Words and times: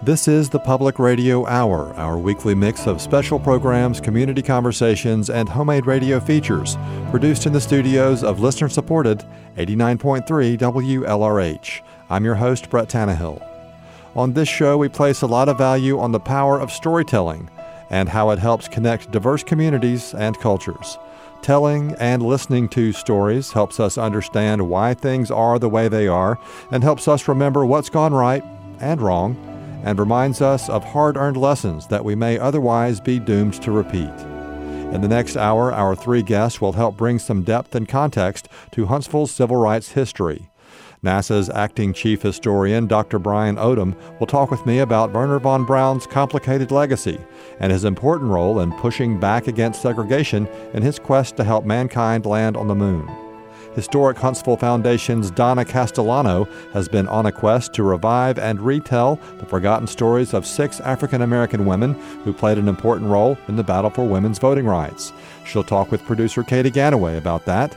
This 0.00 0.28
is 0.28 0.48
the 0.48 0.60
Public 0.60 1.00
Radio 1.00 1.44
Hour, 1.48 1.92
our 1.94 2.16
weekly 2.16 2.54
mix 2.54 2.86
of 2.86 3.00
special 3.00 3.40
programs, 3.40 4.00
community 4.00 4.42
conversations, 4.42 5.28
and 5.28 5.48
homemade 5.48 5.86
radio 5.86 6.20
features, 6.20 6.78
produced 7.10 7.46
in 7.46 7.52
the 7.52 7.60
studios 7.60 8.22
of 8.22 8.38
listener 8.38 8.68
supported 8.68 9.24
89.3 9.56 10.56
WLRH. 10.56 11.80
I'm 12.08 12.24
your 12.24 12.36
host, 12.36 12.70
Brett 12.70 12.88
Tannehill. 12.88 13.44
On 14.14 14.34
this 14.34 14.48
show, 14.48 14.78
we 14.78 14.88
place 14.88 15.22
a 15.22 15.26
lot 15.26 15.48
of 15.48 15.58
value 15.58 15.98
on 15.98 16.12
the 16.12 16.20
power 16.20 16.60
of 16.60 16.70
storytelling 16.70 17.50
and 17.90 18.08
how 18.08 18.30
it 18.30 18.38
helps 18.38 18.68
connect 18.68 19.10
diverse 19.10 19.42
communities 19.42 20.14
and 20.14 20.38
cultures. 20.38 20.96
Telling 21.42 21.96
and 21.96 22.22
listening 22.22 22.68
to 22.68 22.92
stories 22.92 23.50
helps 23.50 23.80
us 23.80 23.98
understand 23.98 24.70
why 24.70 24.94
things 24.94 25.32
are 25.32 25.58
the 25.58 25.68
way 25.68 25.88
they 25.88 26.06
are 26.06 26.38
and 26.70 26.84
helps 26.84 27.08
us 27.08 27.26
remember 27.26 27.66
what's 27.66 27.90
gone 27.90 28.14
right 28.14 28.44
and 28.78 29.02
wrong 29.02 29.47
and 29.84 29.98
reminds 29.98 30.40
us 30.40 30.68
of 30.68 30.84
hard 30.84 31.16
earned 31.16 31.36
lessons 31.36 31.86
that 31.88 32.04
we 32.04 32.14
may 32.14 32.38
otherwise 32.38 33.00
be 33.00 33.18
doomed 33.18 33.54
to 33.62 33.70
repeat. 33.70 34.12
In 34.92 35.02
the 35.02 35.08
next 35.08 35.36
hour, 35.36 35.72
our 35.72 35.94
three 35.94 36.22
guests 36.22 36.60
will 36.60 36.72
help 36.72 36.96
bring 36.96 37.18
some 37.18 37.42
depth 37.42 37.74
and 37.74 37.86
context 37.86 38.48
to 38.72 38.86
Huntsville's 38.86 39.30
civil 39.30 39.56
rights 39.56 39.92
history. 39.92 40.50
NASA's 41.04 41.48
acting 41.50 41.92
chief 41.92 42.22
historian, 42.22 42.86
Dr. 42.86 43.18
Brian 43.18 43.56
Odom, 43.56 43.94
will 44.18 44.26
talk 44.26 44.50
with 44.50 44.64
me 44.66 44.80
about 44.80 45.12
Wernher 45.12 45.38
von 45.38 45.64
Braun's 45.64 46.06
complicated 46.06 46.70
legacy 46.70 47.20
and 47.60 47.70
his 47.70 47.84
important 47.84 48.30
role 48.30 48.60
in 48.60 48.72
pushing 48.72 49.20
back 49.20 49.46
against 49.46 49.82
segregation 49.82 50.48
in 50.72 50.82
his 50.82 50.98
quest 50.98 51.36
to 51.36 51.44
help 51.44 51.64
mankind 51.64 52.26
land 52.26 52.56
on 52.56 52.66
the 52.66 52.74
moon. 52.74 53.27
Historic 53.78 54.18
Huntsville 54.18 54.56
Foundation's 54.56 55.30
Donna 55.30 55.64
Castellano 55.64 56.48
has 56.72 56.88
been 56.88 57.06
on 57.06 57.26
a 57.26 57.30
quest 57.30 57.72
to 57.74 57.84
revive 57.84 58.36
and 58.36 58.60
retell 58.60 59.20
the 59.38 59.46
forgotten 59.46 59.86
stories 59.86 60.34
of 60.34 60.44
six 60.44 60.80
African 60.80 61.22
American 61.22 61.64
women 61.64 61.94
who 62.24 62.32
played 62.32 62.58
an 62.58 62.66
important 62.66 63.08
role 63.08 63.38
in 63.46 63.54
the 63.54 63.62
battle 63.62 63.88
for 63.88 64.04
women's 64.04 64.40
voting 64.40 64.66
rights. 64.66 65.12
She'll 65.46 65.62
talk 65.62 65.92
with 65.92 66.04
producer 66.06 66.42
Katie 66.42 66.72
Ganaway 66.72 67.18
about 67.18 67.44
that. 67.44 67.76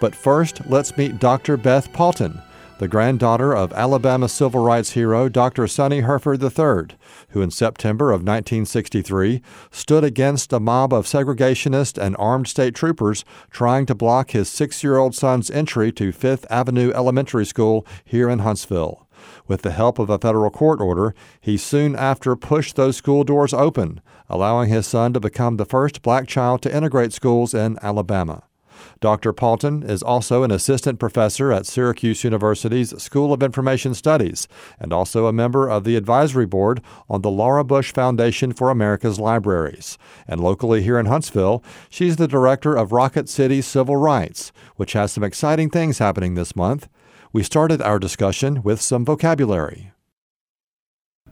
But 0.00 0.16
first, 0.16 0.62
let's 0.66 0.96
meet 0.96 1.20
Dr. 1.20 1.56
Beth 1.56 1.92
Patin, 1.92 2.42
the 2.78 2.88
granddaughter 2.88 3.54
of 3.54 3.72
Alabama 3.72 4.28
civil 4.28 4.62
rights 4.62 4.90
hero 4.90 5.30
Dr. 5.30 5.66
Sonnie 5.66 6.02
Hereford 6.02 6.42
III, 6.42 6.96
who 7.30 7.40
in 7.40 7.50
September 7.50 8.10
of 8.10 8.20
1963 8.20 9.40
stood 9.70 10.04
against 10.04 10.52
a 10.52 10.60
mob 10.60 10.92
of 10.92 11.06
segregationists 11.06 11.96
and 11.96 12.14
armed 12.18 12.48
state 12.48 12.74
troopers 12.74 13.24
trying 13.50 13.86
to 13.86 13.94
block 13.94 14.32
his 14.32 14.50
six 14.50 14.84
year 14.84 14.98
old 14.98 15.14
son's 15.14 15.50
entry 15.50 15.90
to 15.92 16.12
Fifth 16.12 16.44
Avenue 16.50 16.92
Elementary 16.94 17.46
School 17.46 17.86
here 18.04 18.28
in 18.28 18.40
Huntsville. 18.40 19.06
With 19.48 19.62
the 19.62 19.70
help 19.70 19.98
of 19.98 20.10
a 20.10 20.18
federal 20.18 20.50
court 20.50 20.78
order, 20.78 21.14
he 21.40 21.56
soon 21.56 21.96
after 21.96 22.36
pushed 22.36 22.76
those 22.76 22.98
school 22.98 23.24
doors 23.24 23.54
open, 23.54 24.02
allowing 24.28 24.68
his 24.68 24.86
son 24.86 25.14
to 25.14 25.20
become 25.20 25.56
the 25.56 25.64
first 25.64 26.02
black 26.02 26.26
child 26.26 26.60
to 26.62 26.76
integrate 26.76 27.14
schools 27.14 27.54
in 27.54 27.78
Alabama. 27.80 28.42
Dr. 29.00 29.32
Patin 29.34 29.82
is 29.82 30.02
also 30.02 30.42
an 30.42 30.50
assistant 30.50 30.98
professor 30.98 31.52
at 31.52 31.66
Syracuse 31.66 32.24
University's 32.24 33.00
School 33.02 33.32
of 33.32 33.42
Information 33.42 33.92
Studies 33.92 34.48
and 34.80 34.92
also 34.92 35.26
a 35.26 35.32
member 35.32 35.68
of 35.68 35.84
the 35.84 35.96
advisory 35.96 36.46
board 36.46 36.80
on 37.08 37.20
the 37.20 37.30
Laura 37.30 37.62
Bush 37.62 37.92
Foundation 37.92 38.52
for 38.52 38.70
America's 38.70 39.20
Libraries. 39.20 39.98
And 40.26 40.40
locally 40.40 40.82
here 40.82 40.98
in 40.98 41.06
Huntsville, 41.06 41.62
she's 41.90 42.16
the 42.16 42.28
director 42.28 42.74
of 42.74 42.92
Rocket 42.92 43.28
City 43.28 43.60
Civil 43.60 43.96
Rights, 43.96 44.50
which 44.76 44.94
has 44.94 45.12
some 45.12 45.24
exciting 45.24 45.68
things 45.68 45.98
happening 45.98 46.34
this 46.34 46.56
month. 46.56 46.88
We 47.32 47.42
started 47.42 47.82
our 47.82 47.98
discussion 47.98 48.62
with 48.62 48.80
some 48.80 49.04
vocabulary. 49.04 49.92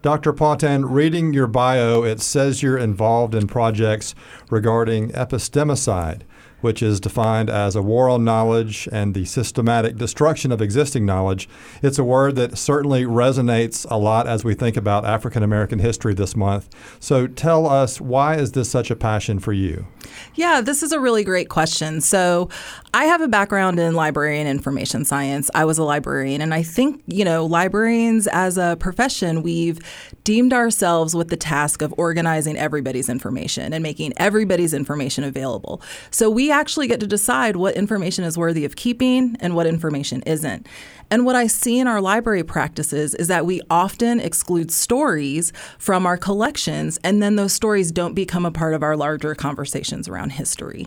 Dr. 0.02 0.34
Patin, 0.34 0.84
reading 0.84 1.32
your 1.32 1.46
bio, 1.46 2.02
it 2.02 2.20
says 2.20 2.62
you're 2.62 2.76
involved 2.76 3.34
in 3.34 3.46
projects 3.46 4.14
regarding 4.50 5.08
epistemicide 5.12 6.24
which 6.64 6.82
is 6.82 6.98
defined 6.98 7.48
as 7.48 7.76
a 7.76 7.82
war 7.82 8.08
on 8.08 8.24
knowledge 8.24 8.88
and 8.90 9.14
the 9.14 9.24
systematic 9.26 9.96
destruction 9.96 10.50
of 10.50 10.60
existing 10.60 11.06
knowledge. 11.06 11.48
It's 11.82 11.98
a 11.98 12.04
word 12.04 12.34
that 12.36 12.58
certainly 12.58 13.04
resonates 13.04 13.86
a 13.90 13.98
lot 13.98 14.26
as 14.26 14.44
we 14.44 14.54
think 14.54 14.76
about 14.76 15.04
African 15.04 15.42
American 15.42 15.78
history 15.78 16.14
this 16.14 16.34
month. 16.34 16.68
So 16.98 17.26
tell 17.26 17.66
us, 17.68 18.00
why 18.00 18.36
is 18.36 18.52
this 18.52 18.70
such 18.70 18.90
a 18.90 18.96
passion 18.96 19.38
for 19.38 19.52
you? 19.52 19.86
Yeah, 20.34 20.60
this 20.60 20.82
is 20.82 20.90
a 20.90 20.98
really 20.98 21.22
great 21.22 21.48
question. 21.48 22.00
So 22.00 22.48
I 22.92 23.04
have 23.04 23.20
a 23.20 23.28
background 23.28 23.78
in 23.78 23.94
library 23.94 24.38
and 24.40 24.48
information 24.48 25.04
science. 25.04 25.50
I 25.54 25.64
was 25.64 25.78
a 25.78 25.84
librarian, 25.84 26.40
and 26.40 26.54
I 26.54 26.62
think, 26.62 27.02
you 27.06 27.24
know, 27.24 27.44
librarians 27.44 28.26
as 28.28 28.56
a 28.56 28.76
profession, 28.80 29.42
we've 29.42 29.78
deemed 30.24 30.52
ourselves 30.52 31.14
with 31.14 31.28
the 31.28 31.36
task 31.36 31.82
of 31.82 31.92
organizing 31.98 32.56
everybody's 32.56 33.08
information 33.08 33.72
and 33.72 33.82
making 33.82 34.12
everybody's 34.16 34.72
information 34.72 35.24
available. 35.24 35.82
So 36.10 36.30
we 36.30 36.48
actually 36.54 36.86
get 36.86 37.00
to 37.00 37.06
decide 37.06 37.56
what 37.56 37.76
information 37.76 38.24
is 38.24 38.38
worthy 38.38 38.64
of 38.64 38.76
keeping 38.76 39.36
and 39.40 39.54
what 39.54 39.66
information 39.66 40.22
isn't. 40.22 40.66
And 41.10 41.26
what 41.26 41.36
I 41.36 41.46
see 41.46 41.78
in 41.78 41.86
our 41.86 42.00
library 42.00 42.42
practices 42.42 43.14
is 43.14 43.28
that 43.28 43.44
we 43.44 43.60
often 43.70 44.20
exclude 44.20 44.70
stories 44.70 45.52
from 45.78 46.06
our 46.06 46.16
collections, 46.16 46.98
and 47.04 47.22
then 47.22 47.36
those 47.36 47.52
stories 47.52 47.92
don't 47.92 48.14
become 48.14 48.46
a 48.46 48.50
part 48.50 48.74
of 48.74 48.82
our 48.82 48.96
larger 48.96 49.34
conversations 49.34 50.08
around 50.08 50.30
history. 50.30 50.86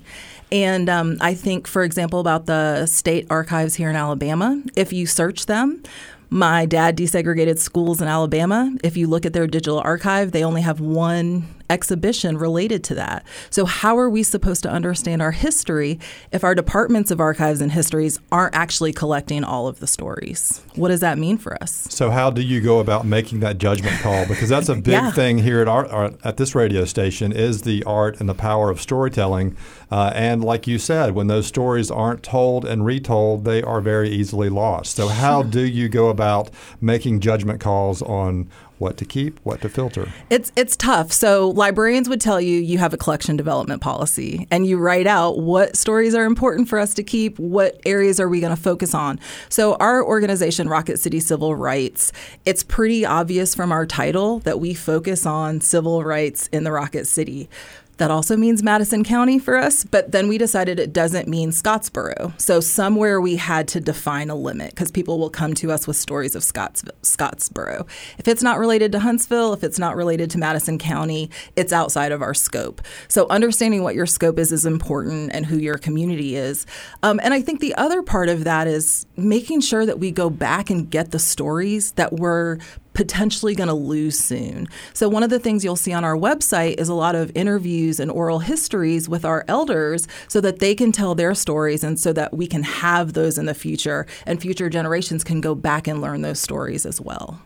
And 0.51 0.89
um, 0.89 1.17
I 1.21 1.33
think, 1.33 1.67
for 1.67 1.83
example, 1.83 2.19
about 2.19 2.45
the 2.45 2.85
state 2.87 3.27
archives 3.29 3.75
here 3.75 3.89
in 3.89 3.95
Alabama, 3.95 4.61
if 4.75 4.91
you 4.91 5.05
search 5.05 5.45
them, 5.45 5.83
my 6.29 6.65
dad 6.65 6.97
desegregated 6.97 7.57
schools 7.57 8.01
in 8.01 8.07
Alabama. 8.07 8.75
If 8.83 8.97
you 8.97 9.07
look 9.07 9.25
at 9.25 9.33
their 9.33 9.47
digital 9.47 9.79
archive, 9.79 10.31
they 10.31 10.43
only 10.43 10.61
have 10.61 10.79
one 10.81 11.47
exhibition 11.69 12.37
related 12.37 12.83
to 12.85 12.95
that. 12.95 13.25
So, 13.49 13.65
how 13.65 13.97
are 13.97 14.09
we 14.09 14.23
supposed 14.23 14.63
to 14.63 14.69
understand 14.69 15.21
our 15.21 15.31
history 15.31 15.99
if 16.31 16.43
our 16.43 16.55
departments 16.55 17.11
of 17.11 17.19
archives 17.19 17.61
and 17.61 17.71
histories 17.71 18.19
aren't 18.31 18.55
actually 18.55 18.93
collecting 18.93 19.43
all 19.43 19.67
of 19.67 19.79
the 19.79 19.87
stories? 19.87 20.61
What 20.75 20.89
does 20.89 20.99
that 21.01 21.17
mean 21.17 21.37
for 21.37 21.61
us? 21.61 21.87
So, 21.89 22.09
how 22.09 22.29
do 22.29 22.41
you 22.41 22.61
go 22.61 22.79
about 22.79 23.05
making 23.05 23.39
that 23.41 23.57
judgment 23.57 23.99
call? 24.01 24.25
Because 24.25 24.49
that's 24.49 24.69
a 24.69 24.75
big 24.87 24.87
yeah. 24.87 25.11
thing 25.11 25.39
here 25.39 25.61
at 25.61 25.67
our, 25.67 25.87
our, 25.87 26.13
at 26.23 26.37
this 26.37 26.55
radio 26.55 26.85
station 26.85 27.31
is 27.31 27.63
the 27.63 27.83
art 27.83 28.19
and 28.19 28.29
the 28.29 28.35
power 28.35 28.69
of 28.69 28.81
storytelling. 28.81 29.55
Uh, 29.89 30.11
and 30.13 30.43
like 30.43 30.67
you 30.67 30.77
said, 30.77 31.15
when 31.15 31.27
those 31.27 31.47
stories 31.47 31.89
aren't 31.89 32.21
told 32.23 32.65
and 32.65 32.85
retold, 32.85 33.45
they 33.45 33.61
are 33.63 33.79
very 33.79 34.09
easily 34.09 34.49
lost. 34.49 34.95
So, 34.95 35.07
how 35.07 35.43
do 35.43 35.61
you 35.65 35.89
go 35.89 36.09
about 36.09 36.49
making 36.81 37.19
judgment 37.19 37.61
calls 37.61 38.01
on 38.01 38.49
what 38.79 38.97
to 38.97 39.05
keep, 39.05 39.39
what 39.43 39.61
to 39.61 39.69
filter. 39.69 40.11
It's 40.29 40.51
it's 40.55 40.75
tough. 40.75 41.11
So 41.11 41.49
librarians 41.49 42.09
would 42.09 42.21
tell 42.21 42.39
you 42.39 42.59
you 42.59 42.77
have 42.77 42.93
a 42.93 42.97
collection 42.97 43.35
development 43.37 43.81
policy 43.81 44.47
and 44.51 44.65
you 44.65 44.77
write 44.77 45.07
out 45.07 45.39
what 45.39 45.75
stories 45.75 46.13
are 46.13 46.25
important 46.25 46.69
for 46.69 46.79
us 46.79 46.93
to 46.95 47.03
keep, 47.03 47.39
what 47.39 47.79
areas 47.85 48.19
are 48.19 48.29
we 48.29 48.39
going 48.39 48.55
to 48.55 48.61
focus 48.61 48.93
on. 48.93 49.19
So 49.49 49.75
our 49.75 50.03
organization 50.03 50.69
Rocket 50.69 50.99
City 50.99 51.19
Civil 51.19 51.55
Rights, 51.55 52.11
it's 52.45 52.63
pretty 52.63 53.05
obvious 53.05 53.55
from 53.55 53.71
our 53.71 53.85
title 53.85 54.39
that 54.39 54.59
we 54.59 54.73
focus 54.73 55.25
on 55.25 55.61
civil 55.61 56.03
rights 56.03 56.47
in 56.47 56.63
the 56.63 56.71
Rocket 56.71 57.05
City. 57.05 57.49
That 57.97 58.11
also 58.11 58.37
means 58.37 58.61
Madison 58.61 59.03
County 59.03 59.39
for 59.39 59.57
us, 59.57 59.83
but 59.83 60.11
then 60.11 60.27
we 60.27 60.37
decided 60.37 60.79
it 60.79 60.93
doesn't 60.93 61.27
mean 61.27 61.49
Scottsboro. 61.49 62.39
So 62.39 62.59
somewhere 62.59 63.19
we 63.19 63.37
had 63.37 63.67
to 63.69 63.79
define 63.79 64.29
a 64.29 64.35
limit 64.35 64.71
because 64.71 64.91
people 64.91 65.17
will 65.17 65.31
come 65.31 65.53
to 65.55 65.71
us 65.71 65.87
with 65.87 65.97
stories 65.97 66.35
of 66.35 66.43
Scotts- 66.43 66.83
Scottsboro. 67.01 67.87
If 68.19 68.27
it's 68.27 68.43
not 68.43 68.59
related 68.59 68.91
to 68.91 68.99
Huntsville, 68.99 69.53
if 69.53 69.63
it's 69.63 69.79
not 69.79 69.95
related 69.95 70.29
to 70.31 70.37
Madison 70.37 70.77
County, 70.77 71.31
it's 71.55 71.73
outside 71.73 72.11
of 72.11 72.21
our 72.21 72.35
scope. 72.35 72.81
So 73.07 73.27
understanding 73.29 73.81
what 73.81 73.95
your 73.95 74.05
scope 74.05 74.37
is 74.37 74.51
is 74.51 74.65
important 74.65 75.31
and 75.33 75.45
who 75.45 75.57
your 75.57 75.77
community 75.77 76.35
is. 76.35 76.65
Um, 77.01 77.19
and 77.23 77.33
I 77.33 77.41
think 77.41 77.59
the 77.59 77.73
other 77.75 78.03
part 78.03 78.29
of 78.29 78.43
that 78.43 78.67
is 78.67 79.07
making 79.15 79.61
sure 79.61 79.85
that 79.85 79.99
we 79.99 80.11
go 80.11 80.29
back 80.29 80.69
and 80.69 80.89
get 80.89 81.11
the 81.11 81.19
stories 81.19 81.93
that 81.93 82.19
were 82.19 82.59
potentially 82.97 83.53
going 83.53 83.67
to 83.67 83.75
lose 83.75 84.17
soon. 84.17 84.67
So, 84.93 85.07
one 85.07 85.23
of 85.23 85.29
the 85.29 85.39
things 85.39 85.63
you'll 85.63 85.75
see 85.77 85.93
on 85.93 86.03
our 86.03 86.17
website 86.17 86.79
is 86.79 86.89
a 86.89 86.95
lot 86.95 87.15
of 87.15 87.31
interviews 87.35 87.99
and 87.99 88.09
oral 88.11 88.39
histories 88.39 89.07
with 89.07 89.23
our 89.23 89.45
elders 89.47 90.07
so 90.27 90.41
that 90.41 90.59
they 90.59 90.73
can 90.73 90.91
tell 90.91 91.13
their 91.13 91.35
stories 91.35 91.83
and 91.83 91.99
so 91.99 92.11
that 92.13 92.33
we 92.33 92.47
can 92.47 92.63
have 92.63 93.13
those 93.13 93.37
in 93.37 93.45
the 93.45 93.53
future 93.53 94.07
and 94.25 94.41
future 94.41 94.67
generations 94.67 95.23
can 95.23 95.39
go 95.39 95.53
back 95.53 95.87
and 95.87 96.01
learn 96.01 96.23
those 96.23 96.39
stories 96.39 96.85
as 96.85 96.99
well. 96.99 97.39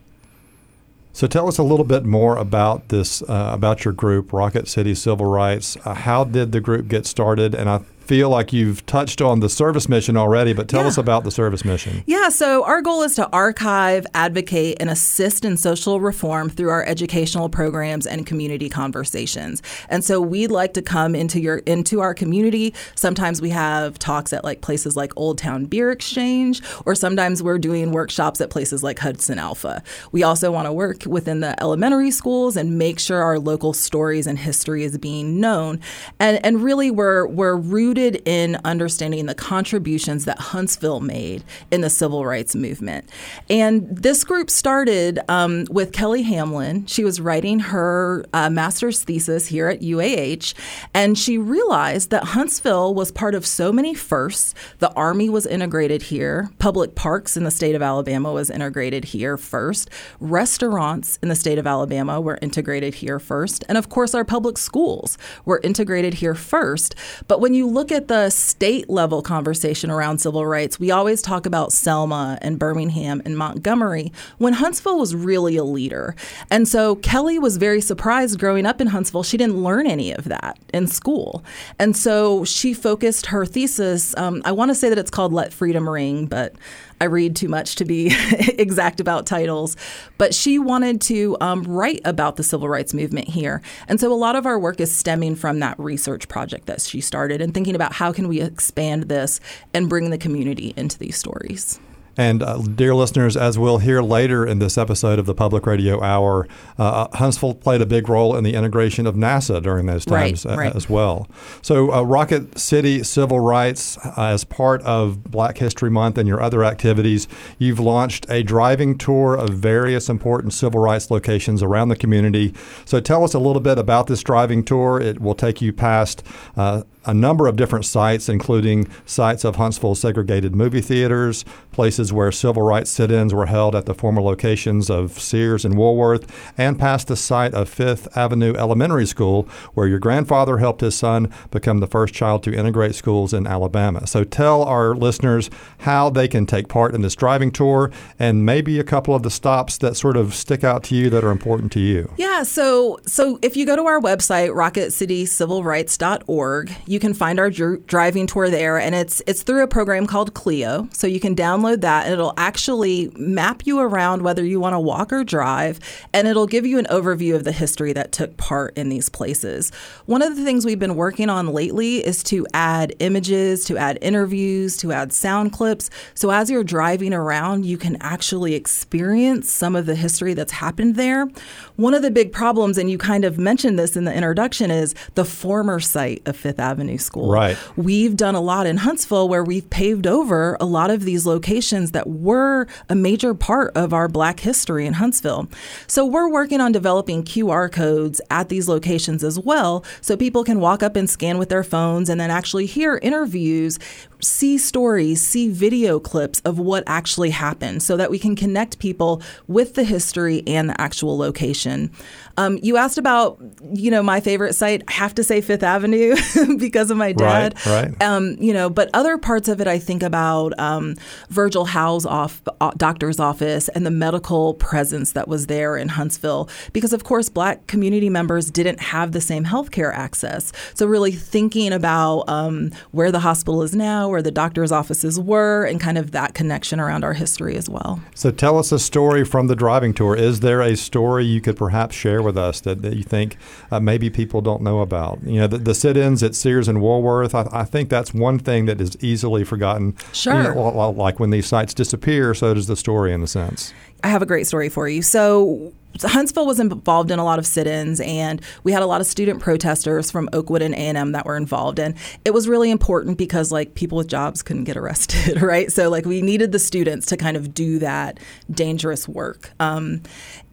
So 1.13 1.27
tell 1.27 1.49
us 1.49 1.57
a 1.57 1.63
little 1.63 1.83
bit 1.83 2.05
more 2.05 2.37
about 2.37 2.87
this, 2.87 3.21
uh, 3.23 3.51
about 3.53 3.83
your 3.83 3.93
group, 3.93 4.31
Rocket 4.31 4.69
City 4.69 4.95
Civil 4.95 5.25
Rights. 5.25 5.75
Uh, 5.83 5.93
how 5.93 6.23
did 6.23 6.53
the 6.53 6.61
group 6.61 6.87
get 6.87 7.05
started? 7.05 7.53
And 7.53 7.69
I 7.69 7.81
feel 8.11 8.29
like 8.29 8.51
you've 8.51 8.85
touched 8.85 9.21
on 9.21 9.39
the 9.39 9.47
service 9.47 9.87
mission 9.87 10.17
already, 10.17 10.51
but 10.51 10.67
tell 10.67 10.81
Yeah. 10.81 10.87
us 10.87 10.97
about 10.97 11.23
the 11.23 11.31
service 11.31 11.63
mission. 11.63 12.03
Yeah, 12.05 12.27
so 12.27 12.65
our 12.65 12.81
goal 12.81 13.03
is 13.03 13.15
to 13.15 13.29
archive, 13.31 14.05
advocate, 14.13 14.75
and 14.81 14.89
assist 14.89 15.45
in 15.45 15.55
social 15.55 16.01
reform 16.01 16.49
through 16.49 16.71
our 16.71 16.83
educational 16.83 17.47
programs 17.47 18.05
and 18.05 18.25
community 18.25 18.67
conversations. 18.67 19.61
And 19.87 20.03
so 20.03 20.19
we'd 20.19 20.51
like 20.51 20.73
to 20.73 20.81
come 20.81 21.15
into 21.15 21.39
your 21.39 21.59
into 21.59 22.01
our 22.01 22.13
community. 22.13 22.73
Sometimes 22.95 23.41
we 23.41 23.49
have 23.51 23.97
talks 23.97 24.33
at 24.33 24.43
like 24.43 24.59
places 24.59 24.97
like 24.97 25.13
Old 25.15 25.37
Town 25.37 25.63
Beer 25.63 25.89
Exchange, 25.89 26.61
or 26.85 26.95
sometimes 26.95 27.41
we're 27.41 27.59
doing 27.59 27.93
workshops 27.93 28.41
at 28.41 28.49
places 28.49 28.83
like 28.83 28.99
Hudson 28.99 29.39
Alpha. 29.39 29.81
We 30.11 30.21
also 30.21 30.51
want 30.51 30.65
to 30.67 30.73
work 30.73 31.03
within 31.05 31.39
the 31.39 31.55
elementary 31.63 32.11
schools 32.11 32.57
and 32.57 32.77
make 32.77 32.99
sure 32.99 33.21
our 33.23 33.39
local 33.39 33.71
stories 33.71 34.27
and 34.27 34.37
history 34.37 34.83
is 34.83 34.97
being 34.97 35.39
known. 35.39 35.79
And 36.19 36.43
and 36.45 36.61
really 36.61 36.91
we're 36.91 37.25
we're 37.25 37.55
rooted 37.55 38.00
in 38.01 38.57
understanding 38.65 39.25
the 39.25 39.35
contributions 39.35 40.25
that 40.25 40.39
Huntsville 40.39 40.99
made 40.99 41.43
in 41.71 41.81
the 41.81 41.89
civil 41.89 42.25
rights 42.25 42.55
movement. 42.55 43.09
And 43.49 43.87
this 43.95 44.23
group 44.23 44.49
started 44.49 45.19
um, 45.29 45.65
with 45.69 45.93
Kelly 45.93 46.23
Hamlin. 46.23 46.85
She 46.87 47.03
was 47.03 47.21
writing 47.21 47.59
her 47.59 48.25
uh, 48.33 48.49
master's 48.49 49.03
thesis 49.03 49.47
here 49.47 49.67
at 49.67 49.81
UAH, 49.81 50.53
and 50.93 51.17
she 51.17 51.37
realized 51.37 52.09
that 52.09 52.23
Huntsville 52.23 52.93
was 52.93 53.11
part 53.11 53.35
of 53.35 53.45
so 53.45 53.71
many 53.71 53.93
firsts. 53.93 54.55
The 54.79 54.91
Army 54.93 55.29
was 55.29 55.45
integrated 55.45 56.03
here, 56.03 56.49
public 56.59 56.95
parks 56.95 57.37
in 57.37 57.43
the 57.43 57.51
state 57.51 57.75
of 57.75 57.81
Alabama 57.81 58.31
was 58.33 58.49
integrated 58.49 59.05
here 59.05 59.37
first, 59.37 59.89
restaurants 60.19 61.17
in 61.21 61.29
the 61.29 61.35
state 61.35 61.57
of 61.57 61.67
Alabama 61.67 62.19
were 62.19 62.39
integrated 62.41 62.95
here 62.95 63.19
first, 63.19 63.63
and 63.69 63.77
of 63.77 63.89
course, 63.89 64.15
our 64.15 64.25
public 64.25 64.57
schools 64.57 65.17
were 65.45 65.59
integrated 65.63 66.15
here 66.15 66.35
first. 66.35 66.95
But 67.27 67.39
when 67.39 67.53
you 67.53 67.67
look 67.67 67.90
at 67.91 68.07
the 68.07 68.29
state 68.29 68.89
level 68.89 69.21
conversation 69.21 69.91
around 69.91 70.19
civil 70.19 70.45
rights, 70.45 70.79
we 70.79 70.91
always 70.91 71.21
talk 71.21 71.45
about 71.45 71.71
Selma 71.71 72.37
and 72.41 72.57
Birmingham 72.57 73.21
and 73.25 73.37
Montgomery 73.37 74.11
when 74.37 74.53
Huntsville 74.53 74.97
was 74.97 75.15
really 75.15 75.57
a 75.57 75.63
leader. 75.63 76.15
And 76.49 76.67
so 76.67 76.95
Kelly 76.95 77.39
was 77.39 77.57
very 77.57 77.81
surprised 77.81 78.39
growing 78.39 78.65
up 78.65 78.81
in 78.81 78.87
Huntsville. 78.87 79.23
She 79.23 79.37
didn't 79.37 79.61
learn 79.61 79.87
any 79.87 80.11
of 80.11 80.25
that 80.25 80.57
in 80.73 80.87
school. 80.87 81.43
And 81.79 81.95
so 81.95 82.45
she 82.45 82.73
focused 82.73 83.27
her 83.27 83.45
thesis. 83.45 84.15
Um, 84.17 84.41
I 84.45 84.51
want 84.51 84.69
to 84.69 84.75
say 84.75 84.89
that 84.89 84.97
it's 84.97 85.11
called 85.11 85.33
Let 85.33 85.53
Freedom 85.53 85.87
Ring, 85.87 86.25
but 86.25 86.55
I 87.01 87.05
read 87.05 87.35
too 87.35 87.49
much 87.49 87.77
to 87.77 87.85
be 87.85 88.13
exact 88.59 88.99
about 88.99 89.25
titles. 89.25 89.75
But 90.19 90.35
she 90.35 90.59
wanted 90.59 91.01
to 91.01 91.35
um, 91.41 91.63
write 91.63 92.01
about 92.05 92.35
the 92.35 92.43
civil 92.43 92.69
rights 92.69 92.93
movement 92.93 93.27
here. 93.27 93.63
And 93.87 93.99
so 93.99 94.13
a 94.13 94.15
lot 94.15 94.35
of 94.35 94.45
our 94.45 94.59
work 94.59 94.79
is 94.79 94.95
stemming 94.95 95.35
from 95.35 95.59
that 95.59 95.79
research 95.79 96.27
project 96.27 96.67
that 96.67 96.79
she 96.79 97.01
started 97.01 97.41
and 97.41 97.55
thinking 97.55 97.73
about 97.73 97.93
how 97.93 98.13
can 98.13 98.27
we 98.27 98.39
expand 98.39 99.03
this 99.03 99.39
and 99.73 99.89
bring 99.89 100.11
the 100.11 100.17
community 100.19 100.75
into 100.77 100.99
these 100.99 101.17
stories. 101.17 101.79
And 102.21 102.43
uh, 102.43 102.59
dear 102.59 102.93
listeners, 102.93 103.35
as 103.35 103.57
we'll 103.57 103.79
hear 103.79 104.03
later 104.03 104.45
in 104.45 104.59
this 104.59 104.77
episode 104.77 105.17
of 105.17 105.25
the 105.25 105.33
Public 105.33 105.65
Radio 105.65 106.03
Hour, 106.03 106.47
uh, 106.77 107.07
Huntsville 107.17 107.55
played 107.55 107.81
a 107.81 107.85
big 107.87 108.07
role 108.09 108.35
in 108.35 108.43
the 108.43 108.53
integration 108.53 109.07
of 109.07 109.15
NASA 109.15 109.59
during 109.59 109.87
those 109.87 110.05
Right, 110.07 110.27
times 110.27 110.45
a- 110.45 110.55
right. 110.55 110.75
as 110.75 110.87
well. 110.87 111.27
So, 111.63 111.91
uh, 111.91 112.03
Rocket 112.03 112.59
City 112.59 113.01
Civil 113.01 113.39
Rights, 113.39 113.97
uh, 114.05 114.13
as 114.17 114.43
part 114.43 114.83
of 114.83 115.23
Black 115.23 115.57
History 115.57 115.89
Month 115.89 116.19
and 116.19 116.27
your 116.27 116.39
other 116.39 116.63
activities, 116.63 117.27
you've 117.57 117.79
launched 117.79 118.27
a 118.29 118.43
driving 118.43 118.99
tour 118.99 119.33
of 119.33 119.49
various 119.49 120.07
important 120.07 120.53
civil 120.53 120.79
rights 120.79 121.09
locations 121.09 121.63
around 121.63 121.89
the 121.89 121.95
community. 121.95 122.53
So, 122.85 122.99
tell 122.99 123.23
us 123.23 123.33
a 123.33 123.39
little 123.39 123.61
bit 123.63 123.79
about 123.79 124.05
this 124.05 124.21
driving 124.21 124.63
tour. 124.63 124.99
It 125.01 125.19
will 125.21 125.33
take 125.33 125.59
you 125.59 125.73
past 125.73 126.21
uh, 126.55 126.83
a 127.05 127.13
number 127.13 127.47
of 127.47 127.55
different 127.55 127.85
sites, 127.85 128.29
including 128.29 128.87
sites 129.05 129.43
of 129.43 129.55
Huntsville 129.55 129.95
segregated 129.95 130.55
movie 130.55 130.81
theaters, 130.81 131.43
places 131.71 132.13
where 132.13 132.31
civil 132.31 132.63
rights 132.63 132.91
sit 132.91 133.11
ins 133.11 133.33
were 133.33 133.47
held 133.47 133.75
at 133.75 133.85
the 133.85 133.93
former 133.93 134.21
locations 134.21 134.89
of 134.89 135.19
Sears 135.19 135.65
and 135.65 135.77
Woolworth, 135.77 136.31
and 136.57 136.77
past 136.77 137.07
the 137.07 137.15
site 137.15 137.53
of 137.53 137.69
Fifth 137.69 138.07
Avenue 138.15 138.53
Elementary 138.55 139.05
School, 139.05 139.47
where 139.73 139.87
your 139.87 139.99
grandfather 139.99 140.57
helped 140.57 140.81
his 140.81 140.95
son 140.95 141.31
become 141.49 141.79
the 141.79 141.87
first 141.87 142.13
child 142.13 142.43
to 142.43 142.53
integrate 142.53 142.95
schools 142.95 143.33
in 143.33 143.47
Alabama. 143.47 144.05
So 144.05 144.23
tell 144.23 144.63
our 144.63 144.95
listeners 144.95 145.49
how 145.79 146.09
they 146.09 146.27
can 146.27 146.45
take 146.45 146.67
part 146.67 146.93
in 146.93 147.01
this 147.01 147.15
driving 147.15 147.51
tour 147.51 147.91
and 148.19 148.45
maybe 148.45 148.79
a 148.79 148.83
couple 148.83 149.15
of 149.15 149.23
the 149.23 149.31
stops 149.31 149.77
that 149.79 149.95
sort 149.95 150.17
of 150.17 150.35
stick 150.35 150.63
out 150.63 150.83
to 150.85 150.95
you 150.95 151.09
that 151.09 151.23
are 151.23 151.31
important 151.31 151.71
to 151.73 151.79
you. 151.79 152.11
Yeah, 152.17 152.43
so 152.43 152.99
so 153.05 153.39
if 153.41 153.57
you 153.57 153.65
go 153.65 153.75
to 153.75 153.85
our 153.85 153.99
website 153.99 154.51
rocketcitycivilrights.org, 154.51 156.71
you 156.91 156.99
can 156.99 157.13
find 157.13 157.39
our 157.39 157.49
dr- 157.49 157.87
driving 157.87 158.27
tour 158.27 158.49
there 158.49 158.77
and 158.77 158.93
it's 158.93 159.21
it's 159.25 159.43
through 159.43 159.63
a 159.63 159.67
program 159.67 160.05
called 160.05 160.33
Clio. 160.33 160.89
So 160.91 161.07
you 161.07 161.21
can 161.21 161.37
download 161.37 161.79
that 161.81 162.03
and 162.03 162.13
it'll 162.13 162.33
actually 162.35 163.09
map 163.15 163.65
you 163.65 163.79
around 163.79 164.23
whether 164.23 164.43
you 164.43 164.59
want 164.59 164.73
to 164.73 164.79
walk 164.79 165.13
or 165.13 165.23
drive 165.23 165.79
and 166.11 166.27
it'll 166.27 166.47
give 166.47 166.65
you 166.65 166.77
an 166.77 166.87
overview 166.91 167.33
of 167.33 167.45
the 167.45 167.53
history 167.53 167.93
that 167.93 168.11
took 168.11 168.35
part 168.35 168.75
in 168.75 168.89
these 168.89 169.07
places. 169.07 169.71
One 170.05 170.21
of 170.21 170.35
the 170.35 170.43
things 170.43 170.65
we've 170.65 170.79
been 170.79 170.97
working 170.97 171.29
on 171.29 171.53
lately 171.53 172.05
is 172.05 172.23
to 172.23 172.45
add 172.53 172.93
images, 172.99 173.63
to 173.65 173.77
add 173.77 173.97
interviews, 174.01 174.75
to 174.77 174.91
add 174.91 175.13
sound 175.13 175.53
clips. 175.53 175.89
So 176.13 176.29
as 176.29 176.51
you're 176.51 176.65
driving 176.65 177.13
around, 177.13 177.65
you 177.65 177.77
can 177.77 177.95
actually 178.01 178.53
experience 178.53 179.49
some 179.49 179.77
of 179.77 179.85
the 179.85 179.95
history 179.95 180.33
that's 180.33 180.51
happened 180.51 180.97
there. 180.97 181.29
One 181.77 181.93
of 181.93 182.01
the 182.01 182.11
big 182.11 182.33
problems, 182.33 182.77
and 182.77 182.91
you 182.91 182.97
kind 182.97 183.23
of 183.23 183.39
mentioned 183.39 183.79
this 183.79 183.95
in 183.95 184.03
the 184.03 184.13
introduction, 184.13 184.69
is 184.69 184.93
the 185.15 185.23
former 185.23 185.79
site 185.79 186.21
of 186.25 186.35
Fifth 186.35 186.59
Avenue 186.59 186.80
School. 186.97 187.31
Right. 187.31 187.57
We've 187.75 188.15
done 188.15 188.35
a 188.35 188.41
lot 188.41 188.67
in 188.67 188.77
Huntsville 188.77 189.27
where 189.27 189.43
we've 189.43 189.69
paved 189.69 190.07
over 190.07 190.57
a 190.59 190.65
lot 190.65 190.89
of 190.89 191.03
these 191.03 191.25
locations 191.25 191.91
that 191.91 192.07
were 192.07 192.67
a 192.89 192.95
major 192.95 193.33
part 193.33 193.75
of 193.75 193.93
our 193.93 194.07
black 194.07 194.39
history 194.39 194.85
in 194.85 194.93
Huntsville. 194.93 195.47
So 195.87 196.05
we're 196.05 196.29
working 196.29 196.61
on 196.61 196.71
developing 196.71 197.23
QR 197.23 197.71
codes 197.71 198.21
at 198.29 198.49
these 198.49 198.67
locations 198.67 199.23
as 199.23 199.39
well 199.39 199.83
so 200.01 200.15
people 200.17 200.43
can 200.43 200.59
walk 200.59 200.83
up 200.83 200.95
and 200.95 201.09
scan 201.09 201.37
with 201.37 201.49
their 201.49 201.63
phones 201.63 202.09
and 202.09 202.19
then 202.19 202.31
actually 202.31 202.65
hear 202.65 202.99
interviews, 203.01 203.79
see 204.19 204.57
stories, 204.57 205.21
see 205.21 205.49
video 205.49 205.99
clips 205.99 206.39
of 206.41 206.59
what 206.59 206.83
actually 206.87 207.31
happened 207.31 207.83
so 207.83 207.97
that 207.97 208.11
we 208.11 208.19
can 208.19 208.35
connect 208.35 208.79
people 208.79 209.21
with 209.47 209.75
the 209.75 209.83
history 209.83 210.43
and 210.47 210.69
the 210.69 210.79
actual 210.79 211.17
location. 211.17 211.91
Um, 212.37 212.59
you 212.61 212.77
asked 212.77 212.97
about, 212.97 213.39
you 213.73 213.91
know, 213.91 214.03
my 214.03 214.19
favorite 214.19 214.53
site. 214.53 214.83
I 214.87 214.93
have 214.93 215.15
to 215.15 215.23
say 215.23 215.41
Fifth 215.41 215.63
Avenue 215.63 216.15
because 216.57 216.91
of 216.91 216.97
my 216.97 217.11
dad. 217.11 217.55
Right, 217.65 217.89
right. 217.89 218.03
Um, 218.03 218.37
you 218.39 218.53
know, 218.53 218.69
but 218.69 218.89
other 218.93 219.17
parts 219.17 219.47
of 219.47 219.61
it, 219.61 219.67
I 219.67 219.79
think 219.79 220.03
about 220.03 220.57
um, 220.59 220.95
Virgil 221.29 221.65
Howe's 221.65 222.05
off, 222.05 222.41
uh, 222.59 222.71
doctor's 222.77 223.19
office 223.19 223.69
and 223.69 223.85
the 223.85 223.91
medical 223.91 224.53
presence 224.55 225.13
that 225.13 225.27
was 225.27 225.47
there 225.47 225.77
in 225.77 225.89
Huntsville, 225.89 226.49
because 226.73 226.93
of 226.93 227.03
course, 227.03 227.29
Black 227.29 227.67
community 227.67 228.09
members 228.09 228.49
didn't 228.49 228.79
have 228.79 229.11
the 229.11 229.21
same 229.21 229.45
healthcare 229.45 229.93
access. 229.93 230.51
So 230.73 230.85
really 230.85 231.11
thinking 231.11 231.73
about 231.73 232.21
um, 232.27 232.71
where 232.91 233.11
the 233.11 233.19
hospital 233.19 233.61
is 233.63 233.75
now, 233.75 234.09
where 234.09 234.21
the 234.21 234.31
doctor's 234.31 234.71
offices 234.71 235.19
were, 235.19 235.65
and 235.65 235.79
kind 235.79 235.97
of 235.97 236.11
that 236.11 236.33
connection 236.33 236.79
around 236.79 237.03
our 237.03 237.13
history 237.13 237.55
as 237.55 237.69
well. 237.69 238.01
So 238.15 238.31
tell 238.31 238.57
us 238.57 238.71
a 238.71 238.79
story 238.79 239.23
from 239.23 239.47
the 239.47 239.55
driving 239.55 239.93
tour. 239.93 240.15
Is 240.15 240.39
there 240.39 240.61
a 240.61 240.75
story 240.75 241.25
you 241.25 241.41
could 241.41 241.57
perhaps 241.57 241.95
share 241.95 242.20
with 242.21 242.37
us 242.37 242.61
that, 242.61 242.81
that 242.81 242.95
you 242.95 243.03
think 243.03 243.37
uh, 243.71 243.79
maybe 243.79 244.09
people 244.09 244.41
don't 244.41 244.61
know 244.61 244.81
about? 244.81 245.19
You 245.23 245.41
know, 245.41 245.47
the, 245.47 245.57
the 245.57 245.75
sit-ins 245.75 246.23
at 246.23 246.35
Sears 246.35 246.67
and 246.67 246.81
Woolworth. 246.81 247.33
I, 247.35 247.47
I 247.51 247.63
think 247.63 247.89
that's 247.89 248.13
one 248.13 248.39
thing 248.39 248.65
that 248.65 248.79
is 248.79 248.97
easily 249.01 249.43
forgotten. 249.43 249.95
Sure. 250.13 250.35
You 250.35 250.55
know, 250.55 250.89
like 250.91 251.19
when 251.19 251.29
these 251.29 251.47
sites 251.47 251.73
disappear, 251.73 252.33
so 252.33 252.53
does 252.53 252.67
the 252.67 252.75
story 252.75 253.13
in 253.13 253.21
a 253.21 253.27
sense. 253.27 253.73
I 254.03 254.09
have 254.09 254.21
a 254.21 254.25
great 254.25 254.47
story 254.47 254.69
for 254.69 254.87
you. 254.87 255.01
So, 255.01 255.73
Huntsville 256.01 256.45
was 256.45 256.59
involved 256.59 257.11
in 257.11 257.19
a 257.19 257.23
lot 257.23 257.39
of 257.39 257.45
sit-ins, 257.45 257.99
and 258.01 258.41
we 258.63 258.71
had 258.71 258.81
a 258.81 258.85
lot 258.85 259.01
of 259.01 259.07
student 259.07 259.39
protesters 259.39 260.09
from 260.11 260.29
Oakwood 260.33 260.61
and 260.61 260.73
A&M 260.73 261.11
that 261.11 261.25
were 261.25 261.37
involved. 261.37 261.79
And 261.79 261.95
it 262.25 262.33
was 262.33 262.47
really 262.47 262.71
important 262.71 263.17
because, 263.17 263.51
like, 263.51 263.75
people 263.75 263.97
with 263.97 264.07
jobs 264.07 264.41
couldn't 264.41 264.63
get 264.63 264.77
arrested, 264.77 265.41
right? 265.41 265.71
So, 265.71 265.89
like, 265.89 266.05
we 266.05 266.21
needed 266.21 266.51
the 266.51 266.59
students 266.59 267.05
to 267.07 267.17
kind 267.17 267.37
of 267.37 267.53
do 267.53 267.79
that 267.79 268.19
dangerous 268.49 269.07
work. 269.07 269.51
Um, 269.59 270.01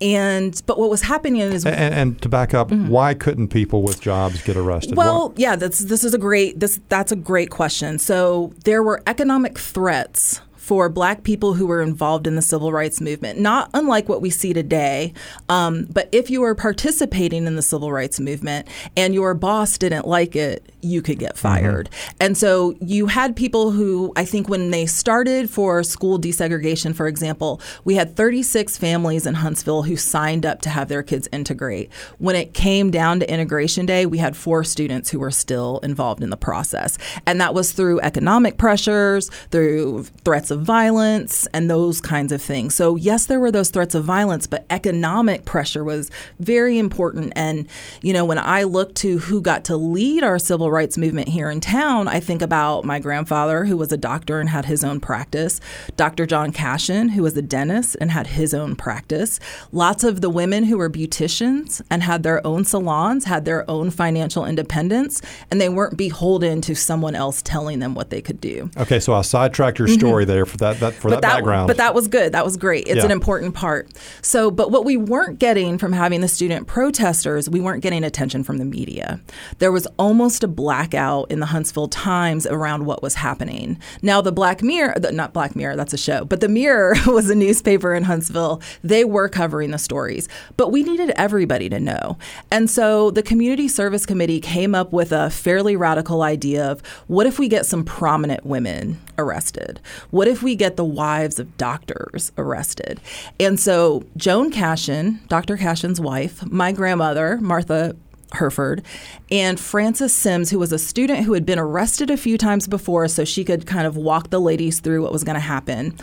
and 0.01 0.61
but 0.67 0.79
what 0.79 0.91
was 0.91 1.03
happening 1.03 1.41
is 1.41 1.65
And, 1.67 1.95
and 1.95 2.23
to 2.23 2.29
back 2.29 2.55
up, 2.55 2.71
why 2.71 3.15
couldn't 3.15 3.49
people 3.49 3.83
with 3.83 4.01
jobs 4.01 4.43
get 4.43 4.57
arrested? 4.57 4.91
Mm-hmm. 4.91 4.99
Well, 4.99 5.29
Why- 5.31 5.35
yeah, 5.37 5.57
that's 5.57 5.81
this 5.81 6.05
is 6.05 6.15
a 6.15 6.19
great 6.19 6.61
this 6.61 6.81
that's 6.89 7.13
a 7.13 7.17
great 7.17 7.51
question. 7.51 7.99
So 7.99 8.53
there 8.65 8.83
were 8.83 9.03
economic 9.07 9.59
threats 9.59 10.41
for 10.69 10.91
black 10.91 11.23
people 11.23 11.55
who 11.55 11.67
were 11.67 11.81
involved 11.81 12.27
in 12.27 12.35
the 12.37 12.43
civil 12.43 12.73
rights 12.73 13.01
movement, 13.01 13.39
not 13.39 13.71
unlike 13.73 14.07
what 14.07 14.21
we 14.21 14.29
see 14.29 14.53
today. 14.53 15.15
Um, 15.49 15.87
but 15.91 16.11
if 16.13 16.29
you 16.29 16.43
were 16.43 16.55
participating 16.55 17.47
in 17.47 17.57
the 17.57 17.63
civil 17.63 17.91
rights 17.91 18.21
movement 18.21 18.69
and 18.95 19.15
your 19.15 19.33
boss 19.33 19.79
didn't 19.79 20.07
like 20.07 20.37
it, 20.37 20.71
you 20.83 21.01
could 21.01 21.19
get 21.19 21.39
fired. 21.39 21.89
Mm-hmm. 21.91 22.17
And 22.21 22.37
so 22.37 22.77
you 22.83 23.07
had 23.07 23.35
people 23.35 23.71
who, 23.71 24.13
I 24.15 24.27
think, 24.27 24.51
when 24.51 24.71
they 24.71 24.85
started 24.85 25.49
for 25.49 25.83
school 25.83 26.21
desegregation, 26.21 26.95
for 26.95 27.07
example, 27.07 27.63
we 27.85 27.95
had 27.95 28.15
36 28.15 28.77
families 28.77 29.25
in 29.25 29.35
Huntsville 29.37 29.85
who 29.85 29.97
signed 29.97 30.45
up 30.45 30.61
to 30.63 30.69
have 30.69 30.89
their 30.89 31.03
kids 31.03 31.29
integrate. 31.33 31.91
When 32.19 32.37
it 32.37 32.53
came 32.53 32.91
down 32.91 33.21
to 33.21 33.33
integration 33.33 33.87
day, 33.87 34.05
we 34.05 34.19
had 34.19 34.37
four 34.37 34.65
students 34.65 35.09
who 35.09 35.19
were 35.19 35.31
still 35.31 35.79
involved 35.79 36.23
in 36.23 36.29
the 36.29 36.37
process. 36.37 36.99
And 37.27 37.41
that 37.41 37.55
was 37.55 37.73
through 37.73 38.01
economic 38.01 38.59
pressures, 38.59 39.31
through 39.51 40.05
threats 40.25 40.51
of 40.51 40.58
violence, 40.59 41.47
and 41.53 41.71
those 41.71 42.01
kinds 42.01 42.33
of 42.33 42.43
things. 42.43 42.75
So, 42.75 42.97
yes, 42.97 43.27
there 43.27 43.41
were 43.41 43.51
those 43.51 43.71
threats 43.71 43.95
of 43.95 44.05
violence, 44.05 44.47
but 44.47 44.67
economic 44.71 45.45
pressure 45.45 45.85
was 45.85 46.11
very 46.39 46.79
important. 46.79 47.33
And, 47.37 47.69
you 48.03 48.13
know, 48.13 48.25
when 48.25 48.39
I 48.39 48.65
look 48.65 48.95
to 48.97 49.19
who 49.19 49.41
got 49.41 49.65
to 49.65 49.77
lead 49.77 50.23
our 50.23 50.39
civil 50.39 50.71
rights 50.71 50.99
movement 50.99 51.29
here 51.29 51.51
in 51.51 51.61
town, 51.61 52.09
I 52.09 52.21
think 52.21 52.43
about 52.43 52.85
my 52.85 52.99
grandfather, 52.99 53.65
who 53.65 53.77
was 53.77 53.93
a 53.93 53.97
doctor 53.97 54.41
and 54.41 54.49
had 54.49 54.67
his 54.67 54.85
own 54.85 55.01
practice, 55.01 55.61
Dr. 55.97 56.27
John 56.27 56.53
Cashin, 56.53 57.11
who 57.11 57.23
was 57.23 57.37
a 57.37 57.43
dentist 57.43 57.97
and 58.01 58.11
had 58.11 58.29
his 58.29 58.55
own 58.55 58.77
practice. 58.77 59.41
Lots 59.73 60.05
of 60.05 60.21
the 60.21 60.31
women 60.31 60.65
who 60.65 60.79
were 60.79 60.91
beauticians 60.91 61.81
and 61.91 62.03
had 62.03 62.23
their 62.23 62.47
own 62.47 62.65
salons 62.65 63.25
had 63.25 63.45
their 63.45 63.69
own 63.71 63.91
financial 63.91 64.45
independence, 64.45 65.23
and 65.51 65.61
they 65.61 65.69
weren't 65.69 65.97
beholden 65.97 66.61
to 66.63 66.75
someone 66.75 67.15
else 67.15 67.43
telling 67.43 67.79
them 67.79 67.95
what 67.95 68.11
they 68.11 68.21
could 68.21 68.41
do. 68.41 68.71
Okay, 68.77 69.01
so 69.01 69.13
I 69.13 69.23
sidetracked 69.23 69.79
your 69.79 69.89
story 69.89 70.25
mm-hmm. 70.25 70.33
there 70.33 70.47
for 70.49 70.57
that, 70.59 70.81
that 70.81 70.95
for 70.95 71.11
that, 71.11 71.23
that, 71.23 71.37
background. 71.37 71.69
But 71.69 71.77
that 71.77 71.95
was 71.95 72.09
good. 72.09 72.33
That 72.33 72.45
was 72.45 72.57
great. 72.57 72.87
It's 72.87 72.97
yeah. 72.97 73.05
an 73.05 73.11
important 73.11 73.55
part. 73.55 73.89
So, 74.23 74.51
but 74.51 74.71
what 74.71 74.85
we 74.85 74.97
weren't 74.97 75.39
getting 75.39 75.79
from 75.79 75.93
having 75.93 76.21
the 76.21 76.29
student 76.29 76.67
protesters, 76.67 77.49
we 77.49 77.61
weren't 77.61 77.83
getting 77.83 78.05
attention 78.05 78.45
from 78.45 78.59
the 78.59 78.65
media. 78.65 79.21
There 79.59 79.73
was 79.73 79.87
almost 79.99 80.43
a 80.43 80.49
blackout 80.49 81.31
in 81.31 81.41
the 81.41 81.47
Huntsville 81.47 81.89
Times 81.89 82.47
around 82.47 82.87
what 82.87 83.03
was 83.03 83.15
happening. 83.15 83.79
Now, 84.03 84.21
the 84.21 84.33
Black 84.33 84.63
Mirror, 84.63 84.99
the, 84.99 85.13
not 85.13 85.33
Black 85.33 85.55
Mirror, 85.55 85.77
that's 85.77 85.93
a 85.93 85.99
show, 85.99 86.25
but 86.25 86.41
the 86.41 86.49
Mirror 86.49 86.97
was 87.07 87.31
a 87.31 87.35
newspaper 87.35 87.95
in 87.95 88.05
Huntsville. 88.05 88.63
They 88.83 89.05
were 89.05 89.29
covering 89.29 89.71
the 89.71 89.79
stories, 89.79 90.29
but 90.57 90.71
we 90.73 90.83
needed 90.83 91.11
everybody 91.17 91.69
to 91.69 91.81
know. 91.81 92.19
And 92.51 92.71
so 92.71 93.11
the 93.11 93.23
Community 93.23 93.69
Service 93.69 94.07
Committee 94.07 94.41
came 94.41 94.75
up 94.75 94.93
with 94.93 95.13
a 95.13 95.31
fairly 95.31 95.77
radical 95.77 96.23
idea 96.23 96.71
of 96.71 96.81
what 97.07 97.27
if 97.27 97.39
we 97.39 97.49
get 97.49 97.67
some 97.67 97.85
prominent 97.85 98.45
women 98.45 98.99
arrested? 99.19 99.81
What 100.11 100.29
if 100.29 100.43
we 100.43 100.55
get 100.55 100.77
the 100.77 100.85
wives 100.85 101.39
of 101.39 101.57
doctors 101.57 102.33
arrested? 102.39 103.01
And 103.39 103.59
so 103.59 104.05
Joan 104.17 104.51
Cashin, 104.51 105.21
Dr. 105.29 105.57
Cashin's 105.57 106.01
wife, 106.01 106.45
my 106.47 106.73
grandmother, 106.73 107.39
Martha 107.41 107.97
Hereford, 108.33 108.83
and 109.31 109.61
Frances 109.61 110.15
Sims, 110.15 110.51
who 110.51 110.59
was 110.59 110.73
a 110.73 110.79
student 110.79 111.25
who 111.25 111.35
had 111.35 111.45
been 111.45 111.59
arrested 111.59 112.11
a 112.11 112.17
few 112.17 112.39
times 112.39 112.67
before, 112.67 113.09
so 113.09 113.25
she 113.25 113.45
could 113.45 113.67
kind 113.67 113.87
of 113.87 113.97
walk 113.97 114.31
the 114.31 114.41
ladies 114.41 114.81
through 114.81 115.03
what 115.03 115.13
was 115.13 115.25
going 115.25 115.35
to 115.35 115.41
happen. 115.41 115.97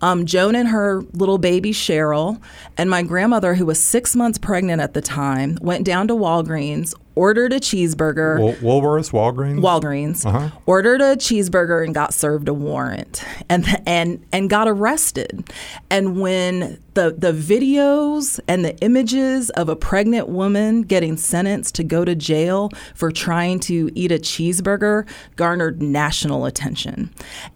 Um, 0.00 0.26
Joan 0.26 0.54
and 0.54 0.68
her 0.68 1.02
little 1.12 1.38
baby 1.38 1.72
Cheryl, 1.72 2.40
and 2.76 2.90
my 2.90 3.02
grandmother, 3.02 3.54
who 3.54 3.66
was 3.66 3.82
six 3.82 4.16
months 4.16 4.38
pregnant 4.38 4.82
at 4.82 4.94
the 4.94 5.00
time, 5.00 5.58
went 5.60 5.84
down 5.84 6.08
to 6.08 6.14
Walgreens, 6.14 6.94
ordered 7.14 7.52
a 7.52 7.60
cheeseburger. 7.60 8.58
Woolworths, 8.60 9.12
Walgreens, 9.12 9.60
Walgreens, 9.60 10.26
uh-huh. 10.26 10.50
ordered 10.66 11.00
a 11.00 11.16
cheeseburger 11.16 11.84
and 11.84 11.94
got 11.94 12.14
served 12.14 12.48
a 12.48 12.54
warrant, 12.54 13.24
and 13.48 13.66
and 13.86 14.24
and 14.32 14.50
got 14.50 14.68
arrested. 14.68 15.50
And 15.90 16.20
when 16.20 16.78
the 16.94 17.14
the 17.16 17.32
videos 17.32 18.40
and 18.48 18.64
the 18.64 18.76
images 18.78 19.50
of 19.50 19.68
a 19.68 19.76
pregnant 19.76 20.28
woman 20.28 20.82
getting 20.82 21.16
sentenced 21.16 21.74
to 21.76 21.84
go 21.84 22.04
to 22.04 22.14
jail 22.14 22.70
for 22.94 23.10
trying 23.10 23.60
to 23.60 23.90
eat 23.94 24.12
a 24.12 24.18
cheeseburger 24.18 25.06
garnered 25.36 25.82
national 25.82 26.46
attention, 26.46 27.10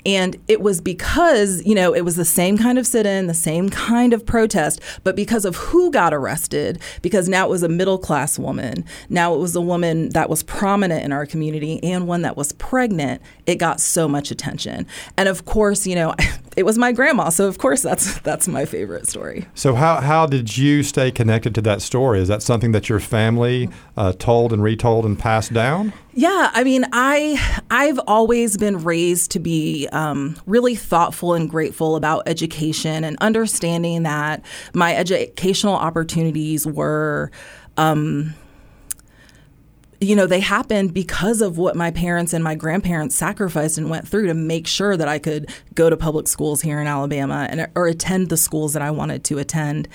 and 0.04 0.36
it 0.48 0.60
was 0.60 0.80
because 0.80 1.64
you 1.64 1.74
know 1.74 1.94
it 1.94 2.02
was 2.02 2.16
the 2.16 2.24
same 2.24 2.58
kind 2.58 2.78
of 2.78 2.86
sit-in, 2.86 3.26
the 3.26 3.34
same 3.34 3.68
kind 3.68 4.12
of 4.12 4.24
protest, 4.24 4.80
but 5.04 5.16
because 5.16 5.44
of 5.44 5.56
who 5.56 5.90
got 5.90 6.12
arrested, 6.12 6.80
because 7.02 7.28
now 7.28 7.46
it 7.46 7.50
was 7.50 7.62
a 7.62 7.68
middle 7.68 7.98
class 7.98 8.38
woman, 8.38 8.84
now 9.08 9.34
it 9.34 9.38
was 9.38 9.54
a 9.56 9.60
woman 9.60 10.10
that 10.10 10.28
was 10.28 10.42
prominent 10.42 11.04
in 11.04 11.12
our 11.12 11.26
community 11.26 11.82
and 11.82 12.06
one 12.06 12.22
that 12.22 12.36
was 12.36 12.52
pregnant, 12.52 13.22
it 13.46 13.56
got 13.56 13.80
so 13.80 14.08
much 14.08 14.30
attention. 14.30 14.86
And 15.16 15.28
of 15.28 15.44
course, 15.44 15.86
you 15.86 15.94
know, 15.94 16.14
it 16.56 16.64
was 16.64 16.78
my 16.78 16.90
grandma, 16.90 17.28
so 17.28 17.46
of 17.46 17.58
course 17.58 17.82
that's 17.82 18.18
that's 18.20 18.48
my 18.48 18.64
favorite 18.64 19.06
story. 19.06 19.46
So 19.54 19.74
how 19.74 20.00
how 20.00 20.26
did 20.26 20.56
you 20.56 20.82
stay 20.82 21.10
connected 21.10 21.54
to 21.56 21.62
that 21.62 21.82
story? 21.82 22.20
Is 22.20 22.28
that 22.28 22.42
something 22.42 22.72
that 22.72 22.88
your 22.88 22.98
family 22.98 23.68
uh, 23.96 24.12
told 24.12 24.52
and 24.54 24.62
retold 24.62 25.04
and 25.04 25.18
passed 25.18 25.52
down? 25.52 25.92
Yeah, 26.14 26.50
I 26.54 26.64
mean, 26.64 26.86
I 26.92 27.60
I've 27.70 28.00
always 28.06 28.56
been 28.56 28.82
raised 28.82 29.32
to 29.32 29.38
be 29.38 29.86
um, 29.92 30.36
really 30.46 30.74
thoughtful 30.74 31.34
and 31.34 31.48
grateful 31.48 31.94
about 31.94 32.22
education 32.26 33.04
and 33.04 33.18
understanding 33.20 34.04
that 34.04 34.42
my 34.72 34.96
educational 34.96 35.74
opportunities 35.74 36.66
were. 36.66 37.30
Um, 37.76 38.34
you 40.00 40.14
know, 40.14 40.26
they 40.26 40.40
happened 40.40 40.92
because 40.92 41.40
of 41.40 41.56
what 41.58 41.74
my 41.76 41.90
parents 41.90 42.32
and 42.32 42.44
my 42.44 42.54
grandparents 42.54 43.14
sacrificed 43.14 43.78
and 43.78 43.88
went 43.88 44.06
through 44.06 44.26
to 44.26 44.34
make 44.34 44.66
sure 44.66 44.96
that 44.96 45.08
I 45.08 45.18
could 45.18 45.50
go 45.74 45.88
to 45.88 45.96
public 45.96 46.28
schools 46.28 46.60
here 46.60 46.80
in 46.80 46.86
Alabama 46.86 47.46
and 47.50 47.68
or 47.74 47.86
attend 47.86 48.28
the 48.28 48.36
schools 48.36 48.74
that 48.74 48.82
I 48.82 48.90
wanted 48.90 49.24
to 49.24 49.38
attend. 49.38 49.88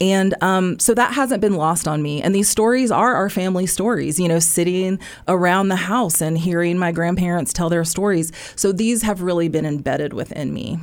And 0.00 0.34
um, 0.42 0.78
so 0.78 0.94
that 0.94 1.14
hasn't 1.14 1.40
been 1.40 1.54
lost 1.54 1.86
on 1.86 2.02
me. 2.02 2.20
And 2.20 2.34
these 2.34 2.48
stories 2.48 2.90
are 2.90 3.14
our 3.14 3.30
family 3.30 3.66
stories, 3.66 4.18
you 4.18 4.28
know, 4.28 4.40
sitting 4.40 4.98
around 5.28 5.68
the 5.68 5.76
house 5.76 6.20
and 6.20 6.36
hearing 6.36 6.76
my 6.76 6.90
grandparents 6.90 7.52
tell 7.52 7.68
their 7.68 7.84
stories. 7.84 8.32
So 8.56 8.72
these 8.72 9.02
have 9.02 9.22
really 9.22 9.48
been 9.48 9.66
embedded 9.66 10.12
within 10.12 10.52
me. 10.52 10.78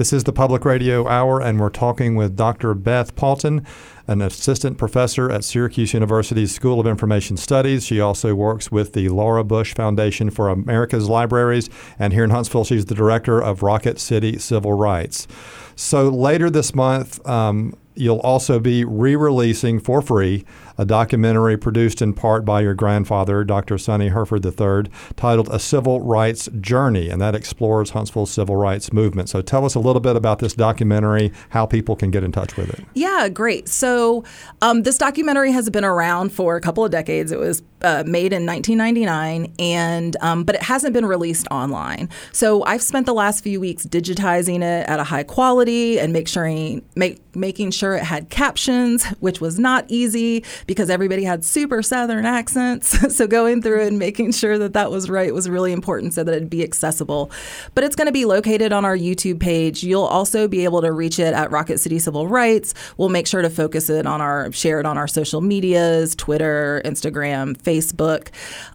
This 0.00 0.14
is 0.14 0.24
the 0.24 0.32
Public 0.32 0.64
Radio 0.64 1.06
Hour, 1.06 1.42
and 1.42 1.60
we're 1.60 1.68
talking 1.68 2.14
with 2.14 2.34
Dr. 2.34 2.72
Beth 2.72 3.14
Patin, 3.16 3.66
an 4.10 4.20
assistant 4.20 4.76
professor 4.76 5.30
at 5.30 5.44
Syracuse 5.44 5.94
University's 5.94 6.52
School 6.52 6.80
of 6.80 6.86
Information 6.86 7.36
Studies. 7.36 7.86
She 7.86 8.00
also 8.00 8.34
works 8.34 8.72
with 8.72 8.92
the 8.92 9.08
Laura 9.08 9.44
Bush 9.44 9.72
Foundation 9.72 10.30
for 10.30 10.48
America's 10.48 11.08
Libraries, 11.08 11.70
and 11.96 12.12
here 12.12 12.24
in 12.24 12.30
Huntsville, 12.30 12.64
she's 12.64 12.86
the 12.86 12.94
director 12.96 13.40
of 13.40 13.62
Rocket 13.62 14.00
City 14.00 14.36
Civil 14.36 14.72
Rights. 14.72 15.28
So 15.76 16.08
later 16.08 16.50
this 16.50 16.74
month, 16.74 17.24
um, 17.24 17.76
you'll 17.94 18.18
also 18.18 18.58
be 18.58 18.84
re 18.84 19.14
releasing 19.14 19.78
for 19.78 20.02
free 20.02 20.44
a 20.80 20.84
documentary 20.86 21.58
produced 21.58 22.00
in 22.00 22.14
part 22.14 22.42
by 22.42 22.62
your 22.62 22.72
grandfather, 22.72 23.44
Dr. 23.44 23.76
Sonnie 23.76 24.08
Hereford 24.08 24.46
III, 24.46 24.90
titled 25.14 25.50
A 25.52 25.58
Civil 25.58 26.00
Rights 26.00 26.48
Journey, 26.58 27.10
and 27.10 27.20
that 27.20 27.34
explores 27.34 27.90
Huntsville's 27.90 28.30
civil 28.30 28.56
rights 28.56 28.90
movement. 28.90 29.28
So 29.28 29.42
tell 29.42 29.66
us 29.66 29.74
a 29.74 29.78
little 29.78 30.00
bit 30.00 30.16
about 30.16 30.38
this 30.38 30.54
documentary, 30.54 31.32
how 31.50 31.66
people 31.66 31.96
can 31.96 32.10
get 32.10 32.24
in 32.24 32.32
touch 32.32 32.56
with 32.56 32.70
it. 32.70 32.82
Yeah, 32.94 33.28
great. 33.28 33.68
So 33.68 34.24
um, 34.62 34.82
this 34.84 34.96
documentary 34.96 35.52
has 35.52 35.68
been 35.68 35.84
around 35.84 36.32
for 36.32 36.56
a 36.56 36.62
couple 36.62 36.82
of 36.82 36.90
decades. 36.90 37.30
It 37.30 37.38
was 37.38 37.62
uh, 37.82 38.04
made 38.06 38.32
in 38.32 38.46
1999, 38.46 39.52
and 39.58 40.16
um, 40.20 40.44
but 40.44 40.54
it 40.54 40.62
hasn't 40.62 40.92
been 40.94 41.06
released 41.06 41.46
online. 41.50 42.08
So 42.32 42.64
I've 42.64 42.82
spent 42.82 43.06
the 43.06 43.14
last 43.14 43.42
few 43.42 43.60
weeks 43.60 43.84
digitizing 43.86 44.62
it 44.62 44.88
at 44.88 45.00
a 45.00 45.04
high 45.04 45.24
quality 45.24 45.98
and 45.98 46.12
make 46.12 46.28
sure 46.28 46.46
make, 46.94 47.20
making 47.34 47.70
sure 47.70 47.94
it 47.94 48.02
had 48.02 48.28
captions, 48.30 49.04
which 49.20 49.40
was 49.40 49.58
not 49.58 49.84
easy 49.88 50.44
because 50.70 50.88
everybody 50.88 51.24
had 51.24 51.44
super 51.44 51.82
Southern 51.82 52.24
accents. 52.24 53.16
so 53.16 53.26
going 53.26 53.60
through 53.60 53.82
and 53.82 53.98
making 53.98 54.30
sure 54.30 54.56
that 54.56 54.72
that 54.72 54.88
was 54.88 55.10
right 55.10 55.34
was 55.34 55.48
really 55.48 55.72
important 55.72 56.14
so 56.14 56.22
that 56.22 56.32
it'd 56.32 56.48
be 56.48 56.62
accessible. 56.62 57.28
But 57.74 57.82
it's 57.82 57.96
going 57.96 58.06
to 58.06 58.12
be 58.12 58.24
located 58.24 58.72
on 58.72 58.84
our 58.84 58.96
YouTube 58.96 59.40
page. 59.40 59.82
You'll 59.82 60.04
also 60.04 60.46
be 60.46 60.62
able 60.62 60.80
to 60.82 60.92
reach 60.92 61.18
it 61.18 61.34
at 61.34 61.50
Rocket 61.50 61.78
City 61.78 61.98
Civil 61.98 62.28
Rights. 62.28 62.72
We'll 62.98 63.08
make 63.08 63.26
sure 63.26 63.42
to 63.42 63.50
focus 63.50 63.90
it 63.90 64.06
on 64.06 64.20
our, 64.20 64.52
share 64.52 64.78
it 64.78 64.86
on 64.86 64.96
our 64.96 65.08
social 65.08 65.40
medias, 65.40 66.14
Twitter, 66.14 66.80
Instagram, 66.84 67.60
Facebook. 67.60 68.28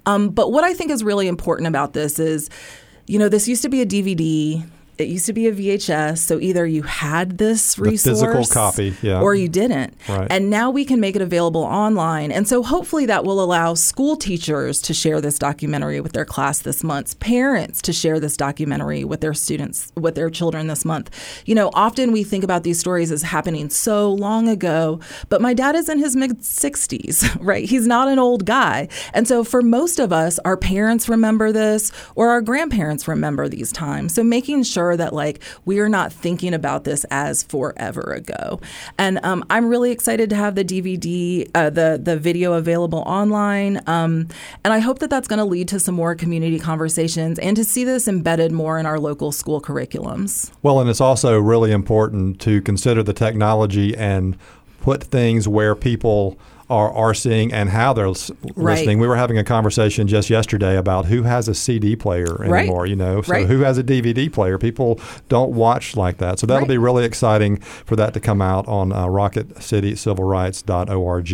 Um, 0.06 0.32
but 0.32 0.52
what 0.52 0.66
I 0.66 0.74
think 0.74 0.92
is 0.92 1.02
really 1.02 1.30
important 1.30 1.70
about 1.70 1.94
this 1.94 2.20
is, 2.20 2.50
you 3.08 3.18
know, 3.18 3.30
this 3.30 3.48
used 3.48 3.62
to 3.62 3.70
be 3.70 3.82
a 3.82 3.86
DVD 3.86 4.70
it 4.98 5.08
used 5.10 5.26
to 5.26 5.34
be 5.34 5.48
a 5.48 5.52
VHS, 5.52 6.20
so 6.20 6.40
either 6.40 6.66
you 6.66 6.84
had 6.84 7.38
this 7.38 7.78
resource, 7.78 8.20
the 8.20 8.26
physical 8.28 8.46
copy, 8.46 8.96
yeah. 9.02 9.20
or 9.20 9.36
you 9.36 9.50
didn't. 9.50 9.94
Right. 10.08 10.28
And 10.30 10.50
now 10.50 10.70
we 10.70 10.86
can 10.86 11.00
make 11.00 11.16
it 11.16 11.22
available 11.22 11.64
online, 11.64 12.32
and 12.32 12.48
so 12.48 12.64
hopefully 12.64 13.06
that 13.08 13.26
will 13.26 13.44
allow 13.44 13.74
school 13.74 14.16
teachers 14.16 14.82
to 14.84 14.94
share 14.94 15.20
this 15.20 15.38
documentary 15.38 16.00
with 16.00 16.14
their 16.14 16.24
class 16.26 16.60
this 16.60 16.84
month, 16.84 17.20
parents 17.20 17.82
to 17.84 17.94
share 17.94 18.20
this 18.20 18.38
documentary 18.38 19.04
with 19.04 19.22
their 19.22 19.34
students, 19.34 19.92
with 19.96 20.16
their 20.16 20.30
children 20.30 20.68
this 20.68 20.86
month. 20.86 21.12
You 21.46 21.56
know, 21.56 21.72
often 21.74 22.12
we 22.12 22.24
think 22.24 22.44
about 22.44 22.64
these 22.64 22.80
stories 22.80 23.12
as 23.12 23.22
happening 23.22 23.70
so 23.70 24.12
long 24.12 24.48
ago, 24.48 25.00
but 25.30 25.42
my 25.42 25.54
dad 25.54 25.76
is 25.76 25.90
in 25.90 26.00
his 26.00 26.16
mid 26.16 26.40
60s, 26.40 27.38
right? 27.42 27.68
He's 27.68 27.88
not 27.88 28.08
an 28.08 28.20
old 28.20 28.46
guy, 28.46 28.88
and 29.14 29.28
so 29.28 29.44
for 29.44 29.62
most 29.62 30.00
of 30.00 30.14
us, 30.14 30.40
our 30.46 30.56
parents 30.56 31.10
remember 31.10 31.52
this, 31.52 31.92
or 32.16 32.30
our 32.30 32.42
grandparents 32.42 33.08
remember 33.08 33.50
these 33.50 33.72
times. 33.72 34.14
So 34.14 34.24
making 34.24 34.64
sure 34.64 34.85
sure 34.86 34.98
that 34.98 35.14
like 35.14 35.42
we 35.66 35.80
are 35.80 35.90
not 35.90 36.12
thinking 36.12 36.54
about 36.54 36.84
this 36.84 37.06
as 37.06 37.44
forever 37.44 38.02
ago. 38.02 38.60
And 38.98 39.20
um, 39.24 39.44
I'm 39.50 39.68
really 39.68 39.92
excited 39.92 40.30
to 40.30 40.36
have 40.36 40.56
the 40.56 40.64
DVD, 40.64 41.50
uh, 41.56 41.70
the 41.70 42.00
the 42.02 42.18
video 42.18 42.54
available 42.54 43.00
online, 43.00 43.82
um, 43.88 44.28
and 44.64 44.74
I 44.74 44.80
hope 44.80 45.00
that 45.00 45.10
that's 45.10 45.28
going 45.28 45.40
to 45.40 45.46
lead 45.46 45.68
to 45.70 45.80
some 45.80 45.96
more 45.96 46.16
community 46.16 46.60
conversations 46.60 47.40
and 47.40 47.56
to 47.58 47.64
see 47.64 47.84
this 47.84 48.08
embedded 48.08 48.52
more 48.52 48.78
in 48.80 48.86
our 48.86 49.00
local 49.00 49.32
school 49.32 49.62
curriculums. 49.62 50.52
Well, 50.62 50.80
and 50.80 50.90
it's 50.90 51.02
also 51.02 51.40
really 51.40 51.72
important 51.72 52.40
to 52.42 52.62
consider 52.62 53.02
the 53.04 53.14
technology 53.14 53.96
and 53.96 54.38
put 54.82 55.04
things 55.04 55.48
where 55.48 55.74
people 55.74 56.38
are, 56.70 56.92
are 56.92 57.14
seeing 57.14 57.54
and 57.54 57.70
how 57.70 57.94
they're 57.94 58.10
listening. 58.10 58.38
Right. 58.56 58.88
We 58.98 59.08
were 59.08 59.16
having 59.18 59.38
a 59.38 59.44
conversation 59.44 60.08
just 60.08 60.30
yesterday 60.30 60.78
about 60.78 61.06
who 61.06 61.24
has 61.24 61.48
a 61.48 61.54
CD 61.54 61.96
player 61.96 62.26
Right. 62.40 62.62
anymore, 62.62 62.86
you 62.88 62.96
know, 62.96 63.22
so 63.22 63.34
Right. 63.34 63.46
who 63.48 63.60
has 63.62 63.78
a 63.78 63.84
DVD 63.84 64.30
player. 64.30 64.58
People 64.58 65.00
don't 65.30 65.52
watch 65.52 65.96
like 65.96 66.18
that. 66.18 66.40
So 66.40 66.48
that'll 66.48 66.62
Right. 66.62 66.70
be 66.70 66.78
really 66.78 67.06
exciting 67.06 67.58
for 67.58 67.96
that 67.98 68.14
to 68.16 68.20
come 68.20 68.42
out 68.42 68.68
on 68.68 68.92
uh, 68.92 69.06
rocketcitycivilrights.org. 69.06 71.30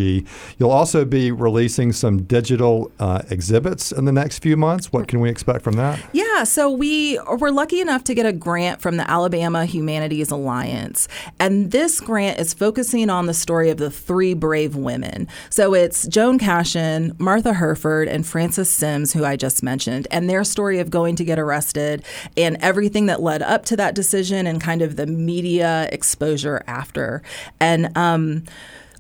You'll 0.57 0.71
also 0.71 1.05
be 1.05 1.31
releasing 1.31 1.91
some 1.93 2.23
digital 2.23 2.91
uh, 2.99 3.21
exhibits 3.29 3.91
in 3.91 4.05
the 4.05 4.11
next 4.11 4.39
few 4.39 4.57
months. 4.57 4.91
What 4.91 5.07
can 5.07 5.19
we 5.21 5.29
expect 5.29 5.63
from 5.63 5.73
that? 5.73 5.99
Yeah, 6.13 6.43
so 6.43 6.69
we 6.69 7.19
were 7.39 7.51
lucky 7.51 7.79
enough 7.79 8.03
to 8.05 8.13
get 8.13 8.25
a 8.25 8.33
grant 8.33 8.81
from 8.81 8.97
the 8.97 9.09
Alabama 9.09 9.65
Humanities 9.65 10.31
Alliance. 10.31 11.07
And 11.39 11.71
this 11.71 11.99
grant 11.99 12.39
is 12.39 12.53
focusing 12.53 13.09
on 13.09 13.25
the 13.27 13.33
story 13.33 13.69
of 13.69 13.77
the 13.77 13.89
three 13.91 14.33
brave 14.33 14.75
women. 14.75 15.20
So 15.49 15.73
it's 15.73 16.07
Joan 16.07 16.39
Cashin, 16.39 17.15
Martha 17.17 17.53
Hereford, 17.53 18.07
and 18.07 18.25
Frances 18.25 18.69
Sims, 18.69 19.13
who 19.13 19.25
I 19.25 19.35
just 19.35 19.63
mentioned, 19.63 20.07
and 20.11 20.29
their 20.29 20.43
story 20.43 20.79
of 20.79 20.89
going 20.89 21.15
to 21.17 21.23
get 21.23 21.39
arrested 21.39 22.03
and 22.37 22.57
everything 22.61 23.05
that 23.07 23.21
led 23.21 23.41
up 23.41 23.65
to 23.65 23.77
that 23.77 23.95
decision 23.95 24.47
and 24.47 24.61
kind 24.61 24.81
of 24.81 24.95
the 24.95 25.07
media 25.07 25.87
exposure 25.91 26.63
after. 26.67 27.21
And, 27.59 27.95
um, 27.97 28.43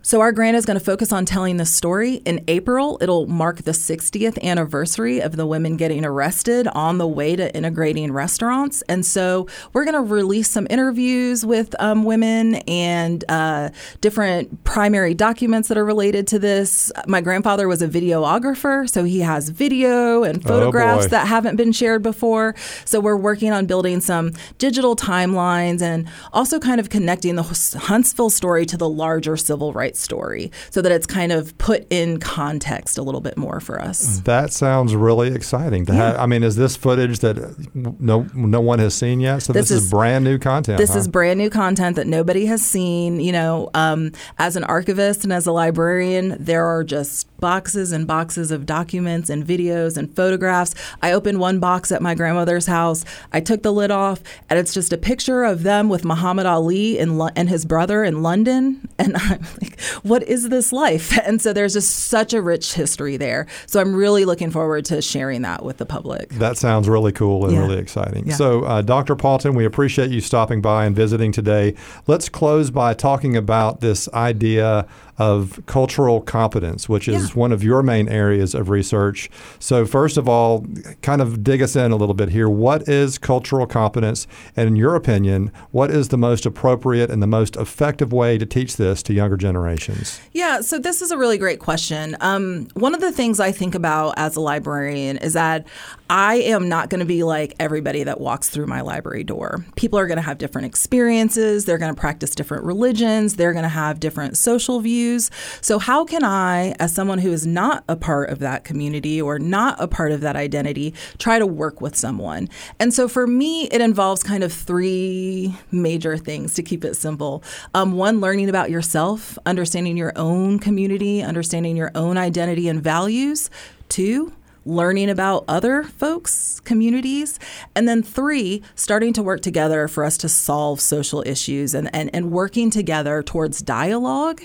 so 0.03 0.21
our 0.21 0.31
grant 0.31 0.57
is 0.57 0.65
going 0.65 0.79
to 0.79 0.83
focus 0.83 1.11
on 1.11 1.25
telling 1.25 1.57
the 1.57 1.65
story. 1.65 2.15
In 2.25 2.43
April, 2.47 2.97
it'll 3.01 3.27
mark 3.27 3.57
the 3.63 3.71
60th 3.71 4.41
anniversary 4.41 5.19
of 5.19 5.35
the 5.35 5.45
women 5.45 5.77
getting 5.77 6.03
arrested 6.03 6.67
on 6.67 6.97
the 6.97 7.07
way 7.07 7.35
to 7.35 7.55
integrating 7.55 8.11
restaurants. 8.11 8.81
And 8.89 9.05
so 9.05 9.47
we're 9.73 9.85
going 9.85 9.93
to 9.93 10.01
release 10.01 10.49
some 10.49 10.65
interviews 10.71 11.45
with 11.45 11.75
um, 11.79 12.03
women 12.03 12.55
and 12.67 13.23
uh, 13.29 13.69
different 14.01 14.63
primary 14.63 15.13
documents 15.13 15.67
that 15.67 15.77
are 15.77 15.85
related 15.85 16.25
to 16.27 16.39
this. 16.39 16.91
My 17.05 17.21
grandfather 17.21 17.67
was 17.67 17.83
a 17.83 17.87
videographer, 17.87 18.89
so 18.89 19.03
he 19.03 19.19
has 19.19 19.49
video 19.49 20.23
and 20.23 20.41
photographs 20.41 21.05
boy. 21.05 21.09
that 21.09 21.27
haven't 21.27 21.57
been 21.57 21.71
shared 21.71 22.01
before. 22.01 22.55
So 22.85 22.99
we're 22.99 23.17
working 23.17 23.51
on 23.51 23.67
building 23.67 24.01
some 24.01 24.31
digital 24.57 24.95
timelines 24.95 25.81
and 25.83 26.09
also 26.33 26.59
kind 26.59 26.79
of 26.79 26.89
connecting 26.89 27.35
the 27.35 27.43
Huntsville 27.43 28.31
story 28.31 28.65
to 28.65 28.77
the 28.77 28.89
larger 28.89 29.37
civil 29.37 29.73
rights 29.73 29.90
story 29.95 30.51
so 30.69 30.81
that 30.81 30.91
it's 30.91 31.07
kind 31.07 31.31
of 31.31 31.57
put 31.57 31.85
in 31.89 32.19
context 32.19 32.97
a 32.97 33.01
little 33.01 33.21
bit 33.21 33.37
more 33.37 33.59
for 33.59 33.81
us. 33.81 34.19
That 34.21 34.51
sounds 34.53 34.95
really 34.95 35.33
exciting 35.33 35.85
to 35.87 35.93
have. 35.93 36.17
I 36.19 36.25
mean, 36.25 36.43
is 36.43 36.55
this 36.55 36.75
footage 36.75 37.19
that 37.19 37.37
no 37.75 38.27
no 38.33 38.61
one 38.61 38.79
has 38.79 38.93
seen 38.93 39.19
yet? 39.19 39.39
So 39.39 39.53
this, 39.53 39.69
This 39.69 39.77
is, 39.77 39.83
is- 39.85 39.91
brand 39.91 40.23
new 40.23 40.37
content. 40.37 40.77
This 40.77 40.93
huh? 40.93 40.99
is 40.99 41.07
brand 41.07 41.37
new 41.37 41.49
content 41.49 41.95
that 41.95 42.07
nobody 42.07 42.45
has 42.45 42.61
seen. 42.61 43.19
You 43.19 43.31
know, 43.31 43.69
um, 43.73 44.11
as 44.37 44.55
an 44.55 44.63
archivist 44.63 45.23
and 45.23 45.31
as 45.33 45.45
a 45.47 45.51
librarian, 45.51 46.37
there 46.39 46.65
are 46.65 46.83
just 46.83 47.27
boxes 47.41 47.91
and 47.91 48.07
boxes 48.07 48.51
of 48.51 48.65
documents 48.65 49.29
and 49.29 49.45
videos 49.45 49.97
and 49.97 50.15
photographs. 50.15 50.73
I 51.01 51.11
opened 51.11 51.39
one 51.41 51.59
box 51.59 51.91
at 51.91 52.01
my 52.01 52.15
grandmother's 52.15 52.67
house. 52.67 53.03
I 53.33 53.41
took 53.41 53.63
the 53.63 53.73
lid 53.73 53.91
off, 53.91 54.21
and 54.49 54.57
it's 54.57 54.73
just 54.73 54.93
a 54.93 54.97
picture 54.97 55.43
of 55.43 55.63
them 55.63 55.89
with 55.89 56.05
Muhammad 56.05 56.45
Ali 56.45 56.97
and, 56.99 57.17
Lo- 57.17 57.29
and 57.35 57.49
his 57.49 57.65
brother 57.65 58.03
in 58.05 58.23
London. 58.23 58.87
And 59.01 59.17
I'm 59.17 59.41
like, 59.59 59.79
what 60.03 60.21
is 60.23 60.49
this 60.49 60.71
life? 60.71 61.17
And 61.31 61.41
so 61.41 61.53
there's 61.53 61.73
just 61.73 61.89
such 62.05 62.33
a 62.33 62.41
rich 62.41 62.73
history 62.73 63.17
there. 63.17 63.47
So 63.65 63.79
I'm 63.81 63.95
really 63.95 64.25
looking 64.25 64.51
forward 64.51 64.85
to 64.85 65.01
sharing 65.01 65.41
that 65.41 65.65
with 65.65 65.77
the 65.77 65.85
public. 65.87 66.29
That 66.29 66.55
sounds 66.57 66.87
really 66.87 67.11
cool 67.11 67.45
and 67.45 67.53
Yeah. 67.55 67.61
really 67.61 67.79
exciting. 67.79 68.27
Yeah. 68.27 68.35
So, 68.35 68.63
uh, 68.63 68.81
Dr. 68.83 69.15
Patin, 69.15 69.55
we 69.55 69.65
appreciate 69.65 70.11
you 70.11 70.21
stopping 70.21 70.61
by 70.61 70.85
and 70.85 70.95
visiting 70.95 71.31
today. 71.31 71.73
Let's 72.05 72.29
close 72.29 72.69
by 72.69 72.93
talking 72.93 73.35
about 73.35 73.81
this 73.81 74.07
idea 74.13 74.85
of 75.21 75.61
cultural 75.67 76.19
competence, 76.21 76.89
which 76.89 77.07
is 77.07 77.29
Yeah. 77.29 77.35
one 77.43 77.51
of 77.51 77.63
your 77.63 77.83
main 77.83 78.09
areas 78.09 78.55
of 78.55 78.69
research. 78.69 79.29
So, 79.59 79.85
first 79.85 80.17
of 80.17 80.27
all, 80.27 80.65
kind 81.03 81.21
of 81.21 81.43
dig 81.43 81.61
us 81.61 81.75
in 81.75 81.91
a 81.91 81.95
little 81.95 82.15
bit 82.15 82.29
here. 82.29 82.49
What 82.49 82.89
is 82.89 83.19
cultural 83.19 83.67
competence? 83.67 84.25
And 84.57 84.67
in 84.67 84.75
your 84.75 84.95
opinion, 84.95 85.51
what 85.71 85.91
is 85.91 86.07
the 86.07 86.17
most 86.17 86.45
appropriate 86.45 87.09
and 87.11 87.21
the 87.21 87.27
most 87.27 87.55
effective 87.55 88.11
way 88.11 88.37
to 88.39 88.45
teach 88.45 88.77
this 88.77 89.03
to 89.03 89.13
younger 89.13 89.37
generations? 89.37 90.19
Yeah, 90.33 90.61
so 90.61 90.79
this 90.79 91.01
is 91.03 91.11
a 91.11 91.17
really 91.17 91.37
great 91.37 91.59
question. 91.59 92.17
Um, 92.19 92.67
one 92.73 92.95
of 92.95 93.01
the 93.01 93.11
things 93.11 93.39
I 93.39 93.51
think 93.51 93.75
about 93.75 94.15
as 94.17 94.35
a 94.35 94.41
librarian 94.41 95.17
is 95.17 95.33
that 95.33 95.67
I 96.09 96.35
am 96.35 96.67
not 96.67 96.89
going 96.89 96.99
to 96.99 97.05
be 97.05 97.23
like 97.23 97.53
everybody 97.59 98.03
that 98.03 98.19
walks 98.19 98.49
through 98.49 98.67
my 98.67 98.81
library 98.81 99.23
door. 99.23 99.63
People 99.75 99.99
are 99.99 100.07
going 100.07 100.17
to 100.17 100.27
have 100.29 100.37
different 100.39 100.65
experiences, 100.67 101.65
they're 101.65 101.77
going 101.77 101.93
to 101.93 101.99
practice 101.99 102.31
different 102.35 102.63
religions, 102.65 103.35
they're 103.35 103.53
going 103.53 103.63
to 103.63 103.69
have 103.83 103.99
different 103.99 104.35
social 104.35 104.79
views. 104.81 105.10
So, 105.19 105.79
how 105.79 106.05
can 106.05 106.23
I, 106.23 106.75
as 106.79 106.93
someone 106.93 107.19
who 107.19 107.31
is 107.31 107.45
not 107.45 107.83
a 107.87 107.95
part 107.95 108.29
of 108.29 108.39
that 108.39 108.63
community 108.63 109.21
or 109.21 109.39
not 109.39 109.75
a 109.79 109.87
part 109.87 110.11
of 110.11 110.21
that 110.21 110.35
identity, 110.35 110.93
try 111.17 111.39
to 111.39 111.45
work 111.45 111.81
with 111.81 111.95
someone? 111.95 112.49
And 112.79 112.93
so, 112.93 113.07
for 113.07 113.27
me, 113.27 113.67
it 113.67 113.81
involves 113.81 114.23
kind 114.23 114.43
of 114.43 114.53
three 114.53 115.55
major 115.71 116.17
things 116.17 116.53
to 116.55 116.63
keep 116.63 116.83
it 116.85 116.95
simple. 116.95 117.43
Um, 117.73 117.93
one, 117.93 118.21
learning 118.21 118.49
about 118.49 118.69
yourself, 118.69 119.37
understanding 119.45 119.97
your 119.97 120.13
own 120.15 120.59
community, 120.59 121.21
understanding 121.21 121.75
your 121.75 121.91
own 121.95 122.17
identity 122.17 122.67
and 122.67 122.81
values. 122.81 123.49
Two, 123.89 124.31
learning 124.65 125.09
about 125.09 125.43
other 125.47 125.83
folks, 125.83 126.59
communities. 126.61 127.39
And 127.75 127.87
then 127.87 128.03
three, 128.03 128.61
starting 128.75 129.13
to 129.13 129.23
work 129.23 129.41
together 129.41 129.87
for 129.87 130.03
us 130.03 130.17
to 130.19 130.29
solve 130.29 130.79
social 130.79 131.23
issues 131.25 131.73
and, 131.73 131.93
and, 131.95 132.09
and 132.13 132.31
working 132.31 132.69
together 132.69 133.23
towards 133.23 133.61
dialogue. 133.61 134.41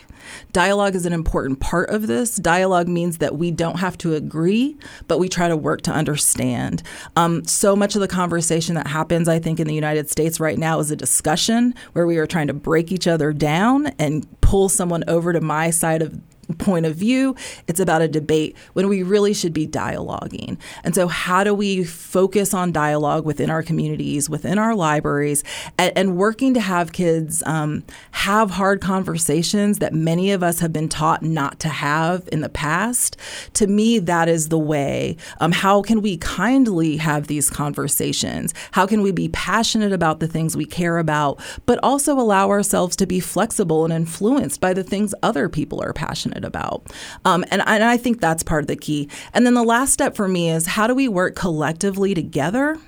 Dialogue 0.52 0.94
is 0.94 1.06
an 1.06 1.12
important 1.12 1.60
part 1.60 1.90
of 1.90 2.06
this. 2.06 2.36
Dialogue 2.36 2.88
means 2.88 3.18
that 3.18 3.36
we 3.36 3.50
don't 3.50 3.78
have 3.78 3.96
to 3.98 4.14
agree, 4.14 4.76
but 5.06 5.18
we 5.18 5.28
try 5.28 5.48
to 5.48 5.56
work 5.56 5.82
to 5.82 5.92
understand. 5.92 6.82
Um, 7.14 7.44
so 7.44 7.76
much 7.76 7.94
of 7.94 8.00
the 8.00 8.08
conversation 8.08 8.74
that 8.74 8.86
happens, 8.86 9.28
I 9.28 9.38
think, 9.38 9.60
in 9.60 9.66
the 9.66 9.74
United 9.74 10.10
States 10.10 10.40
right 10.40 10.58
now 10.58 10.78
is 10.78 10.90
a 10.90 10.96
discussion 10.96 11.74
where 11.92 12.06
we 12.06 12.16
are 12.18 12.26
trying 12.26 12.48
to 12.48 12.54
break 12.54 12.90
each 12.90 13.06
other 13.06 13.32
down 13.32 13.88
and 13.98 14.26
pull 14.40 14.68
someone 14.68 15.04
over 15.08 15.32
to 15.32 15.40
my 15.40 15.70
side 15.70 16.02
of 16.02 16.20
point 16.58 16.86
of 16.86 16.94
view. 16.96 17.34
It's 17.66 17.80
about 17.80 18.02
a 18.02 18.08
debate 18.08 18.56
when 18.72 18.88
we 18.88 19.02
really 19.02 19.34
should 19.34 19.52
be 19.52 19.66
dialoguing. 19.66 20.58
And 20.84 20.94
so, 20.94 21.08
how 21.08 21.44
do 21.44 21.54
we 21.54 21.84
focus 21.84 22.54
on 22.54 22.72
dialogue 22.72 23.24
within 23.24 23.50
our 23.50 23.62
communities, 23.62 24.30
within 24.30 24.58
our 24.58 24.74
libraries, 24.74 25.42
and, 25.78 25.92
and 25.96 26.16
working 26.16 26.54
to 26.54 26.60
have 26.60 26.92
kids 26.92 27.42
um, 27.46 27.84
have 28.12 28.50
hard 28.50 28.80
conversations 28.80 29.78
that 29.78 29.92
many 29.92 30.32
of 30.32 30.42
us 30.42 30.60
have 30.60 30.72
been 30.72 30.88
taught 30.88 31.22
not 31.22 31.58
to 31.60 31.68
have 31.68 32.28
in 32.32 32.40
the 32.40 32.48
past? 32.48 33.16
To 33.54 33.66
me, 33.66 33.98
that 33.98 34.28
is 34.28 34.48
the 34.48 34.58
way. 34.58 35.16
Um, 35.40 35.52
how 35.52 35.82
can 35.82 36.00
we 36.00 36.16
kindly 36.18 36.96
have 36.98 37.26
these 37.26 37.50
conversations? 37.50 38.54
How 38.72 38.86
can 38.86 39.02
we 39.02 39.12
be 39.12 39.28
passionate 39.28 39.92
about 39.92 40.20
the 40.20 40.28
things 40.28 40.56
we 40.56 40.64
care 40.64 40.98
about, 40.98 41.40
but 41.66 41.78
also 41.82 42.18
allow 42.18 42.50
ourselves 42.50 42.96
to 42.96 43.06
be 43.06 43.20
flexible 43.20 43.84
and 43.84 43.92
influenced 43.92 44.60
by 44.60 44.72
the 44.72 44.84
things 44.84 45.14
other 45.22 45.48
people 45.48 45.82
are 45.82 45.92
passionate 45.92 46.35
about? 46.44 46.86
Um, 47.24 47.44
and, 47.50 47.62
and 47.66 47.84
I 47.84 47.96
think 47.96 48.20
that's 48.20 48.42
part 48.42 48.64
of 48.64 48.68
the 48.68 48.76
key. 48.76 49.08
And 49.32 49.46
then 49.46 49.54
the 49.54 49.64
last 49.64 49.92
step 49.92 50.16
for 50.16 50.28
me 50.28 50.50
is 50.50 50.66
how 50.66 50.86
do 50.86 50.94
we 50.94 51.08
work 51.08 51.34
collectively 51.34 52.14
together? 52.14 52.78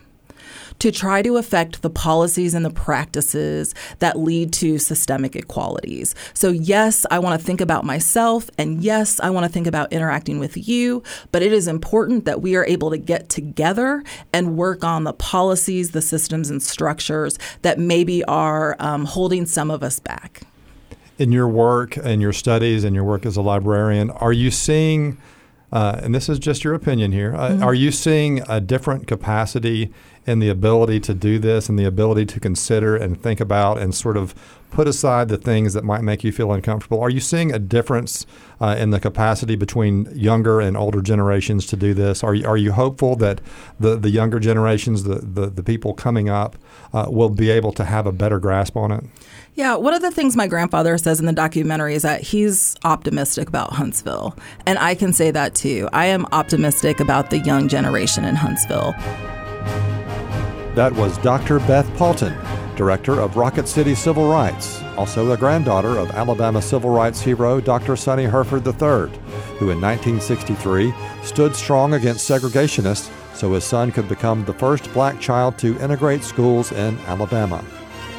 to 0.79 0.93
try 0.93 1.23
to 1.23 1.37
affect 1.37 1.83
the 1.83 1.91
policies 1.91 2.55
and 2.55 2.65
the 2.65 2.71
practices 2.71 3.75
that 3.99 4.19
lead 4.19 4.53
to 4.53 4.79
systemic 4.79 5.35
equalities. 5.35 6.15
So, 6.35 6.51
yes, 6.51 7.05
I 7.11 7.19
want 7.19 7.39
to 7.41 7.45
think 7.45 7.61
about 7.61 7.85
myself, 7.85 8.49
and 8.59 8.83
yes, 8.83 9.19
I 9.21 9.31
want 9.31 9.45
to 9.45 9.53
think 9.53 9.67
about 9.67 9.93
interacting 9.93 10.39
with 10.39 10.69
you, 10.69 11.03
but 11.33 11.43
it 11.43 11.53
is 11.53 11.67
important 11.69 12.25
that 12.25 12.43
we 12.43 12.57
are 12.57 12.65
able 12.65 12.91
to 12.91 12.99
get 12.99 13.29
together 13.29 14.03
and 14.33 14.57
work 14.57 14.85
on 14.85 15.05
the 15.05 15.13
policies, 15.13 15.91
the 15.91 16.03
systems, 16.03 16.51
and 16.51 16.63
structures 16.63 17.39
that 17.63 17.79
maybe 17.79 18.25
are 18.25 18.77
um, 18.79 19.05
holding 19.05 19.47
some 19.47 19.71
of 19.71 19.83
us 19.83 19.99
back. 19.99 20.43
In 21.19 21.33
your 21.33 21.49
work 21.49 21.97
and 21.97 22.23
your 22.23 22.33
studies 22.33 22.85
and 22.85 22.95
your 22.95 23.05
work 23.05 23.27
as 23.27 23.37
a 23.37 23.43
librarian, 23.43 24.11
are 24.11 24.33
you 24.33 24.51
seeing, 24.51 25.19
uh, 25.73 26.01
and 26.03 26.15
this 26.15 26.29
is 26.29 26.39
just 26.39 26.65
your 26.65 26.75
opinion 26.75 27.13
here, 27.13 27.35
uh, 27.35 27.59
are 27.59 27.75
you 27.75 27.91
seeing 27.91 28.41
a 28.49 28.61
different 28.61 29.07
capacity 29.07 29.93
in 30.29 30.41
the 30.41 30.51
ability 30.51 31.01
to 31.01 31.15
do 31.15 31.39
this 31.39 31.69
and 31.69 31.79
the 31.79 31.85
ability 31.85 32.27
to 32.27 32.39
consider 32.39 32.95
and 32.95 33.21
think 33.21 33.41
about 33.41 33.79
and 33.79 33.95
sort 33.95 34.17
of 34.17 34.35
put 34.71 34.87
aside 34.87 35.29
the 35.29 35.39
things 35.39 35.73
that 35.73 35.83
might 35.83 36.03
make 36.03 36.23
you 36.23 36.31
feel 36.31 36.53
uncomfortable. 36.53 37.01
Are 37.01 37.09
you 37.09 37.21
seeing 37.21 37.51
a 37.51 37.59
difference 37.59 38.27
uh, 38.61 38.77
in 38.79 38.91
the 38.91 39.01
capacity 39.01 39.57
between 39.57 40.07
younger 40.15 40.61
and 40.61 40.77
older 40.77 41.01
generations 41.01 41.65
to 41.69 41.77
do 41.77 41.95
this? 41.95 42.23
Are 42.23 42.35
you, 42.35 42.47
are 42.47 42.59
you 42.59 42.73
hopeful 42.73 43.17
that 43.17 43.41
the, 43.81 43.97
the 43.97 44.11
younger 44.11 44.39
generations, 44.39 45.05
the, 45.05 45.17
the, 45.17 45.47
the 45.47 45.63
people 45.63 45.95
coming 45.95 46.29
up, 46.29 46.57
uh, 46.93 47.07
will 47.09 47.31
be 47.31 47.51
able 47.51 47.73
to 47.73 47.85
have 47.85 48.07
a 48.07 48.13
better 48.13 48.39
grasp 48.39 48.77
on 48.77 48.93
it? 48.93 49.05
Yeah, 49.55 49.75
one 49.77 49.95
of 49.95 50.03
the 50.03 50.11
things 50.11 50.37
my 50.37 50.47
grandfather 50.47 50.99
says 50.99 51.19
in 51.19 51.27
the 51.27 51.33
documentary 51.33 51.95
is 51.95 52.03
that 52.03 52.21
he's 52.21 52.77
optimistic 52.85 53.49
about 53.49 53.73
Huntsville. 53.73 54.37
And 54.67 54.79
I 54.79 54.95
can 54.95 55.13
say 55.15 55.31
that 55.31 55.55
too. 55.55 55.89
I 55.93 56.07
am 56.07 56.27
optimistic 56.27 57.01
about 57.01 57.31
the 57.31 57.39
young 57.39 57.69
generation 57.69 58.25
in 58.25 58.37
Huntsville. 58.37 58.95
That 60.79 60.95
was 60.95 61.19
Dr. 61.19 61.59
Beth 61.59 61.89
Patin, 61.99 62.33
director 62.77 63.19
of 63.19 63.37
Rocket 63.37 63.67
City 63.67 63.97
Civil 63.97 64.31
Rights, 64.31 64.81
also 64.97 65.27
the 65.27 65.37
granddaughter 65.37 65.99
of 65.99 66.13
Alabama 66.13 66.63
civil 66.63 66.91
rights 66.91 67.21
hero 67.21 67.61
Dr. 67.61 67.97
Sonnie 67.97 68.27
Hereford 68.27 68.65
III, 68.65 69.09
who 69.59 69.71
in 69.71 69.81
1963 69.81 70.95
stood 71.25 71.57
strong 71.57 71.95
against 71.95 72.31
segregationists 72.31 73.11
so 73.35 73.55
his 73.55 73.65
son 73.65 73.91
could 73.91 74.09
become 74.09 74.45
the 74.45 74.53
first 74.53 74.93
black 74.93 75.21
child 75.21 75.59
to 75.59 75.77
integrate 75.81 76.23
schools 76.23 76.71
in 76.71 76.97
Alabama. 77.09 77.61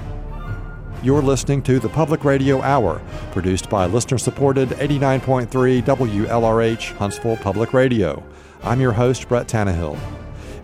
You're 1.02 1.22
listening 1.22 1.62
to 1.62 1.80
the 1.80 1.88
Public 1.88 2.26
Radio 2.26 2.62
Hour, 2.62 3.02
produced 3.32 3.70
by 3.70 3.86
listener 3.86 4.18
supported 4.18 4.68
89.3 4.68 5.82
WLRH 5.82 6.98
Huntsville 6.98 7.38
Public 7.38 7.72
Radio. 7.72 8.22
I'm 8.64 8.82
your 8.82 8.92
host, 8.92 9.30
Brett 9.30 9.48
Tannehill. 9.48 9.98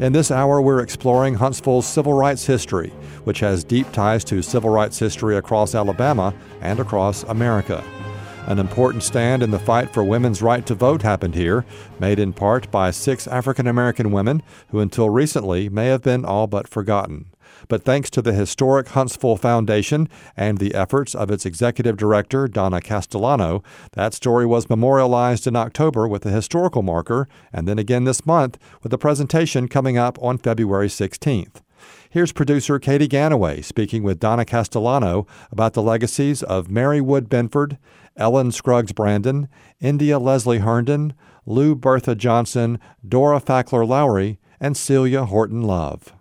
In 0.01 0.11
this 0.11 0.31
hour, 0.31 0.59
we're 0.59 0.81
exploring 0.81 1.35
Huntsville's 1.35 1.87
civil 1.87 2.11
rights 2.11 2.45
history, 2.45 2.89
which 3.23 3.39
has 3.39 3.63
deep 3.63 3.89
ties 3.93 4.25
to 4.25 4.41
civil 4.41 4.71
rights 4.71 4.99
history 4.99 5.37
across 5.37 5.73
Alabama 5.73 6.33
and 6.59 6.81
across 6.81 7.23
America. 7.23 7.81
An 8.45 8.59
important 8.59 9.03
stand 9.03 9.41
in 9.41 9.51
the 9.51 9.57
fight 9.57 9.93
for 9.93 10.03
women's 10.03 10.41
right 10.41 10.65
to 10.65 10.75
vote 10.75 11.01
happened 11.01 11.35
here, 11.35 11.63
made 11.97 12.19
in 12.19 12.33
part 12.33 12.69
by 12.71 12.91
six 12.91 13.25
African 13.25 13.67
American 13.67 14.11
women 14.11 14.43
who 14.71 14.81
until 14.81 15.09
recently 15.09 15.69
may 15.69 15.87
have 15.87 16.01
been 16.01 16.25
all 16.25 16.45
but 16.45 16.67
forgotten. 16.67 17.27
But 17.67 17.83
thanks 17.83 18.09
to 18.11 18.21
the 18.21 18.33
historic 18.33 18.89
Huntsville 18.89 19.37
Foundation 19.37 20.07
and 20.37 20.57
the 20.57 20.75
efforts 20.75 21.15
of 21.15 21.31
its 21.31 21.45
executive 21.45 21.97
director, 21.97 22.47
Donna 22.47 22.81
Castellano, 22.81 23.63
that 23.93 24.13
story 24.13 24.45
was 24.45 24.69
memorialized 24.69 25.47
in 25.47 25.55
October 25.55 26.07
with 26.07 26.25
a 26.25 26.31
historical 26.31 26.83
marker, 26.83 27.27
and 27.51 27.67
then 27.67 27.79
again 27.79 28.03
this 28.03 28.25
month 28.25 28.57
with 28.83 28.93
a 28.93 28.97
presentation 28.97 29.67
coming 29.67 29.97
up 29.97 30.21
on 30.21 30.37
February 30.37 30.87
16th. 30.87 31.61
Here's 32.09 32.31
producer 32.31 32.79
Katie 32.79 33.07
Ganaway 33.07 33.63
speaking 33.63 34.03
with 34.03 34.19
Donna 34.19 34.45
Castellano 34.45 35.27
about 35.51 35.73
the 35.73 35.81
legacies 35.81 36.43
of 36.43 36.69
Mary 36.69 37.01
Wood 37.01 37.29
Binford, 37.29 37.77
Ellen 38.15 38.51
Scruggs 38.51 38.93
Brandon, 38.93 39.49
India 39.81 40.17
Leslie 40.17 40.59
Herndon, 40.59 41.13
Lou 41.45 41.75
Bertha 41.75 42.15
Johnson, 42.15 42.79
Dora 43.07 43.41
Fackler 43.41 43.87
Lowry, 43.87 44.39
and 44.59 44.77
Celia 44.77 45.25
Horton 45.25 45.63
Love. 45.63 46.13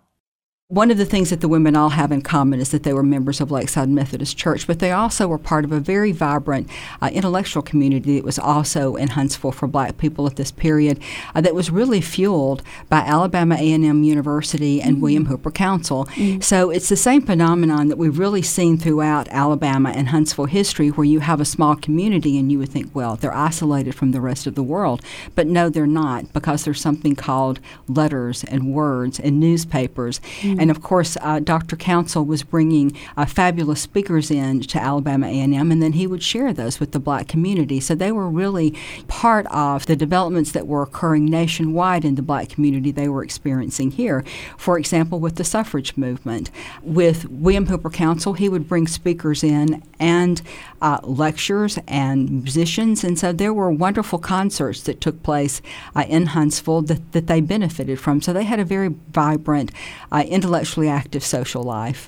One 0.69 0.89
of 0.89 0.97
the 0.97 1.05
things 1.05 1.29
that 1.29 1.41
the 1.41 1.47
women 1.47 1.75
all 1.75 1.89
have 1.89 2.11
in 2.11 2.23
common 2.23 2.59
is 2.59 2.71
that 2.71 2.81
they 2.81 2.91
were 2.91 3.03
members 3.03 3.39
of 3.39 3.51
Lakeside 3.51 3.87
Methodist 3.87 4.35
Church, 4.35 4.65
but 4.65 4.79
they 4.79 4.91
also 4.91 5.27
were 5.27 5.37
part 5.37 5.63
of 5.63 5.71
a 5.71 5.79
very 5.79 6.11
vibrant 6.11 6.67
uh, 7.03 7.11
intellectual 7.13 7.61
community 7.61 8.15
that 8.15 8.25
was 8.25 8.39
also 8.39 8.95
in 8.95 9.09
Huntsville 9.09 9.51
for 9.51 9.67
black 9.67 9.99
people 9.99 10.25
at 10.25 10.37
this 10.37 10.49
period 10.49 10.99
uh, 11.35 11.41
that 11.41 11.53
was 11.53 11.69
really 11.69 12.01
fueled 12.01 12.63
by 12.89 13.01
Alabama 13.01 13.53
A&M 13.53 14.03
University 14.03 14.81
and 14.81 14.93
mm-hmm. 14.93 15.01
William 15.01 15.25
Hooper 15.25 15.51
Councill. 15.51 16.07
Mm-hmm. 16.07 16.41
So 16.41 16.71
it's 16.71 16.89
the 16.89 16.95
same 16.95 17.21
phenomenon 17.21 17.89
that 17.89 17.99
we've 17.99 18.17
really 18.17 18.41
seen 18.41 18.79
throughout 18.79 19.27
Alabama 19.27 19.91
and 19.91 20.07
Huntsville 20.07 20.45
history 20.45 20.89
where 20.89 21.05
you 21.05 21.19
have 21.19 21.39
a 21.39 21.45
small 21.45 21.75
community 21.75 22.39
and 22.39 22.51
you 22.51 22.57
would 22.57 22.69
think, 22.69 22.89
well, 22.95 23.17
they're 23.17 23.35
isolated 23.35 23.93
from 23.93 24.13
the 24.13 24.21
rest 24.21 24.47
of 24.47 24.55
the 24.55 24.63
world. 24.63 25.03
But 25.35 25.45
no, 25.45 25.69
they're 25.69 25.85
not 25.85 26.33
because 26.33 26.65
there's 26.65 26.81
something 26.81 27.15
called 27.15 27.59
letters 27.87 28.43
and 28.45 28.73
words 28.73 29.19
and 29.19 29.39
newspapers. 29.39 30.19
Mm-hmm 30.39 30.54
Mm-hmm. 30.55 30.61
And 30.61 30.71
of 30.71 30.81
course, 30.81 31.17
uh, 31.21 31.39
Dr. 31.39 31.75
Councill 31.75 32.25
was 32.25 32.43
bringing 32.43 32.95
uh, 33.17 33.25
fabulous 33.25 33.81
speakers 33.81 34.31
in 34.31 34.61
to 34.61 34.81
Alabama 34.81 35.27
A&M, 35.27 35.71
and 35.71 35.81
then 35.81 35.93
he 35.93 36.07
would 36.07 36.23
share 36.23 36.53
those 36.53 36.79
with 36.79 36.91
the 36.91 36.99
black 36.99 37.27
community. 37.27 37.79
So 37.79 37.95
they 37.95 38.11
were 38.11 38.29
really 38.29 38.75
part 39.07 39.45
of 39.47 39.85
the 39.85 39.95
developments 39.95 40.51
that 40.53 40.67
were 40.67 40.81
occurring 40.81 41.25
nationwide 41.25 42.05
in 42.05 42.15
the 42.15 42.21
black 42.21 42.49
community 42.49 42.91
they 42.91 43.09
were 43.09 43.23
experiencing 43.23 43.91
here. 43.91 44.23
For 44.57 44.77
example, 44.77 45.19
with 45.19 45.35
the 45.35 45.43
suffrage 45.43 45.95
movement. 45.97 46.51
With 46.81 47.29
William 47.29 47.67
Hooper 47.67 47.89
Councill, 47.89 48.37
he 48.37 48.49
would 48.49 48.67
bring 48.67 48.87
speakers 48.87 49.43
in 49.43 49.83
and 49.99 50.41
uh, 50.81 50.99
lectures 51.03 51.79
and 51.87 52.29
musicians, 52.43 53.03
and 53.03 53.17
so 53.17 53.31
there 53.31 53.53
were 53.53 53.71
wonderful 53.71 54.19
concerts 54.19 54.81
that 54.81 55.01
took 55.01 55.23
place 55.23 55.61
uh, 55.95 56.03
in 56.07 56.27
Huntsville 56.27 56.81
that, 56.83 57.11
that 57.13 57.27
they 57.27 57.41
benefited 57.41 57.99
from. 57.99 58.21
So 58.21 58.33
they 58.33 58.43
had 58.43 58.59
a 58.59 58.65
very 58.65 58.95
vibrant, 59.11 59.71
uh, 60.11 60.23
intellectually 60.45 60.87
active 60.87 61.23
social 61.23 61.63
life. 61.63 62.07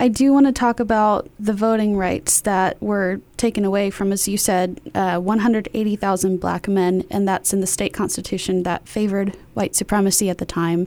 I 0.00 0.08
do 0.08 0.32
want 0.32 0.46
to 0.46 0.52
talk 0.52 0.80
about 0.80 1.28
the 1.38 1.52
voting 1.52 1.96
rights 1.96 2.40
that 2.42 2.80
were 2.82 3.20
taken 3.36 3.64
away 3.64 3.90
from, 3.90 4.12
as 4.12 4.28
you 4.28 4.36
said, 4.36 4.80
uh, 4.94 5.18
180,000 5.18 6.38
black 6.38 6.68
men, 6.68 7.04
and 7.10 7.26
that's 7.26 7.52
in 7.52 7.60
the 7.60 7.66
state 7.66 7.92
constitution 7.92 8.62
that 8.62 8.86
favored 8.86 9.36
white 9.54 9.74
supremacy 9.74 10.30
at 10.30 10.38
the 10.38 10.46
time. 10.46 10.86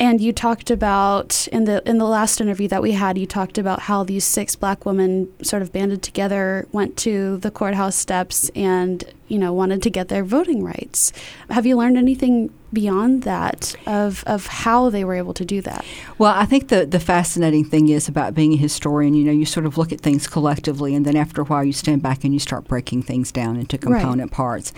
And 0.00 0.20
you 0.20 0.32
talked 0.32 0.70
about 0.70 1.46
in 1.48 1.64
the 1.64 1.80
in 1.88 1.98
the 1.98 2.04
last 2.04 2.40
interview 2.40 2.66
that 2.68 2.82
we 2.82 2.92
had, 2.92 3.16
you 3.16 3.26
talked 3.26 3.56
about 3.56 3.82
how 3.82 4.02
these 4.02 4.24
six 4.24 4.56
black 4.56 4.84
women 4.84 5.32
sort 5.44 5.62
of 5.62 5.72
banded 5.72 6.02
together, 6.02 6.66
went 6.72 6.96
to 6.98 7.36
the 7.38 7.52
courthouse 7.52 7.94
steps, 7.94 8.50
and 8.56 9.04
you 9.28 9.38
know 9.38 9.52
wanted 9.52 9.80
to 9.82 9.90
get 9.90 10.08
their 10.08 10.24
voting 10.24 10.64
rights. 10.64 11.12
Have 11.50 11.66
you 11.66 11.76
learned 11.76 11.98
anything 11.98 12.52
beyond 12.72 13.22
that 13.22 13.76
of 13.86 14.24
of 14.26 14.46
how 14.46 14.90
they 14.90 15.04
were 15.04 15.14
able 15.14 15.34
to 15.34 15.44
do 15.44 15.60
that? 15.60 15.84
Well, 16.18 16.34
I 16.34 16.46
think 16.46 16.68
the 16.68 16.84
the 16.84 17.00
fascinating 17.00 17.64
thing 17.64 17.88
is 17.88 18.08
about 18.12 18.34
being 18.34 18.52
a 18.52 18.56
historian. 18.56 19.14
You 19.14 19.24
know, 19.24 19.32
you 19.32 19.46
sort 19.46 19.66
of 19.66 19.78
look 19.78 19.90
at 19.90 20.00
things 20.00 20.26
collectively, 20.26 20.94
and 20.94 21.06
then 21.06 21.16
after 21.16 21.40
a 21.40 21.44
while, 21.44 21.64
you 21.64 21.72
stand 21.72 22.02
back 22.02 22.24
and 22.24 22.34
you 22.34 22.38
start 22.38 22.68
breaking 22.68 23.02
things 23.02 23.32
down 23.32 23.56
into 23.56 23.78
component 23.78 24.30
right. 24.30 24.36
parts. 24.36 24.72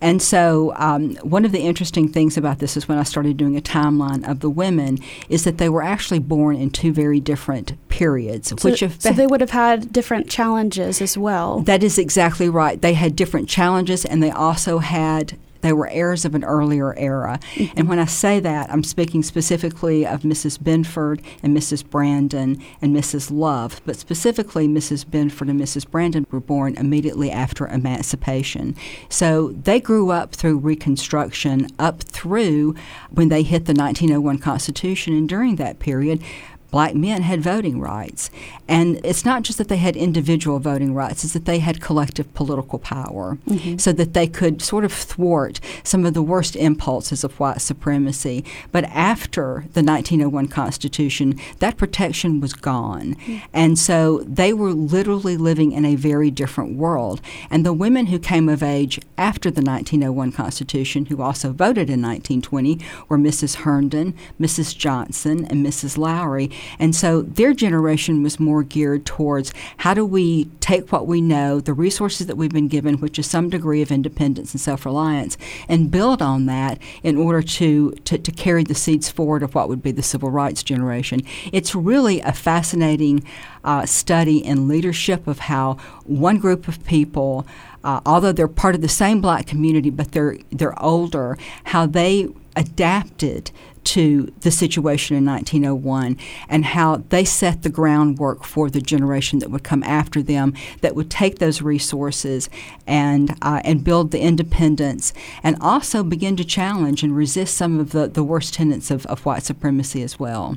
And 0.00 0.22
so, 0.22 0.72
um, 0.76 1.16
one 1.16 1.44
of 1.44 1.52
the 1.52 1.60
interesting 1.60 2.08
things 2.08 2.36
about 2.36 2.60
this 2.60 2.76
is 2.76 2.88
when 2.88 2.98
I 2.98 3.02
started 3.02 3.36
doing 3.36 3.56
a 3.56 3.60
timeline 3.60 4.28
of 4.28 4.40
the 4.40 4.50
women 4.50 4.98
is 5.28 5.44
that 5.44 5.58
they 5.58 5.68
were 5.68 5.82
actually 5.82 6.20
born 6.20 6.56
in 6.56 6.70
two 6.70 6.92
very 6.92 7.18
different 7.18 7.74
periods, 7.88 8.48
so, 8.48 8.68
which 8.68 8.80
so 8.80 9.12
they 9.12 9.26
would 9.26 9.40
have 9.40 9.50
had 9.50 9.92
different 9.92 10.30
challenges 10.30 11.02
as 11.02 11.18
well. 11.18 11.60
That 11.60 11.82
is 11.82 11.98
exactly 11.98 12.48
right. 12.48 12.80
They 12.80 12.94
had 12.94 13.16
different 13.16 13.48
challenges, 13.48 14.04
and 14.04 14.22
they 14.22 14.30
also 14.30 14.78
had 14.78 15.36
they 15.60 15.72
were 15.72 15.88
heirs 15.88 16.24
of 16.24 16.34
an 16.34 16.44
earlier 16.44 16.94
era. 16.96 17.38
Mm-hmm. 17.54 17.78
And 17.78 17.88
when 17.88 17.98
I 17.98 18.04
say 18.04 18.40
that, 18.40 18.70
I'm 18.70 18.84
speaking 18.84 19.22
specifically 19.22 20.06
of 20.06 20.22
Mrs. 20.22 20.62
Binford 20.62 21.22
and 21.42 21.56
Mrs. 21.56 21.88
Brandon 21.88 22.62
and 22.80 22.94
Mrs. 22.94 23.30
Love, 23.30 23.80
but 23.84 23.96
specifically 23.96 24.68
Mrs. 24.68 25.08
Binford 25.08 25.48
and 25.48 25.60
Mrs. 25.60 25.88
Brandon 25.90 26.26
were 26.30 26.40
born 26.40 26.76
immediately 26.76 27.30
after 27.30 27.66
emancipation. 27.66 28.74
So 29.08 29.48
they 29.52 29.80
grew 29.80 30.10
up 30.10 30.34
through 30.34 30.58
Reconstruction 30.58 31.68
up 31.78 32.02
through 32.02 32.74
when 33.10 33.28
they 33.28 33.42
hit 33.42 33.66
the 33.66 33.74
1901 33.74 34.38
Constitution, 34.38 35.14
and 35.14 35.28
during 35.28 35.56
that 35.56 35.78
period, 35.78 36.22
black 36.70 36.94
men 36.94 37.22
had 37.22 37.40
voting 37.40 37.80
rights. 37.80 38.30
And 38.68 39.00
it's 39.04 39.24
not 39.24 39.42
just 39.42 39.58
that 39.58 39.68
they 39.68 39.76
had 39.76 39.96
individual 39.96 40.58
voting 40.58 40.94
rights, 40.94 41.24
it's 41.24 41.32
that 41.34 41.44
they 41.44 41.60
had 41.60 41.80
collective 41.80 42.32
political 42.34 42.78
power 42.78 43.38
mm-hmm. 43.46 43.78
so 43.78 43.92
that 43.92 44.14
they 44.14 44.26
could 44.26 44.60
sort 44.60 44.84
of 44.84 44.92
thwart 44.92 45.60
some 45.84 46.04
of 46.04 46.14
the 46.14 46.22
worst 46.22 46.56
impulses 46.56 47.24
of 47.24 47.38
white 47.38 47.60
supremacy. 47.60 48.44
But 48.72 48.84
after 48.84 49.64
the 49.72 49.82
1901 49.82 50.48
Constitution, 50.48 51.38
that 51.60 51.76
protection 51.76 52.40
was 52.40 52.52
gone. 52.52 53.14
Mm-hmm. 53.14 53.36
And 53.52 53.78
so 53.78 54.18
they 54.26 54.52
were 54.52 54.72
literally 54.72 55.36
living 55.36 55.72
in 55.72 55.84
a 55.84 55.94
very 55.94 56.30
different 56.30 56.76
world. 56.76 57.20
And 57.50 57.64
the 57.64 57.72
women 57.72 58.06
who 58.06 58.18
came 58.18 58.48
of 58.48 58.62
age 58.62 59.00
after 59.16 59.50
the 59.50 59.62
1901 59.62 60.32
Constitution, 60.32 61.06
who 61.06 61.22
also 61.22 61.52
voted 61.52 61.88
in 61.88 62.02
1920, 62.02 62.80
were 63.08 63.18
Mrs. 63.18 63.56
Herndon, 63.56 64.14
Mrs. 64.40 64.76
Johnson, 64.76 65.44
and 65.46 65.64
Mrs. 65.64 65.96
Lowry. 65.96 66.50
And 66.78 66.94
so 66.94 67.22
their 67.22 67.54
generation 67.54 68.22
was 68.22 68.40
more 68.40 68.62
geared 68.62 69.06
towards 69.06 69.52
how 69.78 69.94
do 69.94 70.04
we 70.04 70.46
take 70.60 70.92
what 70.92 71.06
we 71.06 71.20
know, 71.20 71.60
the 71.60 71.72
resources 71.72 72.26
that 72.26 72.36
we've 72.36 72.50
been 72.50 72.68
given, 72.68 72.98
which 72.98 73.18
is 73.18 73.26
some 73.26 73.50
degree 73.50 73.82
of 73.82 73.90
independence 73.90 74.52
and 74.52 74.60
self 74.60 74.84
reliance, 74.84 75.36
and 75.68 75.90
build 75.90 76.22
on 76.22 76.46
that 76.46 76.78
in 77.02 77.16
order 77.16 77.42
to, 77.42 77.92
to, 78.04 78.18
to 78.18 78.32
carry 78.32 78.64
the 78.64 78.74
seeds 78.74 79.08
forward 79.10 79.42
of 79.42 79.54
what 79.54 79.68
would 79.68 79.82
be 79.82 79.92
the 79.92 80.02
civil 80.02 80.30
rights 80.30 80.62
generation. 80.62 81.22
It's 81.52 81.74
really 81.74 82.20
a 82.20 82.32
fascinating 82.32 83.24
uh, 83.64 83.86
study 83.86 84.38
in 84.44 84.68
leadership 84.68 85.26
of 85.26 85.40
how 85.40 85.74
one 86.04 86.38
group 86.38 86.68
of 86.68 86.84
people 86.84 87.46
uh, 87.86 88.00
although 88.04 88.32
they're 88.32 88.48
part 88.48 88.74
of 88.74 88.80
the 88.80 88.88
same 88.88 89.20
black 89.20 89.46
community, 89.46 89.90
but 89.90 90.10
they're 90.10 90.36
they're 90.50 90.82
older, 90.82 91.38
how 91.66 91.86
they 91.86 92.28
adapted 92.56 93.52
to 93.86 94.32
the 94.40 94.50
situation 94.50 95.16
in 95.16 95.24
1901 95.24 96.18
and 96.48 96.64
how 96.64 96.96
they 97.08 97.24
set 97.24 97.62
the 97.62 97.68
groundwork 97.68 98.44
for 98.44 98.68
the 98.68 98.80
generation 98.80 99.38
that 99.38 99.50
would 99.50 99.62
come 99.62 99.82
after 99.84 100.22
them 100.22 100.52
that 100.80 100.94
would 100.94 101.10
take 101.10 101.38
those 101.38 101.62
resources 101.62 102.50
and 102.86 103.36
uh, 103.42 103.60
and 103.64 103.84
build 103.84 104.10
the 104.10 104.20
independence 104.20 105.12
and 105.42 105.56
also 105.60 106.02
begin 106.02 106.36
to 106.36 106.44
challenge 106.44 107.02
and 107.02 107.16
resist 107.16 107.56
some 107.56 107.78
of 107.78 107.92
the, 107.92 108.08
the 108.08 108.24
worst 108.24 108.54
tenets 108.54 108.90
of, 108.90 109.06
of 109.06 109.24
white 109.24 109.42
supremacy 109.42 110.02
as 110.02 110.18
well. 110.18 110.56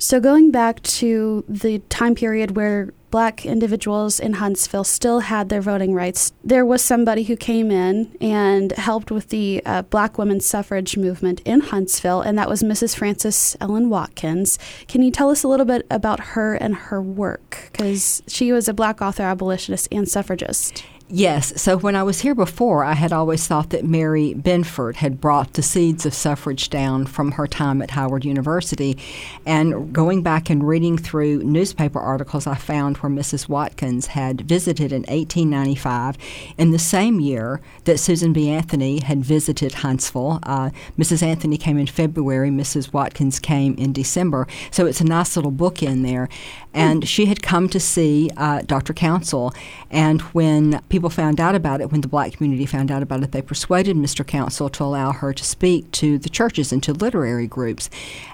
So, 0.00 0.18
going 0.18 0.50
back 0.50 0.82
to 0.82 1.44
the 1.46 1.80
time 1.90 2.14
period 2.14 2.56
where 2.56 2.94
black 3.10 3.44
individuals 3.44 4.18
in 4.18 4.32
Huntsville 4.32 4.84
still 4.84 5.20
had 5.20 5.50
their 5.50 5.60
voting 5.60 5.92
rights, 5.92 6.32
there 6.42 6.64
was 6.64 6.80
somebody 6.80 7.24
who 7.24 7.36
came 7.36 7.70
in 7.70 8.16
and 8.18 8.72
helped 8.72 9.10
with 9.10 9.28
the 9.28 9.60
uh, 9.66 9.82
black 9.82 10.16
women's 10.16 10.46
suffrage 10.46 10.96
movement 10.96 11.42
in 11.44 11.60
Huntsville, 11.60 12.22
and 12.22 12.38
that 12.38 12.48
was 12.48 12.62
Mrs. 12.62 12.96
Frances 12.96 13.58
Ellen 13.60 13.90
Watkins. 13.90 14.58
Can 14.88 15.02
you 15.02 15.10
tell 15.10 15.28
us 15.28 15.42
a 15.42 15.48
little 15.48 15.66
bit 15.66 15.86
about 15.90 16.20
her 16.20 16.54
and 16.54 16.74
her 16.74 17.02
work? 17.02 17.68
Because 17.70 18.22
she 18.26 18.52
was 18.52 18.68
a 18.68 18.74
black 18.74 19.02
author, 19.02 19.24
abolitionist, 19.24 19.86
and 19.92 20.08
suffragist. 20.08 20.82
Yes. 21.12 21.60
So 21.60 21.76
when 21.76 21.96
I 21.96 22.04
was 22.04 22.20
here 22.20 22.36
before, 22.36 22.84
I 22.84 22.92
had 22.92 23.12
always 23.12 23.44
thought 23.44 23.70
that 23.70 23.84
Mary 23.84 24.32
Binford 24.32 24.96
had 24.96 25.20
brought 25.20 25.54
the 25.54 25.62
seeds 25.62 26.06
of 26.06 26.14
suffrage 26.14 26.70
down 26.70 27.04
from 27.04 27.32
her 27.32 27.48
time 27.48 27.82
at 27.82 27.90
Howard 27.90 28.24
University. 28.24 28.96
And 29.44 29.92
going 29.92 30.22
back 30.22 30.50
and 30.50 30.62
reading 30.66 30.96
through 30.96 31.42
newspaper 31.42 31.98
articles, 31.98 32.46
I 32.46 32.54
found 32.54 32.98
where 32.98 33.10
Mrs. 33.10 33.48
Watkins 33.48 34.06
had 34.06 34.42
visited 34.42 34.92
in 34.92 35.00
1895 35.02 36.16
in 36.56 36.70
the 36.70 36.78
same 36.78 37.18
year 37.18 37.60
that 37.86 37.98
Susan 37.98 38.32
B. 38.32 38.48
Anthony 38.48 39.00
had 39.00 39.24
visited 39.24 39.74
Huntsville. 39.74 40.38
Uh, 40.44 40.70
Mrs. 40.96 41.24
Anthony 41.24 41.56
came 41.56 41.76
in 41.76 41.88
February, 41.88 42.50
Mrs. 42.50 42.92
Watkins 42.92 43.40
came 43.40 43.74
in 43.74 43.92
December. 43.92 44.46
So 44.70 44.86
it's 44.86 45.00
a 45.00 45.04
nice 45.04 45.34
little 45.34 45.50
book 45.50 45.82
in 45.82 46.04
there. 46.04 46.28
And 46.72 47.08
she 47.08 47.26
had 47.26 47.42
come 47.42 47.68
to 47.70 47.80
see 47.80 48.30
uh, 48.36 48.62
Dr. 48.62 48.92
Councill. 48.92 49.52
And 49.90 50.20
when 50.20 50.80
people 50.88 50.99
people 51.00 51.08
found 51.08 51.40
out 51.40 51.54
about 51.54 51.80
it, 51.80 51.90
when 51.90 52.02
the 52.02 52.08
black 52.08 52.32
community 52.34 52.66
found 52.66 52.90
out 52.90 53.02
about 53.02 53.22
it, 53.22 53.32
they 53.32 53.40
persuaded 53.40 53.96
Mr. 53.96 54.22
Councill 54.22 54.70
to 54.70 54.84
allow 54.84 55.12
her 55.12 55.32
to 55.32 55.42
speak 55.42 55.90
to 55.92 56.18
the 56.18 56.28
churches 56.28 56.72
and 56.72 56.82
to 56.82 56.92
literary 56.92 57.46
groups. 57.46 57.88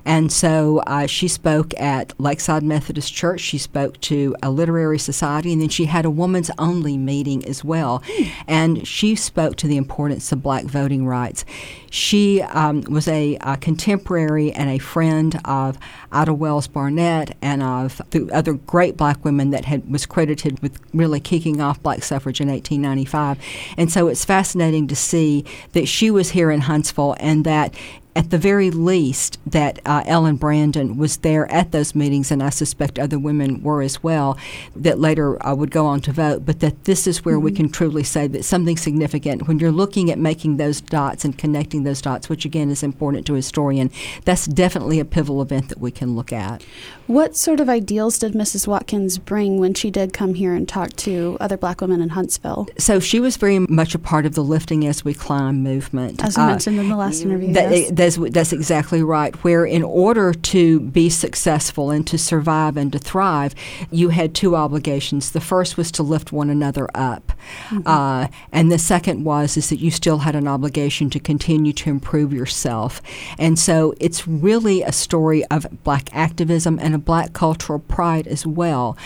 And 0.05 0.33
so 0.33 0.79
uh, 0.81 1.07
she 1.07 1.29
spoke 1.29 1.79
at 1.81 2.13
Lakeside 2.19 2.65
Methodist 2.65 3.15
Church, 3.15 3.41
she 3.41 3.57
spoke 3.57 4.01
to 4.01 4.35
a 4.43 4.51
literary 4.51 4.99
society, 4.99 5.53
and 5.53 5.63
then 5.63 5.69
she 5.69 5.85
had 5.85 6.05
a 6.05 6.11
woman's 6.11 6.51
only 6.59 6.99
meeting 6.99 7.45
as 7.45 7.63
well. 7.63 8.03
And 8.49 8.85
she 8.85 9.15
spoke 9.15 9.55
to 9.57 9.69
the 9.69 9.77
importance 9.77 10.33
of 10.33 10.43
black 10.43 10.65
voting 10.65 11.07
rights. 11.07 11.45
She 11.91 12.43
um, 12.43 12.83
was 12.83 13.07
a, 13.07 13.39
a, 13.43 13.57
contemporary 13.57 14.53
and 14.53 14.69
a 14.69 14.79
friend 14.79 15.41
of 15.45 15.79
Ida 16.13 16.35
Wells 16.35 16.67
Barnett 16.67 17.37
and 17.41 17.63
of 17.63 18.03
the 18.11 18.29
other 18.33 18.55
great 18.55 18.97
black 18.97 19.25
women 19.25 19.51
that 19.51 19.65
had 19.65 19.91
was 19.91 20.05
credited 20.05 20.61
with 20.61 20.79
really 20.93 21.21
kicking 21.21 21.61
off 21.61 21.83
black 21.83 22.03
suffrage 22.03 22.41
in 22.41 22.51
1895. 22.57 23.39
And 23.77 23.91
so 23.91 24.09
it's 24.09 24.25
fascinating 24.25 24.87
to 24.89 24.97
see 24.97 25.45
that 25.73 25.87
she 25.87 26.11
was 26.11 26.31
here 26.31 26.51
in 26.51 26.63
Huntsville 26.63 27.17
and 27.21 27.45
that 27.45 27.75
at 28.17 28.31
the 28.31 28.39
very 28.39 28.71
least, 28.71 29.39
that 29.47 29.79
uh, 29.85 30.03
Ellen 30.07 30.37
Brandon 30.37 30.97
was 30.97 31.19
there 31.19 31.51
at 31.53 31.71
those 31.71 31.95
meetings, 31.95 32.31
and 32.31 32.43
I 32.43 32.49
suspect 32.49 32.99
other 32.99 33.19
women 33.19 33.63
were 33.63 33.83
as 33.83 34.03
well, 34.03 34.39
that 34.75 34.99
later 34.99 35.45
uh, 35.47 35.55
would 35.55 35.71
go 35.71 35.85
on 35.85 36.01
to 36.01 36.13
vote. 36.13 36.47
But 36.47 36.61
that 36.61 36.85
this 36.85 37.07
is 37.07 37.25
where 37.27 37.37
mm-hmm. 37.37 37.45
we 37.45 37.53
can 37.53 37.69
truly 37.69 38.03
say 38.03 38.27
that 38.29 38.45
something 38.45 38.79
significant, 38.79 39.47
when 39.47 39.59
you're 39.59 39.71
looking 39.71 40.11
at 40.11 40.19
making 40.19 40.57
those 40.57 40.81
dots 40.81 41.27
and 41.27 41.37
connecting 41.37 41.85
those 41.85 42.01
dots, 42.01 42.31
which 42.31 42.47
again 42.47 42.71
is 42.71 42.83
important 42.83 43.27
to 43.27 43.35
a 43.35 43.37
historian, 43.37 43.91
that's 44.25 44.47
definitely 44.47 44.99
a 44.99 45.05
pivotal 45.05 45.43
event 45.43 45.69
that 45.69 45.79
we 45.79 45.91
can 45.91 46.17
look 46.17 46.33
at. 46.33 46.65
What 47.07 47.37
sort 47.37 47.61
of 47.61 47.69
ideals 47.69 48.19
did 48.19 48.33
Mrs. 48.33 48.67
Watkins 48.67 49.19
bring 49.19 49.59
when 49.59 49.75
she 49.75 49.91
did 49.91 50.15
come 50.15 50.35
here 50.35 50.55
and 50.55 50.67
talk 50.67 50.95
to 50.97 51.37
other 51.39 51.59
black 51.59 51.83
women 51.83 52.01
in 52.01 52.09
Huntsville? 52.09 52.67
So 52.79 52.99
she 52.99 53.21
was 53.21 53.37
very 53.37 53.59
much 53.59 53.95
a 53.95 53.99
part 53.99 54.25
of 54.25 54.35
the 54.35 54.43
Lifting 54.43 54.87
as 54.87 55.05
We 55.05 55.13
Climb 55.13 55.63
movement. 55.63 56.25
As 56.25 56.37
you 56.37 56.43
uh, 56.43 56.47
mentioned 56.47 56.79
in 56.79 56.89
the 56.89 56.97
last 56.97 57.23
interview. 57.23 57.53
That, 57.53 57.71
yes. 57.71 57.91
That's, 58.07 58.33
that's 58.33 58.53
exactly 58.53 59.03
right. 59.03 59.35
Where 59.43 59.65
in 59.67 59.83
order 59.83 60.33
to 60.33 60.81
be 60.81 61.11
successful 61.11 61.91
and 61.91 62.07
to 62.07 62.17
survive 62.17 62.77
and 62.77 62.93
to 62.93 62.99
thrive, 62.99 63.55
you 63.91 64.11
had 64.11 64.35
two 64.35 64.55
obligations. 64.55 65.33
The 65.33 65.41
first 65.41 65.77
was 65.77 65.91
to 65.93 66.03
lift 66.03 66.33
one 66.33 66.49
another 66.49 66.89
up. 66.95 67.33
Mm-hmm. 67.69 67.87
Uh, 67.87 68.29
and 68.53 68.71
the 68.71 68.79
second 68.79 69.25
was 69.25 69.57
is 69.57 69.71
that 69.71 69.81
you 69.81 69.91
still 69.91 70.19
had 70.19 70.37
an 70.37 70.47
obligation 70.47 71.11
to 71.11 71.21
continue 71.21 71.73
to 71.73 71.91
improve 71.91 72.33
yourself. 72.33 73.03
And 73.39 73.59
so 73.59 73.95
it's 74.01 74.27
really 74.29 74.83
a 74.83 74.93
story 74.93 75.45
of 75.47 75.67
black 75.83 76.09
activism 76.13 76.79
and 76.81 76.95
a 76.95 76.99
black 76.99 77.33
cultural 77.33 77.81
pride 77.81 78.27
as 78.29 78.47
well 78.47 78.97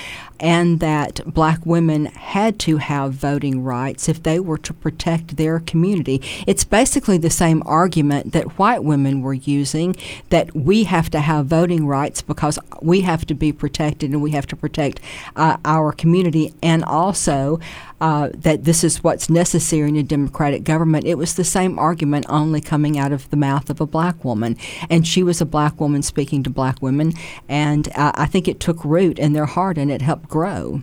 and 0.41 0.81
that 0.81 1.21
black 1.27 1.65
women 1.65 2.07
had 2.07 2.59
to 2.61 2.79
have 2.79 3.13
voting 3.13 3.63
rights 3.63 4.09
if 4.09 4.23
they 4.23 4.41
were 4.41 4.59
to 4.59 4.73
protect 4.73 5.37
their 5.37 5.61
community. 5.61 6.21
It's 6.47 6.65
basically 6.65 7.19
the 7.19 7.31
same 7.31 7.63
argument 7.67 8.33
that 8.33 8.59
white 8.59 8.83
women 8.83 9.21
were 9.21 9.35
using 9.35 9.95
that 10.31 10.55
we 10.57 10.85
have 10.85 11.11
to 11.11 11.21
have 11.21 11.47
voting 11.47 11.87
rights 11.87 12.23
because 12.23 12.59
we 12.81 13.03
have 13.03 13.27
to 13.27 13.35
be 13.35 13.53
protected 13.53 14.11
and 14.11 14.23
we 14.23 14.31
have 14.31 14.47
to 14.47 14.57
protect 14.57 15.01
uh, 15.37 15.59
our 15.65 15.93
community 15.93 16.55
and 16.63 16.83
also 16.85 17.61
uh, 18.01 18.31
that 18.35 18.65
this 18.65 18.83
is 18.83 19.05
what's 19.05 19.29
necessary 19.29 19.89
in 19.89 19.97
a 19.97 20.03
democratic 20.03 20.65
government. 20.65 21.07
It 21.07 21.17
was 21.17 21.35
the 21.35 21.45
same 21.45 21.79
argument, 21.79 22.27
only 22.29 22.61
coming 22.61 22.99
out 22.99 23.13
of 23.13 23.29
the 23.31 23.37
mouth 23.37 23.71
of 23.71 23.81
a 23.81 23.87
black 23.87 24.25
woman. 24.25 24.57
And 24.89 25.07
she 25.07 25.23
was 25.23 25.41
a 25.41 25.47
black 25.47 25.81
woman 25.81 26.03
speaking 26.03 26.43
to 26.45 26.51
black 26.51 26.81
women. 26.81 27.13
And 27.49 27.89
uh, 27.95 28.13
I 28.15 28.27
think 28.27 28.49
it 28.49 28.61
took 28.61 28.85
root 28.85 29.19
in 29.19 29.33
their 29.33 29.47
heart 29.47 29.79
and 29.79 29.91
it 29.91 30.03
helped 30.03 30.29
grow. 30.29 30.83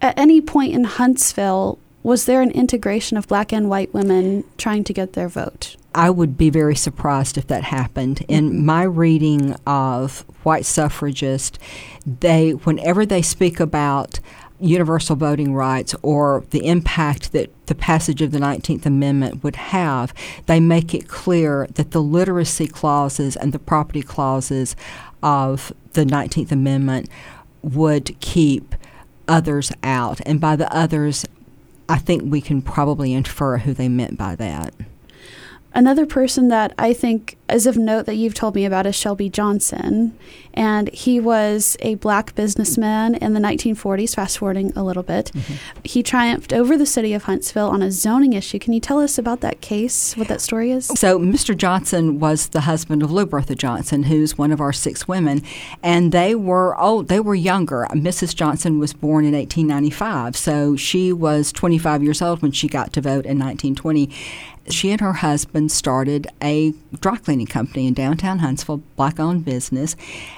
At 0.00 0.18
any 0.18 0.40
point 0.40 0.74
in 0.74 0.84
Huntsville, 0.84 1.78
was 2.02 2.26
there 2.26 2.40
an 2.40 2.52
integration 2.52 3.16
of 3.16 3.26
black 3.26 3.52
and 3.52 3.68
white 3.68 3.92
women 3.92 4.44
trying 4.58 4.84
to 4.84 4.92
get 4.92 5.14
their 5.14 5.28
vote? 5.28 5.76
I 5.92 6.10
would 6.10 6.36
be 6.36 6.50
very 6.50 6.76
surprised 6.76 7.36
if 7.36 7.46
that 7.48 7.64
happened. 7.64 8.24
In 8.28 8.50
mm-hmm. 8.50 8.66
my 8.66 8.82
reading 8.82 9.56
of 9.66 10.20
white 10.44 10.66
suffragists, 10.66 11.58
they, 12.06 12.50
whenever 12.50 13.04
they 13.04 13.22
speak 13.22 13.58
about 13.58 14.20
universal 14.60 15.16
voting 15.16 15.54
rights 15.54 15.94
or 16.02 16.44
the 16.50 16.66
impact 16.66 17.32
that 17.32 17.50
the 17.66 17.74
passage 17.74 18.22
of 18.22 18.30
the 18.30 18.38
19th 18.38 18.86
Amendment 18.86 19.42
would 19.42 19.56
have, 19.56 20.14
they 20.46 20.60
make 20.60 20.94
it 20.94 21.08
clear 21.08 21.66
that 21.74 21.90
the 21.90 22.02
literacy 22.02 22.66
clauses 22.66 23.36
and 23.36 23.52
the 23.52 23.58
property 23.58 24.02
clauses 24.02 24.76
of 25.22 25.72
the 25.92 26.04
19th 26.04 26.52
Amendment 26.52 27.08
would 27.62 28.18
keep 28.20 28.74
others 29.28 29.72
out. 29.82 30.20
And 30.24 30.40
by 30.40 30.56
the 30.56 30.72
others, 30.74 31.24
I 31.88 31.98
think 31.98 32.22
we 32.24 32.40
can 32.40 32.62
probably 32.62 33.12
infer 33.12 33.58
who 33.58 33.72
they 33.72 33.88
meant 33.88 34.16
by 34.18 34.36
that. 34.36 34.74
Another 35.76 36.06
person 36.06 36.48
that 36.48 36.72
I 36.78 36.94
think 36.94 37.36
is 37.50 37.66
of 37.66 37.76
note 37.76 38.06
that 38.06 38.14
you've 38.14 38.32
told 38.32 38.54
me 38.54 38.64
about 38.64 38.86
is 38.86 38.96
Shelby 38.96 39.28
Johnson. 39.28 40.18
And 40.54 40.88
he 40.88 41.20
was 41.20 41.76
a 41.80 41.96
black 41.96 42.34
businessman 42.34 43.14
in 43.16 43.34
the 43.34 43.40
1940s, 43.40 44.14
fast 44.14 44.38
forwarding 44.38 44.72
a 44.74 44.82
little 44.82 45.02
bit. 45.02 45.30
Mm-hmm. 45.34 45.54
He 45.84 46.02
triumphed 46.02 46.54
over 46.54 46.78
the 46.78 46.86
city 46.86 47.12
of 47.12 47.24
Huntsville 47.24 47.68
on 47.68 47.82
a 47.82 47.90
zoning 47.92 48.32
issue. 48.32 48.58
Can 48.58 48.72
you 48.72 48.80
tell 48.80 48.98
us 48.98 49.18
about 49.18 49.42
that 49.42 49.60
case, 49.60 50.16
what 50.16 50.28
that 50.28 50.40
story 50.40 50.70
is? 50.70 50.86
So, 50.86 51.18
Mr. 51.18 51.54
Johnson 51.54 52.18
was 52.20 52.48
the 52.48 52.62
husband 52.62 53.02
of 53.02 53.12
Lou 53.12 53.26
Bertha 53.26 53.54
Johnson, 53.54 54.04
who's 54.04 54.38
one 54.38 54.52
of 54.52 54.62
our 54.62 54.72
six 54.72 55.06
women. 55.06 55.42
And 55.82 56.10
they 56.10 56.34
were 56.34 56.74
old, 56.80 57.08
they 57.08 57.20
were 57.20 57.34
younger. 57.34 57.86
Mrs. 57.90 58.34
Johnson 58.34 58.78
was 58.78 58.94
born 58.94 59.26
in 59.26 59.34
1895. 59.34 60.38
So, 60.38 60.74
she 60.74 61.12
was 61.12 61.52
25 61.52 62.02
years 62.02 62.22
old 62.22 62.40
when 62.40 62.52
she 62.52 62.66
got 62.66 62.94
to 62.94 63.02
vote 63.02 63.26
in 63.26 63.38
1920 63.38 64.10
she 64.68 64.90
and 64.90 65.00
her 65.00 65.14
husband 65.14 65.70
started 65.70 66.26
a 66.42 66.72
dry 67.00 67.16
cleaning 67.16 67.46
company 67.46 67.86
in 67.86 67.94
downtown 67.94 68.40
Huntsville, 68.40 68.82
black 68.96 69.20
owned 69.20 69.44
business. 69.44 69.96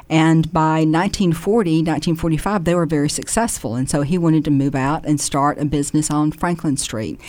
And 0.08 0.52
by 0.52 0.84
1940, 0.84 1.70
1945, 1.78 2.64
they 2.64 2.74
were 2.74 2.86
very 2.86 3.10
successful. 3.10 3.74
And 3.74 3.88
so 3.88 4.02
he 4.02 4.18
wanted 4.18 4.44
to 4.44 4.50
move 4.50 4.74
out 4.74 5.06
and 5.06 5.20
start 5.20 5.58
a 5.58 5.64
business 5.64 6.10
on 6.10 6.32
Franklin 6.32 6.76
Street. 6.76 7.20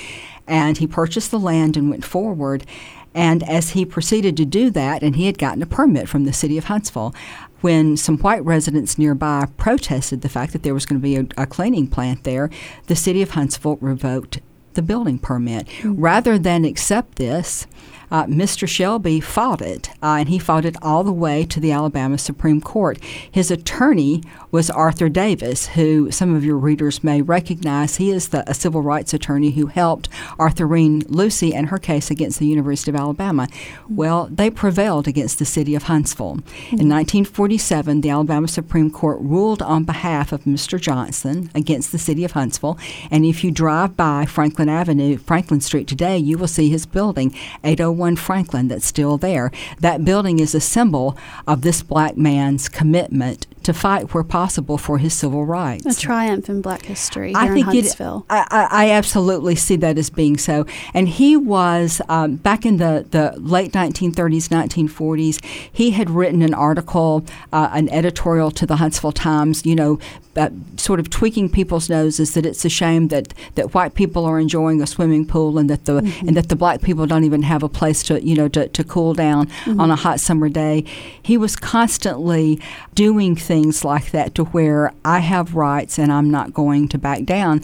And 0.48 0.78
he 0.78 0.88
purchased 0.88 1.32
the 1.32 1.40
land 1.40 1.78
and 1.78 1.90
went 1.90 2.04
forward. 2.04 2.66
And 3.14 3.44
as 3.44 3.72
he 3.72 3.86
proceeded 3.86 4.38
to 4.38 4.46
do 4.46 4.70
that, 4.72 5.02
and 5.02 5.16
he 5.16 5.26
had 5.26 5.38
gotten 5.38 5.64
a 5.64 5.68
permit 5.68 6.08
from 6.08 6.26
the 6.26 6.34
city 6.34 6.58
of 6.58 6.66
Huntsville, 6.66 7.14
when 7.62 7.98
some 7.98 8.18
white 8.20 8.44
residents 8.46 8.98
nearby 8.98 9.48
protested 9.58 10.22
the 10.22 10.30
fact 10.30 10.54
that 10.54 10.64
there 10.64 10.74
was 10.74 10.86
going 10.86 11.00
to 11.00 11.04
be 11.04 11.18
a, 11.18 11.26
a 11.36 11.46
cleaning 11.46 11.88
plant 11.88 12.24
there, 12.24 12.50
the 12.88 12.96
city 12.96 13.22
of 13.22 13.32
Huntsville 13.32 13.78
revoked 13.78 14.40
the 14.74 14.82
building 14.82 15.20
permit. 15.20 15.68
Mm-hmm. 15.68 16.00
Rather 16.00 16.38
than 16.38 16.66
accept 16.66 17.16
this, 17.16 17.68
uh, 18.12 18.26
Mr. 18.26 18.68
Shelby 18.68 19.20
fought 19.20 19.62
it, 19.62 19.90
uh, 20.02 20.18
and 20.20 20.30
he 20.30 20.40
fought 20.40 20.66
it 20.66 20.76
all 20.82 21.04
the 21.04 21.12
way 21.12 21.46
to 21.46 21.60
the 21.60 21.72
Alabama 21.72 22.18
Supreme 22.18 22.62
Court. 22.62 23.02
His 23.32 23.52
attorney 23.52 24.24
was 24.52 24.70
Arthur 24.70 25.10
Davis, 25.10 25.68
who 25.68 26.10
some 26.12 26.36
of 26.36 26.44
your 26.44 26.58
readers 26.58 27.04
may 27.04 27.22
recognize. 27.22 27.98
He 27.98 28.10
is 28.10 28.30
the, 28.30 28.50
a 28.50 28.54
civil 28.54 28.82
rights 28.82 29.14
attorney 29.14 29.52
who 29.52 29.68
helped 29.68 30.10
Autherine 30.40 31.04
Lucy 31.08 31.54
and 31.54 31.68
her 31.70 31.78
case 31.78 32.10
against 32.10 32.40
the 32.40 32.48
University 32.48 32.90
of 32.92 32.96
Alabama. 32.96 33.48
Well, 33.88 34.28
they 34.32 34.50
prevailed 34.50 35.08
against 35.08 35.38
the 35.38 35.46
city 35.46 35.76
of 35.76 35.84
Huntsville. 35.84 36.38
Mm-hmm. 36.38 36.80
In 36.80 36.90
1947, 36.90 38.02
the 38.02 38.10
Alabama 38.10 38.48
Supreme 38.48 38.90
Court 38.90 39.20
ruled 39.22 39.62
on 39.62 39.84
behalf 39.84 40.32
of 40.32 40.44
Mr. 40.46 40.82
Johnson 40.82 41.52
against 41.54 41.92
the 41.92 42.00
city 42.00 42.24
of 42.24 42.32
Huntsville. 42.32 42.78
And 43.12 43.26
if 43.26 43.44
you 43.44 43.52
drive 43.52 43.96
by 43.96 44.26
Franklin 44.26 44.70
Avenue, 44.70 45.18
Franklin 45.18 45.62
Street 45.62 45.88
today, 45.88 46.18
you 46.18 46.38
will 46.38 46.48
see 46.48 46.70
his 46.70 46.86
building, 46.86 47.36
801 47.64 47.99
1 48.00 48.16
Franklin 48.16 48.68
that's 48.70 48.88
still 48.88 49.18
there. 49.18 49.52
That 49.80 50.04
building 50.04 50.40
is 50.40 50.56
a 50.56 50.60
symbol 50.60 51.16
of 51.46 51.62
this 51.62 51.84
black 51.84 52.18
man's 52.18 52.68
commitment 52.68 53.46
to 53.70 53.74
fight 53.74 54.16
where 54.16 54.24
possible 54.24 54.80
for 54.80 54.98
his 54.98 55.14
civil 55.14 55.46
rights. 55.46 55.86
A 55.86 56.02
triumph 56.02 56.50
in 56.50 56.60
black 56.60 56.86
history 56.86 57.34
I 57.36 57.50
think 57.50 57.68
Huntsville. 57.68 58.26
It, 58.28 58.34
I, 58.34 58.68
I, 58.72 58.90
absolutely 58.90 59.56
see 59.56 59.76
that 59.76 59.96
as 60.00 60.10
being 60.10 60.38
so. 60.38 60.66
And 60.96 61.08
he 61.08 61.38
was, 61.38 62.02
um, 62.10 62.38
back 62.38 62.66
in 62.66 62.78
the, 62.78 63.06
the 63.12 63.36
late 63.38 63.74
1930s, 63.74 64.48
1940s, 64.50 65.46
he 65.72 65.92
had 65.92 66.10
written 66.10 66.42
an 66.42 66.56
article, 66.56 67.24
uh, 67.54 67.70
an 67.72 67.90
editorial 67.90 68.50
to 68.52 68.66
the 68.66 68.78
Huntsville 68.78 69.12
Times, 69.12 69.64
you 69.68 69.76
know, 69.76 70.00
uh, 70.40 70.50
sort 70.78 71.00
of 71.00 71.10
tweaking 71.10 71.50
people's 71.50 71.90
noses 71.90 72.34
that 72.34 72.46
it's 72.46 72.64
a 72.64 72.70
shame 72.70 73.10
that, 73.10 73.34
that 73.56 73.74
white 73.74 73.94
people 73.94 74.26
are 74.26 74.40
enjoying 74.40 74.82
a 74.82 74.88
swimming 74.88 75.26
pool 75.26 75.58
and 75.58 75.70
that 75.70 75.86
the 75.86 76.00
mm-hmm. 76.00 76.28
and 76.28 76.38
that 76.38 76.48
the 76.50 76.56
black 76.56 76.82
people 76.82 77.06
don't 77.06 77.26
even 77.26 77.42
have 77.42 77.62
a 77.62 77.68
place 77.68 78.04
to 78.04 78.24
you 78.24 78.36
know 78.36 78.48
to, 78.48 78.68
to 78.70 78.84
cool 78.84 79.14
down 79.14 79.48
mm-hmm. 79.48 79.82
on 79.82 79.92
a 79.92 79.96
hot 79.96 80.20
summer 80.20 80.48
day. 80.48 80.86
He 81.22 81.38
was 81.38 81.56
constantly 81.56 82.62
doing 82.96 83.36
things 83.36 83.59
like 83.84 84.12
that 84.12 84.36
to 84.36 84.46
where 84.46 84.94
I 85.04 85.20
have 85.20 85.56
rights 85.56 85.98
and 86.00 86.12
I'm 86.12 86.30
not 86.30 86.54
going 86.54 86.88
to 86.90 86.98
back 86.98 87.24
down. 87.26 87.62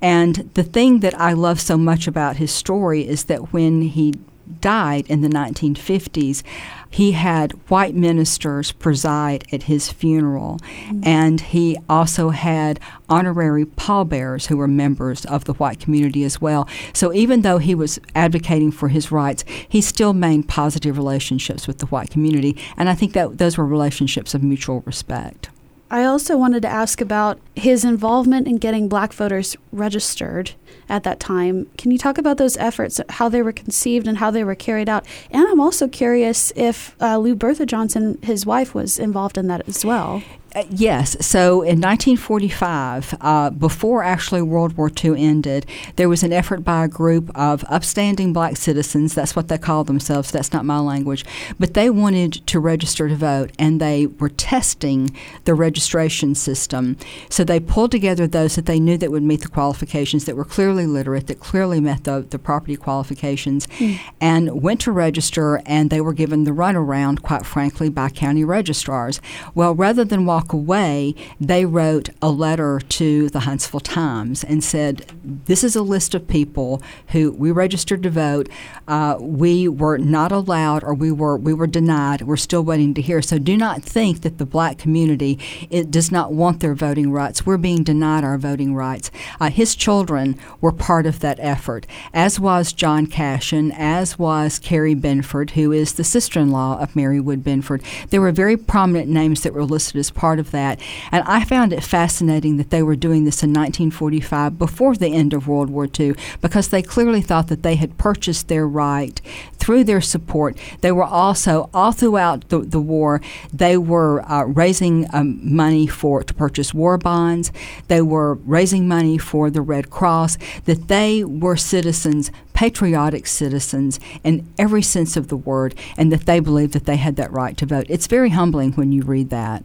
And 0.00 0.50
the 0.54 0.62
thing 0.62 1.00
that 1.00 1.18
I 1.18 1.32
love 1.32 1.60
so 1.60 1.76
much 1.76 2.06
about 2.06 2.36
his 2.36 2.52
story 2.52 3.06
is 3.06 3.24
that 3.24 3.52
when 3.52 3.82
he 3.82 4.14
died 4.60 5.06
in 5.08 5.20
the 5.22 5.28
1950s, 5.28 6.42
he 6.90 7.12
had 7.12 7.52
white 7.68 7.94
ministers 7.94 8.72
preside 8.72 9.44
at 9.52 9.64
his 9.64 9.90
funeral, 9.90 10.58
mm-hmm. 10.58 11.00
and 11.04 11.40
he 11.40 11.76
also 11.88 12.30
had 12.30 12.80
honorary 13.08 13.64
pallbearers 13.64 14.46
who 14.46 14.56
were 14.56 14.68
members 14.68 15.24
of 15.26 15.44
the 15.44 15.54
white 15.54 15.80
community 15.80 16.24
as 16.24 16.40
well. 16.40 16.68
So 16.92 17.12
even 17.12 17.42
though 17.42 17.58
he 17.58 17.74
was 17.74 17.98
advocating 18.14 18.70
for 18.70 18.88
his 18.88 19.10
rights, 19.10 19.44
he 19.68 19.80
still 19.80 20.12
maintained 20.12 20.48
positive 20.48 20.96
relationships 20.96 21.66
with 21.66 21.78
the 21.78 21.86
white 21.86 22.10
community, 22.10 22.56
and 22.76 22.88
I 22.88 22.94
think 22.94 23.12
that 23.14 23.38
those 23.38 23.56
were 23.56 23.66
relationships 23.66 24.34
of 24.34 24.42
mutual 24.42 24.82
respect. 24.82 25.50
I 25.90 26.04
also 26.04 26.36
wanted 26.36 26.60
to 26.62 26.68
ask 26.68 27.00
about 27.00 27.40
his 27.54 27.84
involvement 27.84 28.46
in 28.46 28.58
getting 28.58 28.88
black 28.88 29.12
voters 29.12 29.56
registered 29.72 30.52
at 30.88 31.04
that 31.04 31.20
time. 31.20 31.66
Can 31.76 31.90
you 31.90 31.98
talk 31.98 32.18
about 32.18 32.38
those 32.38 32.56
efforts, 32.56 33.00
how 33.10 33.28
they 33.28 33.42
were 33.42 33.52
conceived 33.52 34.06
and 34.06 34.18
how 34.18 34.30
they 34.30 34.44
were 34.44 34.54
carried 34.54 34.88
out? 34.88 35.06
And 35.30 35.46
I'm 35.46 35.60
also 35.60 35.88
curious 35.88 36.52
if 36.56 36.96
uh, 37.00 37.18
Lou 37.18 37.34
Bertha 37.34 37.66
Johnson, 37.66 38.18
his 38.22 38.46
wife, 38.46 38.74
was 38.74 38.98
involved 38.98 39.38
in 39.38 39.46
that 39.48 39.68
as 39.68 39.84
well. 39.84 40.22
Uh, 40.54 40.64
yes. 40.70 41.14
So 41.24 41.60
in 41.60 41.80
1945, 41.80 43.14
uh, 43.20 43.50
before 43.50 44.02
actually 44.02 44.40
World 44.40 44.76
War 44.78 44.90
II 44.90 45.22
ended, 45.22 45.66
there 45.96 46.08
was 46.08 46.22
an 46.22 46.32
effort 46.32 46.64
by 46.64 46.84
a 46.84 46.88
group 46.88 47.30
of 47.34 47.64
upstanding 47.68 48.32
black 48.32 48.56
citizens. 48.56 49.14
That's 49.14 49.36
what 49.36 49.48
they 49.48 49.58
called 49.58 49.88
themselves. 49.88 50.30
That's 50.30 50.52
not 50.52 50.64
my 50.64 50.78
language. 50.78 51.24
But 51.58 51.74
they 51.74 51.90
wanted 51.90 52.46
to 52.46 52.60
register 52.60 53.08
to 53.08 53.14
vote, 53.14 53.52
and 53.58 53.78
they 53.78 54.06
were 54.06 54.30
testing 54.30 55.14
the 55.44 55.54
registration 55.54 56.34
system. 56.34 56.96
So 57.28 57.44
they 57.44 57.60
pulled 57.60 57.90
together 57.90 58.26
those 58.26 58.56
that 58.56 58.66
they 58.66 58.80
knew 58.80 58.96
that 58.96 59.10
would 59.10 59.22
meet 59.22 59.42
the 59.42 59.48
qualifications, 59.48 60.24
that 60.24 60.36
were 60.36 60.46
clearly 60.46 60.77
literate, 60.86 61.26
that 61.26 61.40
clearly 61.40 61.80
met 61.80 62.04
the, 62.04 62.26
the 62.28 62.38
property 62.38 62.76
qualifications, 62.76 63.66
mm. 63.66 63.98
and 64.20 64.62
went 64.62 64.80
to 64.80 64.92
register, 64.92 65.60
and 65.66 65.90
they 65.90 66.00
were 66.00 66.12
given 66.12 66.44
the 66.44 66.52
runaround, 66.52 67.22
quite 67.22 67.44
frankly, 67.44 67.88
by 67.88 68.08
county 68.08 68.44
registrars. 68.44 69.20
Well, 69.54 69.74
rather 69.74 70.04
than 70.04 70.26
walk 70.26 70.38
walk 70.38 70.52
away, 70.52 71.14
they 71.40 71.64
wrote 71.64 72.10
a 72.22 72.30
letter 72.30 72.80
to 72.88 73.28
the 73.30 73.40
Huntsville 73.40 73.80
Times 73.80 74.44
and 74.44 74.62
said, 74.62 75.04
This 75.46 75.64
is 75.64 75.74
a 75.74 75.82
list 75.82 76.14
of 76.14 76.28
people 76.28 76.80
who 77.08 77.32
we 77.32 77.50
registered 77.50 78.02
to 78.04 78.10
vote. 78.10 78.48
Uh, 78.86 79.16
we 79.18 79.68
were 79.68 79.98
not 79.98 80.32
allowed 80.32 80.84
or 80.84 80.94
we 80.94 81.10
were, 81.10 81.36
we 81.36 81.52
were 81.52 81.66
denied. 81.66 82.22
We're 82.22 82.36
still 82.36 82.62
waiting 82.62 82.94
to 82.94 83.02
hear. 83.02 83.20
So 83.20 83.38
do 83.38 83.56
not 83.56 83.82
think 83.82 84.22
that 84.22 84.38
the 84.38 84.46
black 84.46 84.78
community 84.78 85.38
it 85.70 85.90
does 85.90 86.12
not 86.12 86.32
want 86.32 86.60
their 86.60 86.74
voting 86.74 87.10
rights. 87.10 87.44
We're 87.44 87.56
being 87.56 87.82
denied 87.82 88.24
our 88.24 88.38
voting 88.38 88.74
rights. 88.74 89.10
Uh, 89.40 89.50
his 89.50 89.74
children 89.74 90.38
were 90.60 90.67
part 90.70 91.04
of 91.04 91.20
that 91.20 91.38
effort, 91.40 91.86
as 92.14 92.40
was 92.40 92.72
John 92.72 93.06
Cashin, 93.06 93.72
as 93.72 94.18
was 94.18 94.58
Carrie 94.58 94.94
Binford, 94.94 95.50
who 95.50 95.72
is 95.72 95.94
the 95.94 96.04
sister 96.04 96.40
in 96.40 96.50
law 96.50 96.78
of 96.78 96.94
Mary 96.94 97.20
Wood 97.20 97.44
Binford. 97.44 97.82
There 98.10 98.20
were 98.20 98.32
very 98.32 98.56
prominent 98.56 99.08
names 99.08 99.42
that 99.42 99.52
were 99.52 99.64
listed 99.64 99.96
as 99.96 100.10
part 100.10 100.28
part 100.28 100.38
of 100.38 100.50
that. 100.50 100.78
And 101.10 101.24
I 101.26 101.44
found 101.44 101.72
it 101.72 101.82
fascinating 101.82 102.58
that 102.58 102.68
they 102.70 102.82
were 102.82 102.96
doing 102.96 103.24
this 103.24 103.42
in 103.42 103.50
1945 103.50 104.58
before 104.58 104.94
the 104.94 105.14
end 105.14 105.32
of 105.32 105.48
World 105.48 105.70
War 105.70 105.88
II 105.98 106.14
because 106.42 106.68
they 106.68 106.82
clearly 106.82 107.22
thought 107.22 107.48
that 107.48 107.62
they 107.62 107.76
had 107.76 107.96
purchased 107.96 108.48
their 108.48 108.66
right 108.68 109.20
through 109.54 109.84
their 109.84 110.00
support. 110.00 110.56
They 110.82 110.92
were 110.92 111.04
also, 111.04 111.70
all 111.74 111.92
throughout 111.92 112.48
the, 112.50 112.58
the 112.60 112.80
war, 112.80 113.20
they 113.52 113.76
were 113.76 114.22
uh, 114.30 114.44
raising 114.44 115.06
um, 115.14 115.40
money 115.42 115.86
for 115.86 116.22
to 116.22 116.34
purchase 116.34 116.72
war 116.72 116.98
bonds. 116.98 117.50
They 117.88 118.02
were 118.02 118.34
raising 118.34 118.86
money 118.86 119.18
for 119.18 119.50
the 119.50 119.62
Red 119.62 119.90
Cross, 119.90 120.38
that 120.64 120.88
they 120.88 121.24
were 121.24 121.56
citizens 121.56 122.30
patriotic 122.54 123.26
citizens 123.26 124.00
in 124.24 124.46
every 124.58 124.82
sense 124.82 125.16
of 125.16 125.28
the 125.28 125.36
word, 125.36 125.74
and 125.96 126.10
that 126.10 126.26
they 126.26 126.40
believed 126.40 126.72
that 126.72 126.86
they 126.86 126.96
had 126.96 127.14
that 127.16 127.30
right 127.30 127.56
to 127.56 127.64
vote. 127.64 127.86
It's 127.88 128.08
very 128.08 128.30
humbling 128.30 128.72
when 128.72 128.90
you 128.90 129.02
read 129.02 129.30
that 129.30 129.62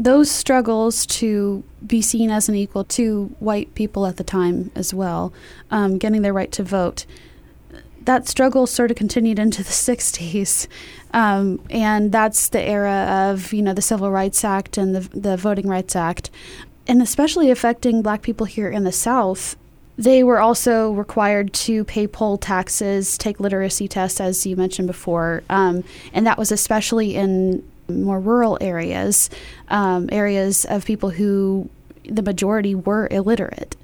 those 0.00 0.30
struggles 0.30 1.04
to 1.04 1.62
be 1.86 2.00
seen 2.00 2.30
as 2.30 2.48
an 2.48 2.54
equal 2.54 2.84
to 2.84 3.26
white 3.38 3.74
people 3.74 4.06
at 4.06 4.16
the 4.16 4.24
time 4.24 4.70
as 4.74 4.94
well, 4.94 5.30
um, 5.70 5.98
getting 5.98 6.22
their 6.22 6.32
right 6.32 6.50
to 6.52 6.62
vote, 6.62 7.04
that 8.02 8.26
struggle 8.26 8.66
sort 8.66 8.90
of 8.90 8.96
continued 8.96 9.38
into 9.38 9.62
the 9.62 9.70
60s. 9.70 10.66
Um, 11.12 11.60
and 11.68 12.12
that's 12.12 12.48
the 12.48 12.62
era 12.62 13.28
of, 13.30 13.52
you 13.52 13.60
know, 13.60 13.74
the 13.74 13.82
Civil 13.82 14.10
Rights 14.10 14.42
Act 14.42 14.78
and 14.78 14.94
the, 14.94 15.00
the 15.18 15.36
Voting 15.36 15.68
Rights 15.68 15.94
Act. 15.94 16.30
And 16.86 17.02
especially 17.02 17.50
affecting 17.50 18.00
black 18.00 18.22
people 18.22 18.46
here 18.46 18.70
in 18.70 18.84
the 18.84 18.92
South, 18.92 19.54
they 20.00 20.24
were 20.24 20.40
also 20.40 20.92
required 20.92 21.52
to 21.52 21.84
pay 21.84 22.06
poll 22.06 22.38
taxes, 22.38 23.18
take 23.18 23.38
literacy 23.38 23.86
tests, 23.86 24.18
as 24.18 24.46
you 24.46 24.56
mentioned 24.56 24.88
before. 24.88 25.42
Um, 25.50 25.84
and 26.14 26.26
that 26.26 26.38
was 26.38 26.50
especially 26.50 27.16
in 27.16 27.62
more 27.86 28.18
rural 28.18 28.56
areas, 28.62 29.28
um, 29.68 30.08
areas 30.10 30.64
of 30.64 30.86
people 30.86 31.10
who 31.10 31.68
the 32.04 32.22
majority 32.22 32.74
were 32.74 33.08
illiterate. 33.10 33.76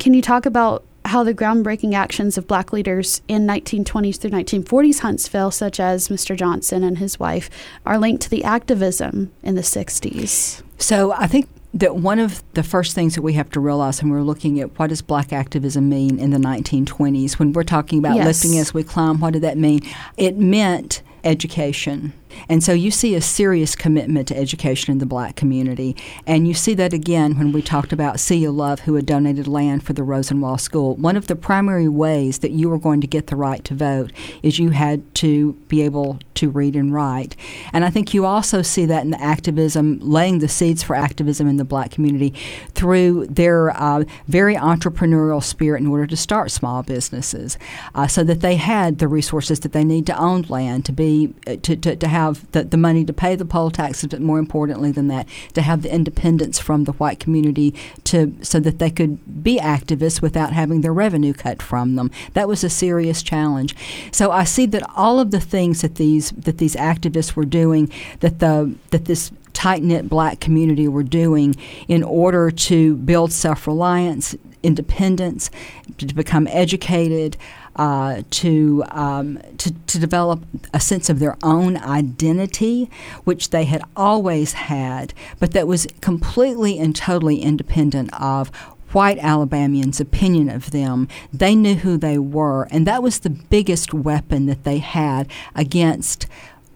Can 0.00 0.14
you 0.14 0.20
talk 0.22 0.46
about 0.46 0.84
how 1.04 1.22
the 1.22 1.32
groundbreaking 1.34 1.94
actions 1.94 2.36
of 2.36 2.48
black 2.48 2.72
leaders 2.72 3.22
in 3.28 3.46
1920s 3.46 4.16
through 4.16 4.30
1940s 4.30 5.00
Huntsville, 5.00 5.52
such 5.52 5.78
as 5.78 6.08
Mr. 6.08 6.36
Johnson 6.36 6.82
and 6.82 6.98
his 6.98 7.20
wife, 7.20 7.48
are 7.86 7.98
linked 7.98 8.24
to 8.24 8.30
the 8.30 8.42
activism 8.42 9.30
in 9.44 9.54
the 9.54 9.62
60s? 9.62 10.60
So 10.78 11.12
I 11.12 11.28
think 11.28 11.48
that 11.74 11.96
one 11.96 12.18
of 12.18 12.42
the 12.52 12.62
first 12.62 12.94
things 12.94 13.14
that 13.14 13.22
we 13.22 13.32
have 13.32 13.50
to 13.50 13.60
realize 13.60 14.02
when 14.02 14.12
we're 14.12 14.22
looking 14.22 14.60
at 14.60 14.78
what 14.78 14.88
does 14.88 15.00
black 15.00 15.32
activism 15.32 15.88
mean 15.88 16.18
in 16.18 16.30
the 16.30 16.38
1920s, 16.38 17.38
when 17.38 17.52
we're 17.52 17.62
talking 17.62 17.98
about 17.98 18.16
yes. 18.16 18.26
lifting 18.26 18.58
as 18.58 18.74
we 18.74 18.84
climb, 18.84 19.20
what 19.20 19.32
did 19.32 19.42
that 19.42 19.56
mean? 19.56 19.80
It 20.16 20.36
meant 20.36 21.02
education. 21.24 22.12
And 22.48 22.62
so 22.62 22.72
you 22.72 22.90
see 22.90 23.14
a 23.14 23.20
serious 23.20 23.74
commitment 23.74 24.28
to 24.28 24.36
education 24.36 24.92
in 24.92 24.98
the 24.98 25.06
black 25.06 25.36
community. 25.36 25.96
And 26.26 26.46
you 26.46 26.54
see 26.54 26.74
that 26.74 26.92
again 26.92 27.38
when 27.38 27.52
we 27.52 27.62
talked 27.62 27.92
about 27.92 28.20
Celia 28.20 28.50
Love, 28.50 28.80
who 28.80 28.94
had 28.94 29.06
donated 29.06 29.46
land 29.46 29.82
for 29.82 29.92
the 29.92 30.02
Rosenwald 30.02 30.60
School. 30.60 30.96
One 30.96 31.16
of 31.16 31.26
the 31.26 31.36
primary 31.36 31.88
ways 31.88 32.38
that 32.38 32.52
you 32.52 32.68
were 32.68 32.78
going 32.78 33.00
to 33.00 33.06
get 33.06 33.28
the 33.28 33.36
right 33.36 33.64
to 33.64 33.74
vote 33.74 34.12
is 34.42 34.58
you 34.58 34.70
had 34.70 35.14
to 35.16 35.52
be 35.68 35.82
able 35.82 36.18
to 36.34 36.50
read 36.50 36.76
and 36.76 36.92
write. 36.92 37.36
And 37.72 37.84
I 37.84 37.90
think 37.90 38.14
you 38.14 38.24
also 38.24 38.62
see 38.62 38.86
that 38.86 39.04
in 39.04 39.10
the 39.10 39.22
activism, 39.22 39.98
laying 40.00 40.38
the 40.38 40.48
seeds 40.48 40.82
for 40.82 40.96
activism 40.96 41.46
in 41.46 41.56
the 41.56 41.64
black 41.64 41.90
community 41.90 42.34
through 42.74 43.26
their 43.26 43.70
uh, 43.70 44.04
very 44.28 44.56
entrepreneurial 44.56 45.42
spirit 45.42 45.80
in 45.80 45.86
order 45.86 46.06
to 46.06 46.16
start 46.16 46.50
small 46.50 46.82
businesses 46.82 47.58
uh, 47.94 48.06
so 48.06 48.24
that 48.24 48.40
they 48.40 48.56
had 48.56 48.98
the 48.98 49.08
resources 49.08 49.60
that 49.60 49.72
they 49.72 49.84
need 49.84 50.06
to 50.06 50.18
own 50.18 50.42
land, 50.48 50.84
to 50.86 50.92
be 50.92 51.34
uh, 51.46 51.56
to, 51.62 51.76
to, 51.76 51.96
to 51.96 52.08
have 52.08 52.21
the, 52.30 52.64
the 52.64 52.76
money 52.76 53.04
to 53.04 53.12
pay 53.12 53.36
the 53.36 53.44
poll 53.44 53.70
taxes, 53.70 54.08
but 54.08 54.20
more 54.20 54.38
importantly 54.38 54.90
than 54.92 55.08
that, 55.08 55.28
to 55.54 55.62
have 55.62 55.82
the 55.82 55.94
independence 55.94 56.58
from 56.58 56.84
the 56.84 56.92
white 56.92 57.20
community 57.20 57.74
to 58.04 58.34
so 58.42 58.60
that 58.60 58.78
they 58.78 58.90
could 58.90 59.42
be 59.42 59.58
activists 59.58 60.22
without 60.22 60.52
having 60.52 60.80
their 60.80 60.92
revenue 60.92 61.32
cut 61.32 61.62
from 61.62 61.96
them. 61.96 62.10
That 62.34 62.48
was 62.48 62.64
a 62.64 62.70
serious 62.70 63.22
challenge. 63.22 63.76
So 64.12 64.30
I 64.30 64.44
see 64.44 64.66
that 64.66 64.82
all 64.96 65.20
of 65.20 65.30
the 65.30 65.40
things 65.40 65.82
that 65.82 65.96
these 65.96 66.30
that 66.32 66.58
these 66.58 66.76
activists 66.76 67.34
were 67.34 67.44
doing, 67.44 67.90
that 68.20 68.38
the 68.38 68.74
that 68.90 69.06
this 69.06 69.32
tight 69.52 69.82
knit 69.82 70.08
black 70.08 70.40
community 70.40 70.88
were 70.88 71.02
doing 71.02 71.54
in 71.88 72.02
order 72.02 72.50
to 72.50 72.96
build 72.96 73.32
self 73.32 73.66
reliance, 73.66 74.34
independence, 74.62 75.50
to 75.98 76.14
become 76.14 76.46
educated, 76.48 77.36
uh, 77.76 78.22
to, 78.30 78.84
um, 78.90 79.38
to, 79.58 79.72
to 79.86 79.98
develop 79.98 80.44
a 80.74 80.80
sense 80.80 81.08
of 81.08 81.18
their 81.18 81.36
own 81.42 81.76
identity, 81.76 82.90
which 83.24 83.50
they 83.50 83.64
had 83.64 83.82
always 83.96 84.52
had, 84.52 85.14
but 85.38 85.52
that 85.52 85.66
was 85.66 85.86
completely 86.00 86.78
and 86.78 86.94
totally 86.94 87.40
independent 87.40 88.12
of 88.20 88.50
white 88.92 89.18
Alabamians' 89.18 90.00
opinion 90.00 90.48
of 90.48 90.70
them. 90.70 91.08
They 91.32 91.54
knew 91.54 91.76
who 91.76 91.96
they 91.96 92.18
were, 92.18 92.64
and 92.70 92.86
that 92.86 93.02
was 93.02 93.20
the 93.20 93.30
biggest 93.30 93.94
weapon 93.94 94.46
that 94.46 94.64
they 94.64 94.78
had 94.78 95.30
against 95.54 96.26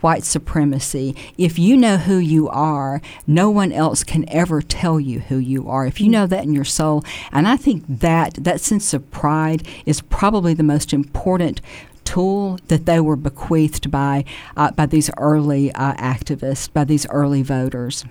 white 0.07 0.23
supremacy. 0.23 1.17
If 1.37 1.59
you 1.59 1.77
know 1.77 1.97
who 1.97 2.19
you 2.19 2.49
are, 2.49 3.03
no 3.27 3.51
one 3.51 3.73
else 3.73 4.05
can 4.05 4.25
ever 4.29 4.63
tell 4.63 5.01
you 5.01 5.19
who 5.19 5.37
you 5.37 5.69
are. 5.69 5.85
If 5.85 6.01
you 6.01 6.09
know 6.09 6.29
that 6.29 6.45
in 6.45 6.53
your 6.53 6.65
soul, 6.65 7.03
and 7.33 7.49
I 7.49 7.57
think 7.57 7.83
that 7.89 8.35
that 8.35 8.61
sense 8.61 8.95
of 8.95 9.11
pride 9.11 9.67
is 9.85 10.01
probably 10.03 10.55
the 10.55 10.63
most 10.63 10.93
important 10.93 11.61
tool 12.05 12.61
that 12.69 12.87
they 12.87 13.01
were 13.01 13.17
bequeathed 13.17 13.91
by 13.91 14.25
uh, 14.57 14.71
by 14.71 14.87
these 14.87 15.11
early 15.17 15.73
uh, 15.73 15.95
activists, 15.95 16.73
by 16.73 16.85
these 16.85 17.05
early 17.09 17.43
voters. 17.43 18.05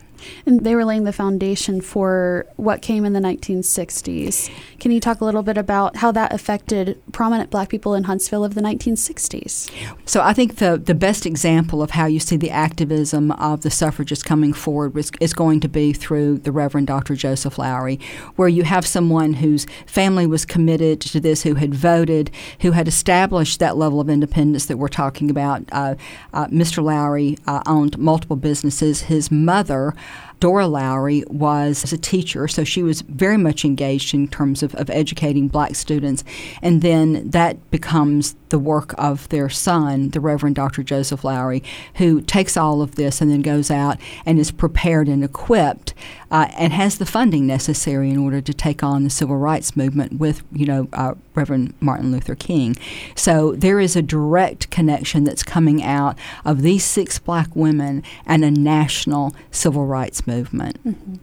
And 0.46 0.64
they 0.64 0.76
were 0.76 0.86
laying 0.86 1.04
the 1.04 1.14
foundation 1.14 1.82
for 1.82 2.46
what 2.56 2.82
came 2.82 3.06
in 3.06 3.14
the 3.14 3.20
1960s. 3.20 4.50
Can 4.80 4.92
you 4.92 5.00
talk 5.00 5.22
a 5.22 5.26
little 5.26 5.44
bit 5.44 5.58
about 5.58 5.98
how 5.98 6.12
that 6.12 6.34
affected 6.34 7.02
prominent 7.12 7.50
black 7.50 7.70
people 7.70 7.94
in 7.94 8.06
Huntsville 8.06 8.44
of 8.44 8.56
the 8.56 8.62
1960s? 8.62 9.72
So 10.06 10.22
I 10.22 10.34
think 10.34 10.58
the, 10.58 10.78
the 10.78 10.96
best 10.96 11.26
example 11.26 11.82
of 11.82 11.92
how 11.92 12.06
you 12.06 12.20
see 12.20 12.38
the 12.38 12.52
activism 12.52 13.32
of 13.34 13.62
the 13.62 13.72
suffragists 13.72 14.24
coming 14.24 14.54
forward 14.54 14.98
is, 14.98 15.12
is 15.20 15.34
going 15.34 15.60
to 15.62 15.70
be 15.70 15.94
through 15.94 16.40
the 16.40 16.52
Reverend 16.52 16.88
Dr. 16.88 17.16
Joseph 17.16 17.58
Lowery, 17.58 18.00
where 18.36 18.48
you 18.48 18.64
have 18.64 18.86
someone 18.86 19.34
whose 19.34 19.66
family 19.86 20.28
was 20.28 20.46
committed 20.46 21.02
to 21.02 21.20
this, 21.20 21.44
who 21.44 21.56
had 21.56 21.74
voted, 21.74 22.32
who 22.62 22.72
had 22.72 22.88
established 22.88 23.60
that 23.60 23.78
level 23.78 24.00
of 24.00 24.10
independence 24.10 24.66
that 24.66 24.78
we're 24.78 24.88
talking 24.88 25.30
about. 25.30 25.64
Uh, 25.72 25.96
uh, 26.34 26.48
Mr. 26.48 26.84
Lowery 26.84 27.38
uh, 27.48 27.62
owned 27.66 27.98
multiple 27.98 28.36
businesses. 28.36 29.02
His 29.02 29.32
mother 29.32 29.94
Dora 30.40 30.68
Lowery 30.68 31.24
was 31.28 31.92
a 31.92 31.98
teacher, 31.98 32.48
so 32.48 32.64
she 32.64 32.84
was 32.84 33.02
very 33.02 33.38
much 33.38 33.66
engaged 33.66 34.14
in 34.14 34.28
terms 34.28 34.64
of, 34.64 34.76
of 34.76 34.90
educating 34.90 35.48
black 35.48 35.76
students. 35.76 36.24
And 36.62 36.82
then 36.82 37.30
that 37.30 37.72
becomes 37.72 38.36
the 38.50 38.60
work 38.60 38.94
of 38.98 39.28
their 39.30 39.50
son, 39.50 40.10
the 40.10 40.20
Reverend 40.20 40.56
Dr. 40.56 40.84
Joseph 40.84 41.24
Lowery, 41.24 41.64
who 41.96 42.22
takes 42.22 42.58
all 42.58 42.82
of 42.82 42.96
this 42.96 43.22
and 43.22 43.32
then 43.32 43.42
goes 43.42 43.72
out 43.72 43.98
and 44.26 44.40
is 44.40 44.52
prepared 44.52 45.08
and 45.08 45.24
equipped 45.24 45.94
uh, 46.32 46.48
and 46.58 46.74
has 46.74 46.98
the 46.98 47.06
funding 47.06 47.48
necessary 47.48 48.10
in 48.10 48.18
order 48.18 48.42
to 48.42 48.54
take 48.54 48.84
on 48.84 49.04
the 49.04 49.10
civil 49.10 49.38
rights 49.38 49.76
movement 49.76 50.20
with, 50.20 50.44
you 50.52 50.66
know, 50.66 50.88
uh, 50.94 51.14
Reverend 51.34 51.74
Martin 51.80 52.12
Luther 52.12 52.36
King. 52.36 52.76
So 53.16 53.54
there 53.54 53.80
is 53.80 53.96
a 53.96 54.02
direct 54.02 54.70
connection 54.72 55.24
that's 55.24 55.44
coming 55.44 55.84
out 55.84 56.18
of 56.44 56.62
these 56.62 56.84
six 56.84 57.20
black 57.20 57.56
women 57.56 58.04
and 58.26 58.44
a 58.44 58.52
national 58.52 59.36
civil 59.52 59.86
rights 59.86 60.26
movement. 60.28 60.84
Mm-hmm. 60.86 61.16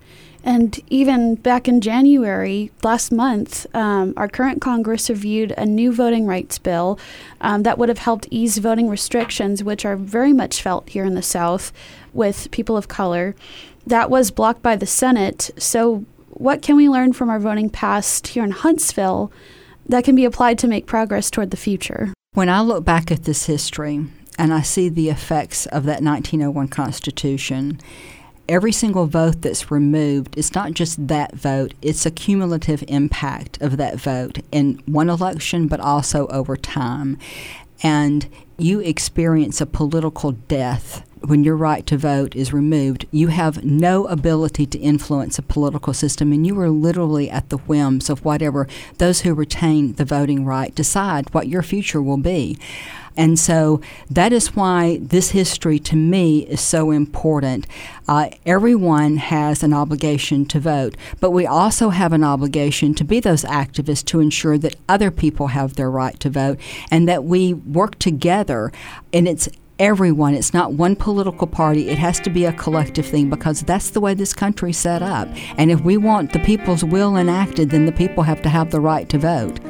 And 0.45 0.81
even 0.91 1.37
back 1.37 1.69
in 1.69 1.81
January 1.81 2.73
last 2.83 3.13
month, 3.13 3.65
um, 3.75 4.13
our 4.17 4.27
current 4.27 4.61
Congress 4.61 5.09
reviewed 5.09 5.53
a 5.57 5.65
new 5.65 5.93
voting 5.93 6.27
rights 6.27 6.59
bill 6.59 6.99
um, 7.41 7.63
that 7.63 7.79
would 7.79 7.89
have 7.89 7.99
helped 7.99 8.27
ease 8.31 8.59
voting 8.59 8.89
restrictions, 8.89 9.63
which 9.63 9.85
are 9.85 9.97
very 9.97 10.33
much 10.33 10.61
felt 10.61 10.89
here 10.89 11.05
in 11.05 11.15
the 11.15 11.23
South 11.23 11.73
with 12.13 12.51
people 12.51 12.77
of 12.77 12.89
color. 12.89 13.37
That 13.87 14.11
was 14.11 14.31
blocked 14.31 14.63
by 14.63 14.77
the 14.77 14.87
Senate. 14.87 15.51
So, 15.59 16.05
what 16.29 16.63
can 16.63 16.77
we 16.77 16.89
learn 16.89 17.13
from 17.13 17.31
our 17.31 17.39
voting 17.39 17.71
past 17.71 18.29
here 18.29 18.45
in 18.45 18.51
Huntsville 18.51 19.33
that 19.89 20.05
can 20.05 20.15
be 20.15 20.25
applied 20.25 20.59
to 20.61 20.69
make 20.69 20.87
progress 20.87 21.31
toward 21.31 21.51
the 21.51 21.57
future? 21.57 22.13
When 22.35 22.49
I 22.49 22.61
look 22.63 22.85
back 22.85 23.11
at 23.11 23.25
this 23.25 23.47
history 23.47 24.07
and 24.39 24.55
I 24.55 24.63
see 24.63 24.89
the 24.89 25.11
effects 25.11 25.67
of 25.67 25.85
that 25.85 26.03
1901 26.03 26.69
Constitution, 26.69 27.81
every 28.49 28.73
single 28.73 29.07
vote 29.07 29.43
that's 29.43 29.71
removed 29.71 30.39
is 30.39 30.55
not 30.55 30.73
just 30.73 31.09
that 31.09 31.35
vote, 31.35 31.75
it's 31.83 32.07
a 32.07 32.11
cumulative 32.11 32.83
impact 32.89 33.61
of 33.61 33.77
that 33.77 33.97
vote 33.97 34.39
in 34.51 34.83
one 34.87 35.11
election, 35.11 35.69
but 35.69 35.81
also 35.81 36.27
over 36.29 36.57
time. 36.57 37.19
And 37.83 38.29
you 38.57 38.81
experience 38.81 39.61
a 39.61 39.67
political 39.67 40.33
death 40.33 41.03
when 41.25 41.45
your 41.45 41.57
right 41.57 41.87
to 41.87 41.97
vote 41.97 42.35
is 42.35 42.53
removed, 42.53 43.07
you 43.11 43.29
have 43.29 43.65
no 43.65 44.07
ability 44.07 44.67
to 44.67 44.79
influence 44.79 45.39
a 45.39 45.43
political 45.43 45.95
system, 45.95 46.33
and 46.33 46.47
you 46.47 46.59
are 46.61 46.71
literally 46.71 47.31
at 47.31 47.49
the 47.49 47.59
whims 47.59 48.11
of 48.11 48.25
whatever 48.25 48.67
those 48.99 49.21
who 49.21 49.35
retain 49.35 49.95
the 49.95 50.05
voting 50.05 50.45
right 50.45 50.75
decide 50.75 51.33
what 51.33 51.49
your 51.49 51.63
future 51.63 52.03
will 52.03 52.17
be. 52.17 52.59
And 53.17 53.39
so 53.39 53.81
that 54.11 54.33
is 54.33 54.57
why 54.57 54.99
this 55.03 55.31
history 55.33 55.79
to 55.81 55.97
me 55.97 56.47
is 56.47 56.61
so 56.61 56.91
important. 56.91 57.67
Uh, 58.09 58.31
everyone 58.47 59.19
has 59.19 59.63
an 59.63 59.75
obligation 59.75 60.47
to 60.47 60.61
vote, 60.61 60.97
but 61.21 61.31
we 61.31 61.47
also 61.47 61.91
have 61.91 62.13
an 62.13 62.25
obligation 62.25 62.95
to 62.95 63.05
be 63.05 63.21
those 63.21 63.45
activists 63.45 64.05
to 64.07 64.21
ensure 64.21 64.57
that 64.59 64.77
other 64.89 65.11
people 65.11 65.49
have 65.49 65.75
their 65.77 65.91
right 65.91 66.19
to 66.21 66.31
vote 66.31 66.59
and 66.91 67.07
that 67.09 67.25
we 67.25 67.53
work 67.53 67.99
together. 67.99 68.73
And 69.13 69.29
it's 69.29 69.49
everyone. 69.79 70.35
It's 70.35 70.55
not 70.55 70.75
one 70.75 70.97
political 70.97 71.47
party. 71.47 71.89
It 71.89 71.99
has 71.99 72.21
to 72.21 72.31
be 72.31 72.45
a 72.45 72.53
collective 72.53 73.07
thing 73.07 73.31
because 73.31 73.63
that's 73.63 73.91
the 73.91 74.01
way 74.01 74.15
this 74.15 74.33
country's 74.33 74.79
set 74.79 75.03
up. 75.03 75.29
And 75.57 75.71
if 75.71 75.81
we 75.81 75.97
want 75.97 76.33
the 76.33 76.39
people's 76.41 76.85
will 76.85 77.17
enacted, 77.17 77.71
then 77.71 77.87
the 77.87 77.93
people 77.93 78.23
have 78.23 78.43
to 78.43 78.49
have 78.49 78.71
the 78.71 78.81
right 78.81 79.09
to 79.09 79.19
vote. 79.19 79.61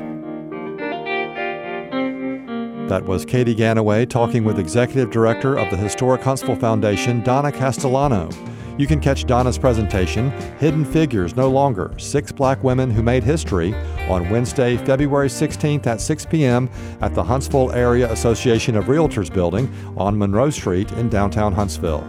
That 2.89 3.05
was 3.07 3.25
Katie 3.25 3.55
Ganaway 3.55 4.09
talking 4.09 4.45
with 4.45 4.59
Executive 4.59 5.11
Director 5.11 5.59
of 5.59 5.71
the 5.71 5.77
Historic 5.77 6.23
Huntsville 6.23 6.57
Foundation, 6.57 7.23
Donna 7.23 7.51
Castellano. 7.51 8.29
You 8.79 8.87
can 8.87 9.01
catch 9.01 9.27
Donna's 9.27 9.59
presentation, 9.59 10.31
Hidden 10.59 10.87
Figures 10.87 11.37
No 11.37 11.51
Longer 11.51 11.93
Six 11.99 12.33
Black 12.33 12.65
Women 12.65 12.91
Who 12.91 13.03
Made 13.03 13.23
History, 13.23 13.75
on 14.09 14.31
Wednesday, 14.31 14.79
February 14.79 15.29
16th 15.29 15.87
at 15.87 16.01
6 16.01 16.25
p.m. 16.27 16.69
at 17.01 17.15
the 17.15 17.23
Huntsville 17.23 17.71
Area 17.73 18.11
Association 18.11 18.75
of 18.77 18.87
Realtors 18.87 19.33
building 19.33 19.73
on 19.97 20.19
Monroe 20.19 20.51
Street 20.51 20.91
in 20.93 21.09
downtown 21.09 21.53
Huntsville. 21.53 22.05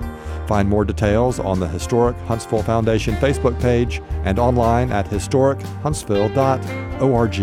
Find 0.47 0.69
more 0.69 0.85
details 0.85 1.39
on 1.39 1.59
the 1.59 1.67
Historic 1.67 2.15
Huntsville 2.19 2.63
Foundation 2.63 3.15
Facebook 3.15 3.59
page 3.61 4.01
and 4.23 4.39
online 4.39 4.89
at 4.91 5.05
historichuntsville.org. 5.07 7.37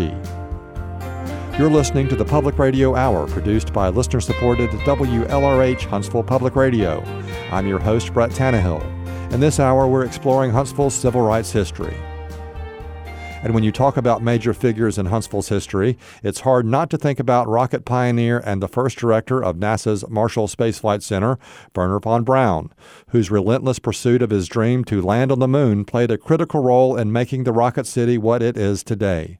You're 1.59 1.69
listening 1.69 2.07
to 2.07 2.15
the 2.15 2.25
Public 2.25 2.57
Radio 2.57 2.95
Hour, 2.95 3.27
produced 3.27 3.71
by 3.71 3.89
listener 3.89 4.21
supported 4.21 4.71
WLRH 4.71 5.81
Huntsville 5.81 6.23
Public 6.23 6.55
Radio. 6.55 7.03
I'm 7.51 7.67
your 7.67 7.79
host, 7.79 8.11
Brett 8.13 8.31
Tannehill. 8.31 9.00
In 9.31 9.39
this 9.39 9.61
hour, 9.61 9.87
we're 9.87 10.03
exploring 10.03 10.51
Huntsville's 10.51 10.93
civil 10.93 11.21
rights 11.21 11.53
history. 11.53 11.95
And 13.41 13.53
when 13.53 13.63
you 13.63 13.71
talk 13.71 13.95
about 13.95 14.21
major 14.21 14.53
figures 14.53 14.97
in 14.97 15.05
Huntsville's 15.05 15.47
history, 15.47 15.97
it's 16.21 16.41
hard 16.41 16.65
not 16.65 16.89
to 16.89 16.97
think 16.97 17.17
about 17.17 17.47
rocket 17.47 17.85
pioneer 17.85 18.39
and 18.45 18.61
the 18.61 18.67
first 18.67 18.97
director 18.97 19.41
of 19.41 19.55
NASA's 19.55 20.07
Marshall 20.09 20.49
Space 20.49 20.79
Flight 20.79 21.01
Center, 21.01 21.39
Wernher 21.73 22.01
von 22.01 22.25
Braun, 22.25 22.73
whose 23.11 23.31
relentless 23.31 23.79
pursuit 23.79 24.21
of 24.21 24.31
his 24.31 24.49
dream 24.49 24.83
to 24.83 25.01
land 25.01 25.31
on 25.31 25.39
the 25.39 25.47
moon 25.47 25.85
played 25.85 26.11
a 26.11 26.17
critical 26.17 26.61
role 26.61 26.97
in 26.97 27.11
making 27.11 27.45
the 27.45 27.53
rocket 27.53 27.87
city 27.87 28.17
what 28.17 28.43
it 28.43 28.57
is 28.57 28.83
today. 28.83 29.39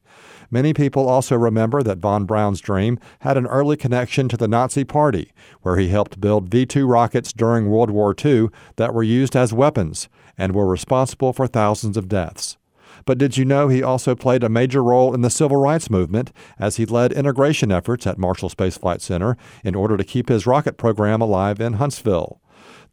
Many 0.54 0.74
people 0.74 1.08
also 1.08 1.38
remember 1.38 1.82
that 1.82 2.00
von 2.00 2.26
Braun's 2.26 2.60
dream 2.60 3.00
had 3.22 3.38
an 3.38 3.48
early 3.48 3.78
connection 3.78 4.28
to 4.28 4.36
the 4.36 4.50
Nazi 4.50 4.84
Party, 4.84 5.32
where 5.62 5.78
he 5.78 5.88
helped 5.88 6.20
build 6.20 6.50
V 6.50 6.66
2 6.66 6.86
rockets 6.86 7.32
during 7.32 7.70
World 7.70 7.90
War 7.90 8.14
II 8.24 8.50
that 8.76 8.94
were 8.94 9.02
used 9.02 9.34
as 9.38 9.54
weapons 9.54 10.10
and 10.38 10.54
were 10.54 10.68
responsible 10.68 11.32
for 11.32 11.48
thousands 11.48 11.96
of 11.96 12.10
deaths. 12.10 12.58
But 13.06 13.18
did 13.18 13.38
you 13.38 13.46
know 13.46 13.70
he 13.70 13.82
also 13.82 14.14
played 14.14 14.44
a 14.44 14.50
major 14.50 14.84
role 14.84 15.14
in 15.14 15.22
the 15.22 15.30
civil 15.30 15.58
rights 15.58 15.90
movement 15.90 16.34
as 16.60 16.76
he 16.76 16.86
led 16.86 17.14
integration 17.14 17.72
efforts 17.72 18.06
at 18.06 18.18
Marshall 18.18 18.50
Space 18.50 18.78
Flight 18.78 19.02
Center 19.02 19.38
in 19.64 19.74
order 19.74 19.96
to 19.96 20.04
keep 20.04 20.28
his 20.28 20.46
rocket 20.46 20.78
program 20.78 21.22
alive 21.22 21.62
in 21.62 21.74
Huntsville? 21.74 22.41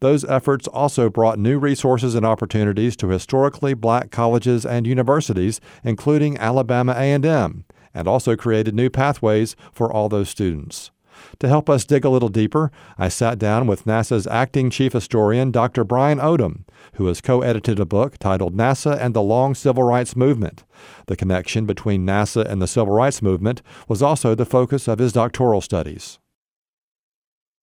Those 0.01 0.25
efforts 0.25 0.69
also 0.69 1.11
brought 1.11 1.39
new 1.39 1.59
resources 1.59 2.15
and 2.15 2.25
opportunities 2.25 2.97
to 2.97 3.09
historically 3.09 3.75
black 3.75 4.11
colleges 4.11 4.65
and 4.65 4.87
universities, 4.87 5.61
including 5.83 6.39
Alabama 6.39 6.95
A&M, 6.97 7.65
and 7.93 8.09
also 8.09 8.37
created 8.37 8.75
new 8.75 8.91
pathways 8.91 9.57
for 9.73 9.93
all 9.93 10.09
those 10.09 10.29
students. 10.29 10.93
To 11.41 11.49
help 11.49 11.69
us 11.69 11.85
dig 11.85 12.05
a 12.05 12.11
little 12.11 12.29
deeper, 12.29 12.71
I 12.97 13.09
sat 13.09 13.41
down 13.41 13.67
with 13.67 13.87
NASA's 13.87 14.29
acting 14.29 14.71
chief 14.71 14.93
historian, 14.93 15.51
Dr. 15.51 15.83
Brian 15.83 16.19
Odom, 16.19 16.65
who 16.95 17.07
has 17.07 17.21
co 17.21 17.43
edited 17.43 17.81
a 17.81 17.87
book 17.87 18.19
titled 18.19 18.57
NASA 18.57 18.97
and 19.01 19.15
the 19.15 19.23
Long 19.23 19.57
Civil 19.57 19.83
Rights 19.83 20.15
Movement. 20.15 20.65
The 21.07 21.17
connection 21.17 21.67
between 21.67 22.07
NASA 22.07 22.49
and 22.49 22.63
the 22.63 22.69
Civil 22.69 22.95
Rights 22.95 23.21
Movement 23.21 23.63
was 23.89 24.01
also 24.01 24.37
the 24.37 24.47
focus 24.47 24.87
of 24.87 25.01
his 25.01 25.13
doctoral 25.13 25.61
studies. 25.61 26.21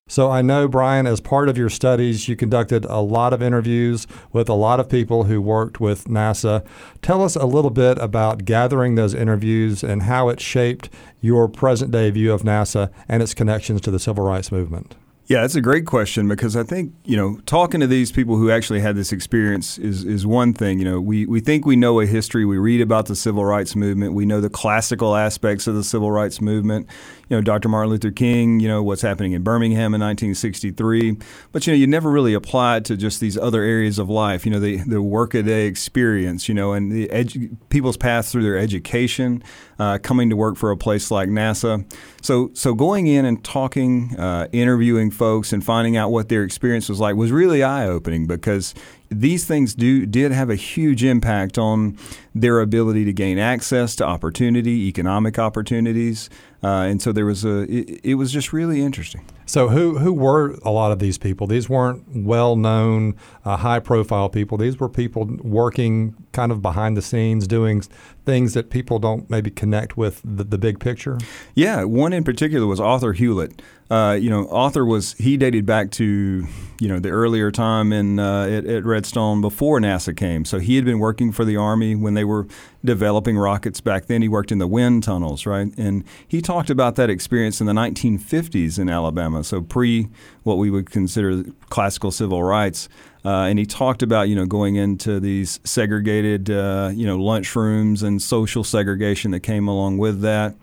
So 0.07 0.29
I 0.29 0.43
know, 0.43 0.67
Brian, 0.67 1.07
as 1.07 1.19
part 1.19 1.49
of 1.49 1.57
your 1.57 1.67
studies, 1.67 2.27
you 2.27 2.35
conducted 2.35 2.85
a 2.85 2.99
lot 2.99 3.33
of 3.33 3.41
interviews 3.41 4.05
with 4.31 4.47
a 4.47 4.53
lot 4.53 4.79
of 4.79 4.87
people 4.87 5.23
who 5.23 5.41
worked 5.41 5.79
with 5.79 6.05
NASA. 6.05 6.63
Tell 7.01 7.23
us 7.23 7.35
a 7.35 7.47
little 7.47 7.71
bit 7.71 7.97
about 7.97 8.45
gathering 8.45 8.93
those 8.93 9.15
interviews 9.15 9.83
and 9.83 10.03
how 10.03 10.29
it 10.29 10.39
shaped 10.39 10.91
your 11.21 11.47
present 11.47 11.89
day 11.89 12.11
view 12.11 12.31
of 12.31 12.43
NASA 12.43 12.91
and 13.09 13.23
its 13.23 13.33
connections 13.33 13.81
to 13.81 13.89
the 13.89 13.97
civil 13.97 14.23
rights 14.23 14.51
movement. 14.51 14.93
Yeah, 15.27 15.41
that's 15.41 15.55
a 15.55 15.61
great 15.61 15.87
question 15.87 16.27
because 16.27 16.55
I 16.55 16.61
think, 16.61 16.93
you 17.03 17.17
know, 17.17 17.39
talking 17.47 17.79
to 17.79 17.87
these 17.87 18.11
people 18.11 18.35
who 18.37 18.51
actually 18.51 18.81
had 18.81 18.95
this 18.95 19.11
experience 19.11 19.79
is, 19.79 20.03
is 20.03 20.23
one 20.27 20.53
thing. 20.53 20.77
You 20.77 20.85
know, 20.85 21.01
we, 21.01 21.25
we 21.25 21.39
think 21.39 21.65
we 21.65 21.75
know 21.75 21.99
a 21.99 22.05
history. 22.05 22.45
We 22.45 22.59
read 22.59 22.79
about 22.79 23.07
the 23.07 23.15
civil 23.15 23.43
rights 23.43 23.75
movement. 23.75 24.13
We 24.13 24.27
know 24.27 24.39
the 24.39 24.51
classical 24.51 25.15
aspects 25.15 25.65
of 25.65 25.73
the 25.73 25.83
civil 25.83 26.11
rights 26.11 26.41
movement 26.41 26.87
you 27.29 27.35
know, 27.35 27.41
Dr. 27.41 27.69
Martin 27.69 27.91
Luther 27.91 28.11
King, 28.11 28.59
you 28.59 28.67
know, 28.67 28.83
what's 28.83 29.01
happening 29.01 29.31
in 29.31 29.41
Birmingham 29.41 29.93
in 29.93 30.01
1963. 30.01 31.17
But, 31.51 31.65
you 31.65 31.73
know, 31.73 31.77
you 31.77 31.87
never 31.87 32.11
really 32.11 32.33
apply 32.33 32.77
it 32.77 32.85
to 32.85 32.97
just 32.97 33.19
these 33.19 33.37
other 33.37 33.63
areas 33.63 33.97
of 33.97 34.09
life, 34.09 34.45
you 34.45 34.51
know, 34.51 34.59
the, 34.59 34.77
the 34.77 35.01
workaday 35.01 35.65
experience, 35.65 36.47
you 36.47 36.53
know, 36.53 36.73
and 36.73 36.91
the 36.91 37.07
edu- 37.07 37.55
people's 37.69 37.97
path 37.97 38.27
through 38.27 38.43
their 38.43 38.57
education, 38.57 39.43
uh, 39.79 39.97
coming 39.97 40.29
to 40.29 40.35
work 40.35 40.57
for 40.57 40.71
a 40.71 40.77
place 40.77 41.09
like 41.09 41.29
NASA. 41.29 41.85
So, 42.21 42.51
so 42.53 42.73
going 42.73 43.07
in 43.07 43.25
and 43.25 43.43
talking, 43.43 44.15
uh, 44.17 44.47
interviewing 44.51 45.11
folks 45.11 45.51
and 45.51 45.63
finding 45.63 45.97
out 45.97 46.11
what 46.11 46.29
their 46.29 46.43
experience 46.43 46.89
was 46.89 46.99
like 46.99 47.15
was 47.15 47.31
really 47.31 47.63
eye 47.63 47.87
opening 47.87 48.27
because, 48.27 48.73
these 49.09 49.45
things 49.45 49.75
do 49.75 50.05
did 50.05 50.31
have 50.31 50.49
a 50.49 50.55
huge 50.55 51.03
impact 51.03 51.57
on 51.57 51.97
their 52.33 52.59
ability 52.59 53.05
to 53.05 53.13
gain 53.13 53.37
access 53.37 53.95
to 53.95 54.05
opportunity, 54.05 54.87
economic 54.87 55.37
opportunities, 55.37 56.29
uh, 56.63 56.67
and 56.67 57.01
so 57.01 57.11
there 57.11 57.25
was 57.25 57.45
a. 57.45 57.61
It, 57.71 58.01
it, 58.03 58.15
was 58.15 58.31
just 58.31 58.53
really 58.53 58.81
interesting. 58.81 59.25
So 59.45 59.69
who 59.69 59.99
who 59.99 60.11
were 60.11 60.57
a 60.63 60.71
lot 60.71 60.91
of 60.91 60.99
these 60.99 61.17
people? 61.17 61.47
These 61.47 61.69
weren't 61.69 62.03
well 62.15 62.55
known, 62.55 63.15
uh, 63.43 63.57
high 63.57 63.79
profile 63.79 64.29
people. 64.29 64.57
These 64.57 64.79
were 64.79 64.89
people 64.89 65.25
working 65.43 66.15
kind 66.31 66.51
of 66.51 66.61
behind 66.61 66.97
the 66.97 67.01
scenes, 67.01 67.47
doing 67.47 67.83
things 68.25 68.53
that 68.55 68.69
people 68.69 68.99
don't 68.99 69.29
maybe 69.29 69.51
connect 69.51 69.95
with 69.95 70.21
the, 70.23 70.43
the 70.43 70.57
big 70.57 70.79
picture. 70.79 71.17
Yeah, 71.53 71.83
one 71.83 72.11
in 72.11 72.23
particular 72.23 72.65
was 72.65 72.79
Arthur 72.79 73.13
Hewlett. 73.13 73.61
Uh, 73.89 74.17
you 74.19 74.31
know, 74.31 74.49
Arthur 74.49 74.83
was 74.83 75.13
he 75.13 75.37
dated 75.37 75.65
back 75.65 75.91
to 75.91 76.47
you 76.79 76.87
know 76.87 76.99
the 76.99 77.09
earlier 77.09 77.51
time 77.51 77.93
in 77.93 78.19
uh, 78.19 78.45
at, 78.45 78.65
at, 78.65 78.83
Redstone 78.83 79.41
before 79.41 79.79
NASA 79.79 80.15
came. 80.15 80.43
So 80.43 80.57
he 80.57 80.75
had 80.75 80.85
been 80.85 80.97
working 80.97 81.31
for 81.31 81.45
the 81.45 81.55
Army 81.55 81.95
when 81.95 82.15
they 82.15 82.23
were 82.23 82.47
developing 82.83 83.37
rockets 83.37 83.81
back 83.81 84.07
then. 84.07 84.23
He 84.23 84.27
worked 84.27 84.51
in 84.51 84.57
the 84.57 84.67
wind 84.67 85.03
tunnels, 85.03 85.45
right? 85.45 85.71
And 85.77 86.03
he 86.27 86.41
talked 86.41 86.71
about 86.71 86.95
that 86.95 87.11
experience 87.11 87.61
in 87.61 87.67
the 87.67 87.73
1950s 87.73 88.79
in 88.79 88.89
Alabama, 88.89 89.34
so 89.43 89.61
pre 89.61 90.07
what 90.43 90.57
we 90.57 90.69
would 90.69 90.89
consider 90.89 91.43
classical 91.69 92.11
civil 92.11 92.43
rights. 92.43 92.89
Uh, 93.23 93.45
and 93.45 93.57
he 93.57 93.65
talked 93.65 94.03
about 94.03 94.29
you 94.29 94.35
know 94.35 94.45
going 94.45 94.75
into 94.75 95.19
these 95.19 95.59
segregated 95.63 96.49
uh, 96.49 96.91
you 96.93 97.07
know 97.07 97.17
lunchrooms 97.17 98.03
and 98.03 98.21
social 98.21 98.63
segregation 98.63 99.31
that 99.31 99.39
came 99.39 99.67
along 99.67 99.97
with 99.97 100.21
that. 100.21 100.55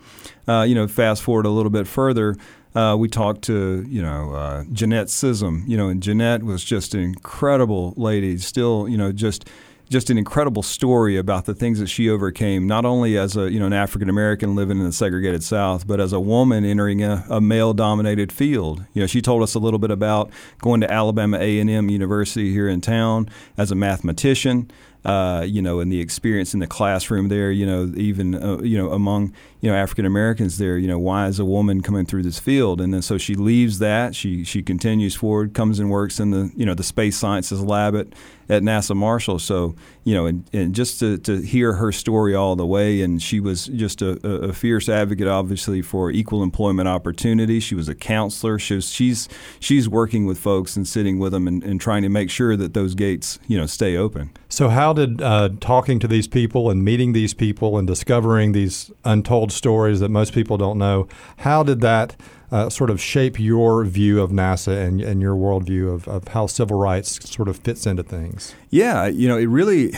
Uh, 0.47 0.62
you 0.62 0.75
know, 0.75 0.87
fast 0.87 1.23
forward 1.23 1.47
a 1.47 1.51
little 1.51 1.70
bit 1.70 1.87
further. 1.87 2.37
Uh, 2.75 2.97
we 2.99 3.09
talked 3.09 3.43
to 3.43 3.85
you 3.89 4.01
know 4.01 4.33
uh, 4.33 4.64
Jeanette 4.73 5.09
Scissum, 5.09 5.64
you 5.66 5.77
know, 5.77 5.89
and 5.89 6.03
Jeanette 6.03 6.43
was 6.43 6.64
just 6.64 6.95
an 6.95 7.01
incredible 7.01 7.95
lady. 7.97 8.39
Still, 8.39 8.89
you 8.89 8.97
know, 8.97 9.12
just 9.12 9.49
just 9.93 10.11
an 10.11 10.18
incredible 10.18 10.62
story 10.62 11.16
about 11.16 11.45
the 11.45 11.55
things 11.55 11.78
that 11.78 11.86
she 11.86 12.09
overcame, 12.09 12.66
not 12.66 12.84
only 12.84 13.16
as 13.16 13.36
a 13.36 13.53
you 13.53 13.61
know 13.61 13.66
an 13.66 13.72
African 13.72 14.09
American 14.09 14.57
living 14.57 14.78
in 14.78 14.84
the 14.84 14.93
segregated 14.93 15.45
South, 15.45 15.86
but 15.86 16.01
as 16.01 16.12
a 16.12 16.18
woman 16.18 16.64
entering 16.64 17.05
a, 17.05 17.24
a 17.28 17.40
male-dominated 17.40 18.32
field. 18.32 18.84
You 18.95 19.03
know, 19.03 19.07
she 19.07 19.22
told 19.22 19.43
us 19.43 19.55
a 19.55 19.59
little 19.59 19.78
bit 19.78 19.90
about 19.90 20.30
going 20.61 20.80
to 20.80 20.90
Alabama 20.90 21.38
A&M 21.38 21.88
University 21.90 22.53
here 22.53 22.68
in 22.68 22.80
town 22.80 23.28
as 23.57 23.70
a 23.70 23.74
mathematician 23.74 24.70
uh, 25.05 25.45
you 25.47 25.61
know, 25.61 25.81
and 25.81 25.91
the 25.91 26.01
experience 26.01 26.55
in 26.55 26.61
the 26.61 26.67
classroom 26.67 27.29
there, 27.29 27.51
you 27.51 27.67
know, 27.67 27.93
even 27.97 28.35
uh, 28.35 28.59
you 28.63 28.79
know 28.79 28.93
among 28.93 29.33
you 29.61 29.71
know 29.71 29.77
African 29.77 30.07
Americans 30.07 30.59
there, 30.59 30.79
you 30.79 30.87
know, 30.87 30.99
why 30.99 31.27
is 31.27 31.39
a 31.39 31.45
woman 31.45 31.81
coming 31.81 32.07
through 32.07 32.23
this 32.23 32.39
field? 32.39 32.81
And 32.81 32.95
then 32.95 33.03
so 33.03 33.19
she 33.19 33.35
leaves 33.35 33.81
that, 33.81 34.15
she 34.15 34.45
she 34.45 34.63
continues 34.63 35.15
forward, 35.15 35.55
comes 35.55 35.81
and 35.81 35.91
works 35.91 36.21
in 36.21 36.31
the 36.31 36.53
you 36.55 36.65
know 36.65 36.75
the 36.75 36.85
space 36.85 37.17
sciences 37.17 37.63
lab 37.63 37.97
at 37.97 38.09
at 38.49 38.63
NASA 38.63 38.95
Marshall. 38.95 39.39
So 39.39 39.75
you 40.05 40.15
know, 40.15 40.27
and, 40.27 40.49
and 40.53 40.75
just 40.75 40.99
to, 41.01 41.19
to 41.19 41.41
hear 41.41 41.75
her 41.75 41.93
story 41.93 42.35
all 42.35 42.57
the 42.57 42.67
way, 42.67 43.03
and 43.03 43.23
she 43.23 43.41
was 43.41 43.67
just 43.67 44.03
a, 44.03 44.25
a 44.27 44.53
fierce 44.53 44.89
advocate, 44.89 45.29
obviously, 45.29 45.83
for 45.83 46.11
equal 46.11 46.43
employment 46.43 46.89
opportunity. 46.89 47.61
She 47.61 47.75
was 47.75 47.89
a 47.89 47.95
counselor. 47.95 48.59
She 48.59 48.77
was, 48.77 48.89
she's 48.89 49.29
she's 49.61 49.89
working 49.89 50.27
with 50.27 50.39
folks 50.39 50.77
and 50.77 50.87
sitting 50.87 51.19
with 51.19 51.33
them 51.33 51.47
and, 51.49 51.63
and 51.63 51.81
trying 51.81 52.03
to 52.03 52.09
make 52.09 52.31
sure 52.31 52.57
that 52.57 52.75
those 52.75 52.95
gates, 52.95 53.39
you 53.47 53.59
know, 53.59 53.67
stay 53.67 53.97
open. 53.97 54.31
So, 54.53 54.69
how 54.69 54.93
did 54.93 55.23
uh, 55.23 55.49
talking 55.61 55.99
to 56.01 56.07
these 56.07 56.29
people 56.29 56.69
and 56.69 56.85
meeting 56.85 57.15
these 57.15 57.33
people 57.33 57.79
and 57.79 57.87
discovering 57.87 58.53
these 58.53 58.91
untold 59.03 59.51
stories 59.51 60.01
that 60.01 60.11
most 60.11 60.35
people 60.35 60.59
don't 60.59 60.77
know, 60.77 61.09
how 61.39 61.63
did 61.63 61.81
that 61.81 62.17
uh, 62.51 62.69
sort 62.69 62.91
of 62.91 63.01
shape 63.01 63.41
your 63.41 63.83
view 63.87 64.21
of 64.21 64.31
NASA 64.31 64.87
and, 64.87 65.01
and 65.01 65.23
your 65.23 65.35
worldview 65.37 65.91
of, 65.91 66.07
of 66.07 66.29
how 66.29 66.47
civil 66.47 66.79
rights 66.79 67.31
sort 67.31 67.49
of 67.49 67.57
fits 67.57 67.87
into 67.87 68.03
things? 68.03 68.55
Yeah, 68.69 69.07
you 69.07 69.27
know, 69.27 69.39
it 69.39 69.47
really, 69.47 69.93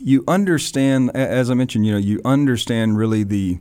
you 0.00 0.24
understand, 0.26 1.14
as 1.14 1.50
I 1.50 1.54
mentioned, 1.54 1.84
you 1.84 1.92
know, 1.92 1.98
you 1.98 2.22
understand 2.24 2.96
really 2.96 3.22
the 3.22 3.58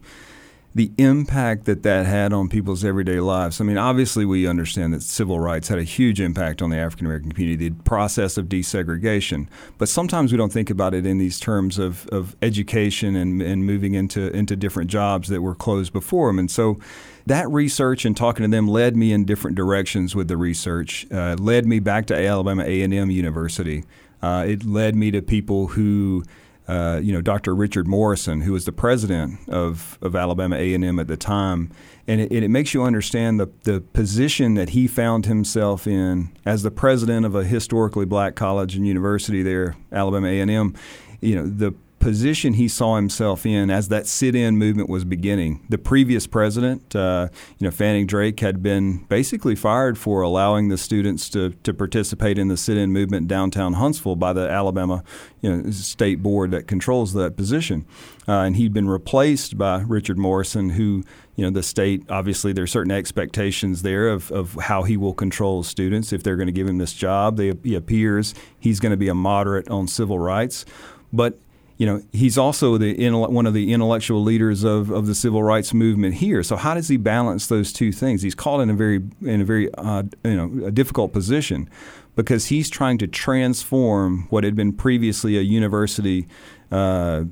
the 0.75 0.91
impact 0.97 1.65
that 1.65 1.83
that 1.83 2.05
had 2.07 2.33
on 2.33 2.49
people's 2.49 2.83
everyday 2.83 3.19
lives. 3.19 3.61
I 3.61 3.63
mean, 3.63 3.77
obviously, 3.77 4.25
we 4.25 4.47
understand 4.47 4.93
that 4.93 5.03
civil 5.03 5.39
rights 5.39 5.67
had 5.67 5.77
a 5.77 5.83
huge 5.83 6.19
impact 6.19 6.61
on 6.63 6.71
the 6.71 6.77
African 6.77 7.05
American 7.05 7.31
community, 7.31 7.69
the 7.69 7.75
process 7.83 8.37
of 8.37 8.47
desegregation. 8.47 9.47
But 9.77 9.87
sometimes 9.87 10.31
we 10.31 10.37
don't 10.37 10.51
think 10.51 10.71
about 10.71 10.95
it 10.95 11.05
in 11.05 11.19
these 11.19 11.39
terms 11.39 11.77
of, 11.77 12.07
of 12.07 12.35
education 12.41 13.15
and, 13.15 13.41
and 13.41 13.65
moving 13.65 13.93
into, 13.93 14.35
into 14.35 14.55
different 14.55 14.89
jobs 14.89 15.29
that 15.29 15.41
were 15.41 15.55
closed 15.55 15.93
before 15.93 16.29
them. 16.29 16.39
And 16.39 16.49
so 16.49 16.79
that 17.27 17.49
research 17.49 18.03
and 18.03 18.17
talking 18.17 18.43
to 18.43 18.49
them 18.49 18.67
led 18.67 18.97
me 18.97 19.13
in 19.13 19.25
different 19.25 19.55
directions 19.55 20.15
with 20.15 20.27
the 20.27 20.37
research. 20.37 21.05
Uh, 21.11 21.35
led 21.39 21.67
me 21.67 21.79
back 21.79 22.07
to 22.07 22.17
Alabama 22.17 22.63
A&M 22.63 23.11
University. 23.11 23.83
Uh, 24.23 24.45
it 24.47 24.65
led 24.65 24.95
me 24.95 25.11
to 25.11 25.21
people 25.21 25.67
who, 25.67 26.23
uh, 26.67 26.99
you 27.03 27.11
know, 27.11 27.21
Dr. 27.21 27.53
Richard 27.53 27.87
Morrison, 27.87 28.41
who 28.41 28.53
was 28.53 28.65
the 28.65 28.71
president 28.71 29.37
of, 29.49 29.97
of 30.01 30.15
Alabama 30.15 30.55
A&M 30.55 30.97
at 30.97 31.07
the 31.07 31.17
time, 31.17 31.71
and 32.07 32.21
it, 32.21 32.31
it, 32.31 32.47
makes 32.49 32.73
you 32.73 32.83
understand 32.83 33.39
the, 33.39 33.49
the 33.63 33.81
position 33.81 34.53
that 34.53 34.69
he 34.69 34.87
found 34.87 35.25
himself 35.25 35.87
in 35.87 36.31
as 36.45 36.63
the 36.63 36.71
president 36.71 37.25
of 37.25 37.35
a 37.35 37.43
historically 37.43 38.05
black 38.05 38.35
college 38.35 38.75
and 38.75 38.87
university 38.87 39.43
there, 39.43 39.75
Alabama 39.91 40.27
A&M. 40.27 40.73
You 41.19 41.35
know, 41.35 41.45
the 41.47 41.73
position 42.03 42.53
he 42.55 42.67
saw 42.67 42.97
himself 42.97 43.45
in 43.45 43.69
as 43.69 43.87
that 43.87 44.05
sit-in 44.05 44.57
movement 44.57 44.89
was 44.89 45.05
beginning. 45.05 45.65
The 45.69 45.77
previous 45.77 46.27
president, 46.27 46.93
uh, 46.93 47.29
you 47.57 47.65
know, 47.65 47.71
Fanning 47.71 48.05
Drake, 48.05 48.41
had 48.41 48.61
been 48.61 49.05
basically 49.05 49.55
fired 49.55 49.97
for 49.97 50.21
allowing 50.21 50.67
the 50.67 50.77
students 50.77 51.29
to, 51.29 51.51
to 51.63 51.73
participate 51.73 52.37
in 52.37 52.49
the 52.49 52.57
sit-in 52.57 52.91
movement 52.91 53.29
downtown 53.29 53.73
Huntsville 53.73 54.17
by 54.17 54.33
the 54.33 54.49
Alabama, 54.49 55.01
you 55.39 55.49
know, 55.49 55.71
state 55.71 56.21
board 56.21 56.51
that 56.51 56.67
controls 56.67 57.13
that 57.13 57.37
position, 57.37 57.85
uh, 58.27 58.41
and 58.41 58.57
he'd 58.57 58.73
been 58.73 58.89
replaced 58.89 59.57
by 59.57 59.81
Richard 59.87 60.17
Morrison, 60.17 60.71
who 60.71 61.03
you 61.35 61.43
know 61.43 61.49
the 61.49 61.63
state 61.63 62.03
obviously 62.09 62.53
there 62.53 62.65
are 62.65 62.67
certain 62.67 62.91
expectations 62.91 63.81
there 63.81 64.09
of, 64.09 64.31
of 64.31 64.53
how 64.53 64.83
he 64.83 64.97
will 64.97 65.15
control 65.15 65.63
students 65.63 66.13
if 66.13 66.21
they're 66.21 66.35
going 66.35 66.47
to 66.47 66.53
give 66.53 66.67
him 66.67 66.77
this 66.77 66.93
job. 66.93 67.37
They, 67.37 67.53
he 67.63 67.75
appears 67.75 68.35
he's 68.59 68.79
going 68.79 68.91
to 68.91 68.97
be 68.97 69.07
a 69.07 69.15
moderate 69.15 69.67
on 69.69 69.87
civil 69.87 70.19
rights, 70.19 70.63
but 71.11 71.39
you 71.77 71.85
know, 71.85 72.01
he's 72.11 72.37
also 72.37 72.77
the 72.77 73.09
one 73.09 73.45
of 73.45 73.53
the 73.53 73.73
intellectual 73.73 74.21
leaders 74.21 74.63
of, 74.63 74.91
of 74.91 75.07
the 75.07 75.15
civil 75.15 75.41
rights 75.41 75.73
movement 75.73 76.15
here. 76.15 76.43
So 76.43 76.55
how 76.55 76.73
does 76.75 76.87
he 76.87 76.97
balance 76.97 77.47
those 77.47 77.73
two 77.73 77.91
things? 77.91 78.21
He's 78.21 78.35
caught 78.35 78.59
in 78.59 78.69
a 78.69 78.73
very 78.73 79.01
in 79.21 79.41
a 79.41 79.45
very 79.45 79.73
uh, 79.75 80.03
you 80.23 80.35
know 80.35 80.67
a 80.67 80.71
difficult 80.71 81.13
position 81.13 81.69
because 82.15 82.47
he's 82.47 82.69
trying 82.69 82.99
to 82.99 83.07
transform 83.07 84.27
what 84.29 84.43
had 84.43 84.55
been 84.55 84.71
previously 84.71 85.37
a 85.37 85.41
university 85.41 86.27
uh, 86.71 87.23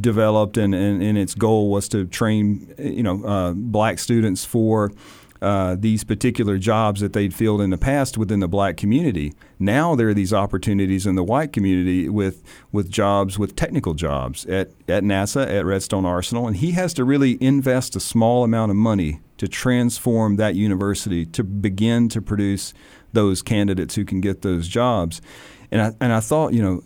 developed, 0.00 0.56
and, 0.56 0.74
and, 0.74 1.02
and, 1.02 1.18
its 1.18 1.34
goal 1.34 1.70
was 1.70 1.88
to 1.88 2.06
train 2.06 2.74
you 2.78 3.02
know 3.02 3.24
uh, 3.24 3.52
black 3.52 3.98
students 3.98 4.44
for 4.44 4.90
uh, 5.42 5.76
these 5.78 6.04
particular 6.04 6.58
jobs 6.58 7.00
that 7.00 7.12
they'd 7.12 7.34
filled 7.34 7.60
in 7.60 7.70
the 7.70 7.78
past 7.78 8.18
within 8.18 8.40
the 8.40 8.48
black 8.48 8.76
community. 8.76 9.32
Now 9.58 9.94
there 9.94 10.08
are 10.08 10.14
these 10.14 10.32
opportunities 10.32 11.06
in 11.06 11.14
the 11.14 11.24
white 11.24 11.52
community 11.52 12.08
with 12.08 12.42
with 12.72 12.90
jobs, 12.90 13.38
with 13.38 13.56
technical 13.56 13.94
jobs 13.94 14.44
at, 14.46 14.70
at 14.88 15.02
NASA, 15.02 15.46
at 15.46 15.64
Redstone 15.64 16.04
Arsenal, 16.04 16.46
and 16.46 16.56
he 16.56 16.72
has 16.72 16.92
to 16.94 17.04
really 17.04 17.38
invest 17.42 17.96
a 17.96 18.00
small 18.00 18.44
amount 18.44 18.70
of 18.70 18.76
money 18.76 19.20
to 19.38 19.48
transform 19.48 20.36
that 20.36 20.54
university 20.54 21.24
to 21.24 21.42
begin 21.42 22.08
to 22.10 22.20
produce 22.20 22.74
those 23.12 23.42
candidates 23.42 23.94
who 23.94 24.04
can 24.04 24.20
get 24.20 24.42
those 24.42 24.68
jobs. 24.68 25.22
And 25.70 25.80
I, 25.80 25.92
and 26.00 26.12
I 26.12 26.20
thought, 26.20 26.52
you 26.52 26.62
know, 26.62 26.82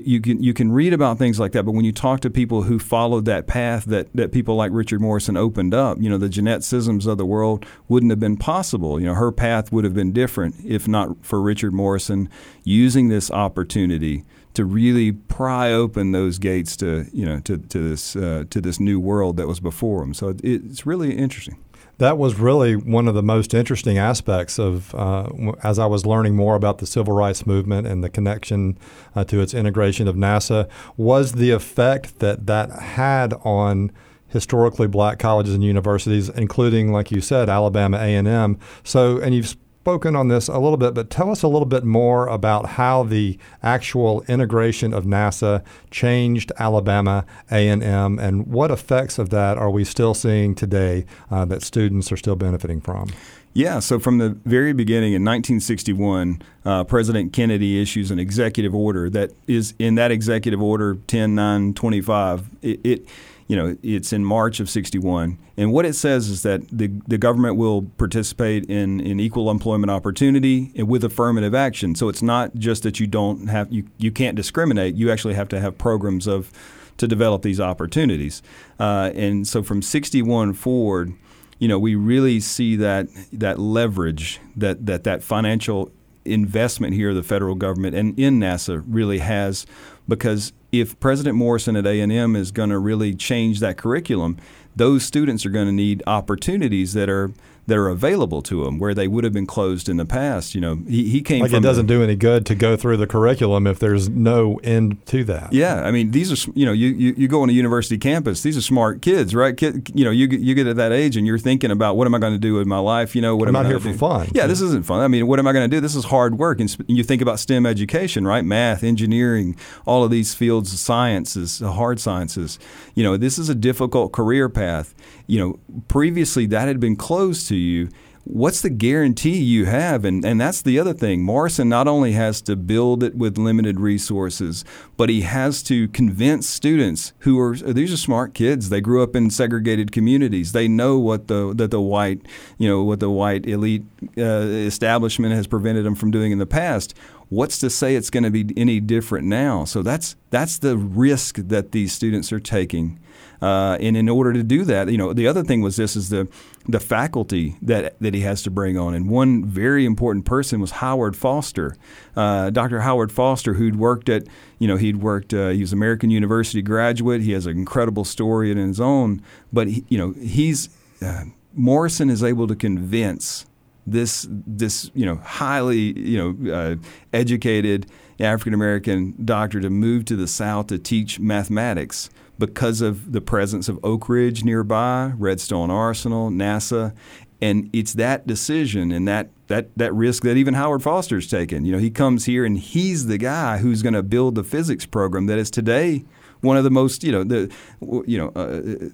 you, 0.00 0.20
can 0.20 0.42
you 0.42 0.54
can 0.54 0.72
read 0.72 0.92
about 0.92 1.18
things 1.18 1.38
like 1.38 1.52
that, 1.52 1.64
but 1.64 1.72
when 1.72 1.84
you 1.84 1.92
talk 1.92 2.20
to 2.20 2.30
people 2.30 2.62
who 2.62 2.78
followed 2.78 3.24
that 3.26 3.46
path 3.46 3.84
that, 3.86 4.08
that 4.14 4.32
people 4.32 4.56
like 4.56 4.72
Richard 4.72 5.00
Morrison 5.00 5.36
opened 5.36 5.74
up, 5.74 5.98
you 6.00 6.08
know, 6.08 6.18
the 6.18 6.28
Jeanette 6.28 6.60
Scissums 6.60 7.06
of 7.06 7.18
the 7.18 7.26
world 7.26 7.66
wouldn't 7.88 8.10
have 8.10 8.20
been 8.20 8.36
possible. 8.36 9.00
You 9.00 9.06
know, 9.06 9.14
her 9.14 9.32
path 9.32 9.72
would 9.72 9.84
have 9.84 9.94
been 9.94 10.12
different 10.12 10.56
if 10.64 10.88
not 10.88 11.24
for 11.24 11.40
Richard 11.40 11.72
Morrison 11.72 12.28
using 12.64 13.08
this 13.08 13.30
opportunity 13.30 14.24
to 14.54 14.64
really 14.64 15.12
pry 15.12 15.72
open 15.72 16.12
those 16.12 16.38
gates 16.38 16.76
to 16.76 17.06
you 17.12 17.24
know 17.24 17.40
to, 17.40 17.58
to 17.58 17.88
this 17.88 18.16
uh, 18.16 18.44
to 18.50 18.60
this 18.60 18.78
new 18.80 19.00
world 19.00 19.36
that 19.36 19.46
was 19.46 19.60
before 19.60 20.02
him. 20.02 20.14
So 20.14 20.28
it, 20.28 20.40
it's 20.42 20.86
really 20.86 21.16
interesting 21.16 21.61
that 22.02 22.18
was 22.18 22.34
really 22.34 22.74
one 22.74 23.06
of 23.06 23.14
the 23.14 23.22
most 23.22 23.54
interesting 23.54 23.96
aspects 23.96 24.58
of 24.58 24.92
uh, 24.96 25.28
as 25.62 25.78
I 25.78 25.86
was 25.86 26.04
learning 26.04 26.34
more 26.34 26.56
about 26.56 26.78
the 26.78 26.86
civil 26.86 27.14
rights 27.14 27.46
movement 27.46 27.86
and 27.86 28.02
the 28.02 28.10
connection 28.10 28.76
uh, 29.14 29.22
to 29.26 29.40
its 29.40 29.54
integration 29.54 30.08
of 30.08 30.16
NASA 30.16 30.68
was 30.96 31.34
the 31.34 31.52
effect 31.52 32.18
that 32.18 32.48
that 32.48 32.70
had 32.72 33.34
on 33.44 33.92
historically 34.26 34.88
black 34.88 35.20
colleges 35.20 35.54
and 35.54 35.62
universities, 35.62 36.28
including, 36.30 36.90
like 36.90 37.12
you 37.12 37.20
said, 37.20 37.48
Alabama 37.48 37.98
A&M. 37.98 38.58
So, 38.82 39.18
and 39.18 39.32
you've 39.32 39.54
spoken 39.82 40.14
on 40.14 40.28
this 40.28 40.46
a 40.46 40.60
little 40.60 40.76
bit, 40.76 40.94
but 40.94 41.10
tell 41.10 41.28
us 41.28 41.42
a 41.42 41.48
little 41.48 41.66
bit 41.66 41.82
more 41.82 42.28
about 42.28 42.66
how 42.66 43.02
the 43.02 43.36
actual 43.64 44.22
integration 44.28 44.94
of 44.94 45.04
NASA 45.04 45.60
changed 45.90 46.52
Alabama 46.56 47.24
A&M, 47.50 48.16
and 48.16 48.46
what 48.46 48.70
effects 48.70 49.18
of 49.18 49.30
that 49.30 49.58
are 49.58 49.72
we 49.72 49.82
still 49.82 50.14
seeing 50.14 50.54
today 50.54 51.04
uh, 51.32 51.44
that 51.46 51.62
students 51.62 52.12
are 52.12 52.16
still 52.16 52.36
benefiting 52.36 52.80
from? 52.80 53.08
Yeah, 53.54 53.80
so 53.80 53.98
from 53.98 54.18
the 54.18 54.30
very 54.44 54.72
beginning 54.72 55.14
in 55.14 55.24
1961, 55.24 56.42
uh, 56.64 56.84
President 56.84 57.32
Kennedy 57.32 57.82
issues 57.82 58.12
an 58.12 58.20
executive 58.20 58.76
order 58.76 59.10
that 59.10 59.32
is 59.48 59.74
in 59.80 59.96
that 59.96 60.12
executive 60.12 60.62
order 60.62 60.94
10 61.08 61.34
9 61.34 61.74
25. 61.74 62.48
It, 62.62 62.80
it 62.84 63.08
you 63.52 63.58
know, 63.58 63.76
it's 63.82 64.14
in 64.14 64.24
March 64.24 64.60
of 64.60 64.70
61. 64.70 65.36
And 65.58 65.74
what 65.74 65.84
it 65.84 65.92
says 65.92 66.30
is 66.30 66.42
that 66.42 66.66
the, 66.70 66.86
the 67.06 67.18
government 67.18 67.56
will 67.56 67.82
participate 67.98 68.64
in, 68.64 68.98
in 68.98 69.20
equal 69.20 69.50
employment 69.50 69.90
opportunity 69.90 70.72
with 70.82 71.04
affirmative 71.04 71.54
action. 71.54 71.94
So 71.94 72.08
it's 72.08 72.22
not 72.22 72.54
just 72.54 72.82
that 72.84 72.98
you 72.98 73.06
don't 73.06 73.48
have, 73.48 73.70
you, 73.70 73.84
you 73.98 74.10
can't 74.10 74.36
discriminate, 74.36 74.94
you 74.94 75.12
actually 75.12 75.34
have 75.34 75.50
to 75.50 75.60
have 75.60 75.76
programs 75.76 76.26
of, 76.26 76.50
to 76.96 77.06
develop 77.06 77.42
these 77.42 77.60
opportunities. 77.60 78.40
Uh, 78.80 79.10
and 79.14 79.46
so 79.46 79.62
from 79.62 79.82
61 79.82 80.54
forward, 80.54 81.12
you 81.58 81.68
know, 81.68 81.78
we 81.78 81.94
really 81.94 82.40
see 82.40 82.74
that, 82.76 83.06
that 83.34 83.58
leverage, 83.58 84.40
that, 84.56 84.86
that, 84.86 85.04
that 85.04 85.22
financial 85.22 85.92
investment 86.24 86.94
here, 86.94 87.12
the 87.12 87.22
federal 87.22 87.54
government 87.54 87.94
and 87.94 88.18
in 88.18 88.40
NASA 88.40 88.82
really 88.86 89.18
has 89.18 89.66
because 90.08 90.52
if 90.70 90.98
President 91.00 91.36
Morrison 91.36 91.76
at 91.76 91.86
A&M 91.86 92.34
is 92.34 92.50
going 92.50 92.70
to 92.70 92.78
really 92.78 93.14
change 93.14 93.60
that 93.60 93.76
curriculum, 93.76 94.38
those 94.74 95.04
students 95.04 95.44
are 95.44 95.50
going 95.50 95.66
to 95.66 95.72
need 95.72 96.02
opportunities 96.06 96.94
that 96.94 97.08
are 97.08 97.32
that 97.66 97.78
are 97.78 97.88
available 97.88 98.42
to 98.42 98.64
them 98.64 98.78
where 98.78 98.92
they 98.92 99.06
would 99.06 99.22
have 99.24 99.32
been 99.32 99.46
closed 99.46 99.88
in 99.88 99.96
the 99.96 100.04
past. 100.04 100.54
You 100.54 100.60
know, 100.60 100.82
he, 100.88 101.08
he 101.08 101.22
came 101.22 101.42
like 101.42 101.52
it 101.52 101.62
doesn't 101.62 101.86
do 101.86 102.02
any 102.02 102.16
good 102.16 102.44
to 102.46 102.54
go 102.54 102.76
through 102.76 102.96
the 102.96 103.06
curriculum 103.06 103.66
if 103.66 103.78
there's 103.78 104.08
no 104.08 104.58
end 104.64 105.04
to 105.06 105.22
that. 105.24 105.52
Yeah, 105.52 105.82
I 105.82 105.90
mean, 105.92 106.10
these 106.10 106.32
are 106.32 106.50
you 106.54 106.66
know, 106.66 106.72
you, 106.72 106.88
you, 106.88 107.14
you 107.16 107.28
go 107.28 107.42
on 107.42 107.48
a 107.48 107.52
university 107.52 107.98
campus. 107.98 108.42
These 108.42 108.56
are 108.56 108.62
smart 108.62 109.00
kids, 109.00 109.34
right? 109.34 109.56
Kid, 109.56 109.90
you 109.94 110.04
know, 110.04 110.10
you 110.10 110.26
you 110.26 110.54
get 110.54 110.66
at 110.66 110.76
that 110.76 110.92
age 110.92 111.16
and 111.16 111.26
you're 111.26 111.38
thinking 111.38 111.70
about 111.70 111.96
what 111.96 112.06
am 112.06 112.14
I 112.14 112.18
going 112.18 112.32
to 112.32 112.38
do 112.38 112.54
with 112.54 112.66
my 112.66 112.78
life? 112.78 113.14
You 113.14 113.22
know, 113.22 113.36
what 113.36 113.48
I'm 113.48 113.54
am 113.54 113.62
not 113.62 113.66
I 113.66 113.70
here 113.70 113.80
for 113.80 113.92
do? 113.92 113.98
fun. 113.98 114.28
Yeah, 114.32 114.46
this 114.46 114.60
isn't 114.60 114.84
fun. 114.84 115.00
I 115.00 115.08
mean, 115.08 115.26
what 115.26 115.38
am 115.38 115.46
I 115.46 115.52
going 115.52 115.68
to 115.68 115.74
do? 115.76 115.80
This 115.80 115.94
is 115.94 116.06
hard 116.06 116.38
work, 116.38 116.60
and 116.60 116.76
you 116.88 117.04
think 117.04 117.22
about 117.22 117.38
STEM 117.38 117.64
education, 117.64 118.26
right? 118.26 118.44
Math, 118.44 118.82
engineering, 118.82 119.56
all 119.86 120.02
of 120.02 120.10
these 120.10 120.34
fields, 120.34 120.78
sciences, 120.78 121.60
hard 121.60 122.00
sciences. 122.00 122.58
You 122.94 123.04
know, 123.04 123.16
this 123.16 123.38
is 123.38 123.48
a 123.48 123.54
difficult 123.54 124.12
career 124.12 124.48
path. 124.48 124.94
You 125.28 125.38
know, 125.38 125.82
previously 125.88 126.46
that 126.46 126.66
had 126.66 126.80
been 126.80 126.96
closed 126.96 127.48
to 127.48 127.51
you 127.56 127.88
what's 128.24 128.60
the 128.60 128.70
guarantee 128.70 129.38
you 129.38 129.64
have? 129.64 130.04
And, 130.04 130.24
and 130.24 130.40
that's 130.40 130.62
the 130.62 130.78
other 130.78 130.92
thing. 130.92 131.22
Morrison 131.22 131.68
not 131.68 131.88
only 131.88 132.12
has 132.12 132.40
to 132.42 132.56
build 132.56 133.02
it 133.02 133.14
with 133.14 133.36
limited 133.36 133.80
resources, 133.80 134.64
but 134.96 135.08
he 135.08 135.22
has 135.22 135.62
to 135.64 135.88
convince 135.88 136.48
students 136.48 137.12
who 137.20 137.38
are 137.40 137.56
these 137.56 137.92
are 137.92 137.96
smart 137.96 138.34
kids. 138.34 138.68
They 138.68 138.80
grew 138.80 139.02
up 139.02 139.16
in 139.16 139.30
segregated 139.30 139.92
communities. 139.92 140.52
They 140.52 140.68
know 140.68 140.98
what 140.98 141.28
the 141.28 141.52
that 141.56 141.70
the 141.70 141.80
white 141.80 142.22
you 142.58 142.68
know 142.68 142.82
what 142.82 143.00
the 143.00 143.10
white 143.10 143.46
elite 143.46 143.84
uh, 144.16 144.22
establishment 144.22 145.34
has 145.34 145.46
prevented 145.46 145.84
them 145.84 145.94
from 145.94 146.10
doing 146.10 146.32
in 146.32 146.38
the 146.38 146.46
past. 146.46 146.94
What's 147.28 147.58
to 147.60 147.70
say 147.70 147.96
it's 147.96 148.10
going 148.10 148.24
to 148.24 148.30
be 148.30 148.52
any 148.56 148.78
different 148.78 149.26
now? 149.26 149.64
So 149.64 149.82
that's 149.82 150.16
that's 150.30 150.58
the 150.58 150.76
risk 150.76 151.36
that 151.36 151.72
these 151.72 151.92
students 151.92 152.32
are 152.32 152.40
taking. 152.40 153.00
Uh, 153.40 153.76
and 153.80 153.96
in 153.96 154.08
order 154.08 154.32
to 154.32 154.44
do 154.44 154.64
that, 154.64 154.88
you 154.88 154.96
know, 154.96 155.12
the 155.12 155.26
other 155.26 155.42
thing 155.42 155.62
was 155.62 155.74
this 155.74 155.96
is 155.96 156.10
the 156.10 156.28
the 156.68 156.80
faculty 156.80 157.56
that 157.62 157.98
that 158.00 158.14
he 158.14 158.20
has 158.20 158.42
to 158.42 158.50
bring 158.50 158.78
on. 158.78 158.94
And 158.94 159.08
one 159.08 159.44
very 159.44 159.84
important 159.84 160.24
person 160.24 160.60
was 160.60 160.72
Howard 160.72 161.16
Foster, 161.16 161.76
uh, 162.16 162.50
Dr. 162.50 162.80
Howard 162.80 163.12
Foster, 163.12 163.54
who'd 163.54 163.76
worked 163.76 164.08
at, 164.08 164.24
you 164.58 164.68
know, 164.68 164.76
he'd 164.76 164.96
worked. 164.96 165.34
Uh, 165.34 165.48
he 165.48 165.60
was 165.60 165.72
an 165.72 165.78
American 165.78 166.10
University 166.10 166.62
graduate. 166.62 167.22
He 167.22 167.32
has 167.32 167.46
an 167.46 167.56
incredible 167.56 168.04
story 168.04 168.50
in 168.50 168.58
his 168.58 168.80
own. 168.80 169.22
But 169.52 169.68
he, 169.68 169.84
you 169.88 169.98
know, 169.98 170.12
he's 170.12 170.68
uh, 171.00 171.24
Morrison 171.54 172.10
is 172.10 172.22
able 172.22 172.46
to 172.46 172.54
convince 172.54 173.46
this 173.86 174.26
this 174.30 174.90
you 174.94 175.04
know 175.04 175.16
highly 175.16 175.98
you 175.98 176.16
know 176.16 176.54
uh, 176.54 176.76
educated 177.12 177.86
African 178.20 178.54
American 178.54 179.14
doctor 179.24 179.60
to 179.60 179.70
move 179.70 180.04
to 180.06 180.16
the 180.16 180.28
South 180.28 180.68
to 180.68 180.78
teach 180.78 181.18
mathematics 181.18 182.08
because 182.38 182.80
of 182.80 183.12
the 183.12 183.20
presence 183.20 183.68
of 183.68 183.78
Oak 183.82 184.08
Ridge 184.08 184.44
nearby, 184.44 185.12
Redstone 185.16 185.70
Arsenal, 185.70 186.30
NASA, 186.30 186.94
and 187.40 187.68
it's 187.72 187.94
that 187.94 188.26
decision 188.26 188.92
and 188.92 189.06
that 189.08 189.30
that 189.48 189.76
that 189.76 189.92
risk 189.92 190.22
that 190.22 190.36
even 190.36 190.54
Howard 190.54 190.82
Foster's 190.82 191.28
taken. 191.28 191.64
You 191.64 191.72
know, 191.72 191.78
he 191.78 191.90
comes 191.90 192.24
here 192.24 192.44
and 192.44 192.58
he's 192.58 193.06
the 193.06 193.18
guy 193.18 193.58
who's 193.58 193.82
going 193.82 193.94
to 193.94 194.02
build 194.02 194.36
the 194.36 194.44
physics 194.44 194.86
program 194.86 195.26
that 195.26 195.38
is 195.38 195.50
today 195.50 196.04
one 196.42 196.56
of 196.56 196.64
the 196.64 196.70
most, 196.70 197.04
you 197.04 197.12
know, 197.12 197.24
the, 197.24 197.52
you 197.80 198.18
know, 198.18 198.28
uh, 198.30 198.88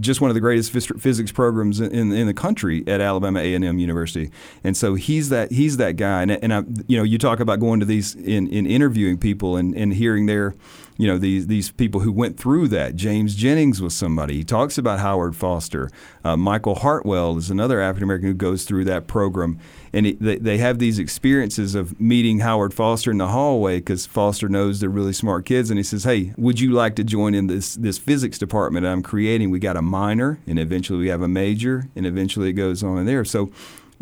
just 0.00 0.20
one 0.20 0.30
of 0.30 0.34
the 0.34 0.40
greatest 0.40 0.72
physics 0.72 1.30
programs 1.30 1.78
in 1.80 2.12
in 2.12 2.26
the 2.26 2.34
country 2.34 2.82
at 2.86 3.00
Alabama 3.00 3.40
A 3.40 3.54
and 3.54 3.64
M 3.64 3.78
University. 3.78 4.30
And 4.64 4.76
so 4.76 4.94
he's 4.94 5.28
that 5.28 5.52
he's 5.52 5.76
that 5.76 5.96
guy. 5.96 6.22
And, 6.22 6.32
and 6.32 6.52
I, 6.52 6.62
you 6.86 6.96
know, 6.96 7.04
you 7.04 7.18
talk 7.18 7.40
about 7.40 7.60
going 7.60 7.80
to 7.80 7.86
these 7.86 8.14
in, 8.14 8.48
in 8.48 8.66
interviewing 8.66 9.18
people 9.18 9.56
and, 9.56 9.74
and 9.74 9.92
hearing 9.92 10.26
their 10.26 10.54
you 10.96 11.06
know 11.06 11.18
these 11.18 11.48
these 11.48 11.70
people 11.70 12.00
who 12.00 12.12
went 12.12 12.38
through 12.38 12.68
that. 12.68 12.94
James 12.94 13.34
Jennings 13.34 13.82
was 13.82 13.94
somebody. 13.94 14.34
He 14.34 14.44
talks 14.44 14.78
about 14.78 15.00
Howard 15.00 15.34
Foster. 15.34 15.90
Uh, 16.24 16.36
Michael 16.36 16.76
Hartwell 16.76 17.36
is 17.36 17.50
another 17.50 17.80
African 17.80 18.04
American 18.04 18.28
who 18.28 18.34
goes 18.34 18.64
through 18.64 18.84
that 18.84 19.06
program, 19.06 19.58
and 19.92 20.06
it, 20.06 20.20
they, 20.20 20.36
they 20.36 20.58
have 20.58 20.78
these 20.78 20.98
experiences 20.98 21.74
of 21.74 22.00
meeting 22.00 22.40
Howard 22.40 22.72
Foster 22.72 23.10
in 23.10 23.18
the 23.18 23.28
hallway 23.28 23.78
because 23.78 24.06
Foster 24.06 24.48
knows 24.48 24.80
they're 24.80 24.88
really 24.88 25.12
smart 25.12 25.44
kids, 25.44 25.70
and 25.70 25.78
he 25.78 25.84
says, 25.84 26.04
"Hey, 26.04 26.32
would 26.36 26.60
you 26.60 26.72
like 26.72 26.94
to 26.96 27.04
join 27.04 27.34
in 27.34 27.48
this 27.48 27.74
this 27.74 27.98
physics 27.98 28.38
department 28.38 28.86
I'm 28.86 29.02
creating? 29.02 29.50
We 29.50 29.58
got 29.58 29.76
a 29.76 29.82
minor, 29.82 30.38
and 30.46 30.58
eventually 30.58 31.00
we 31.00 31.08
have 31.08 31.22
a 31.22 31.28
major, 31.28 31.88
and 31.96 32.06
eventually 32.06 32.50
it 32.50 32.54
goes 32.54 32.82
on 32.82 32.98
in 32.98 33.06
there." 33.06 33.24
So 33.24 33.50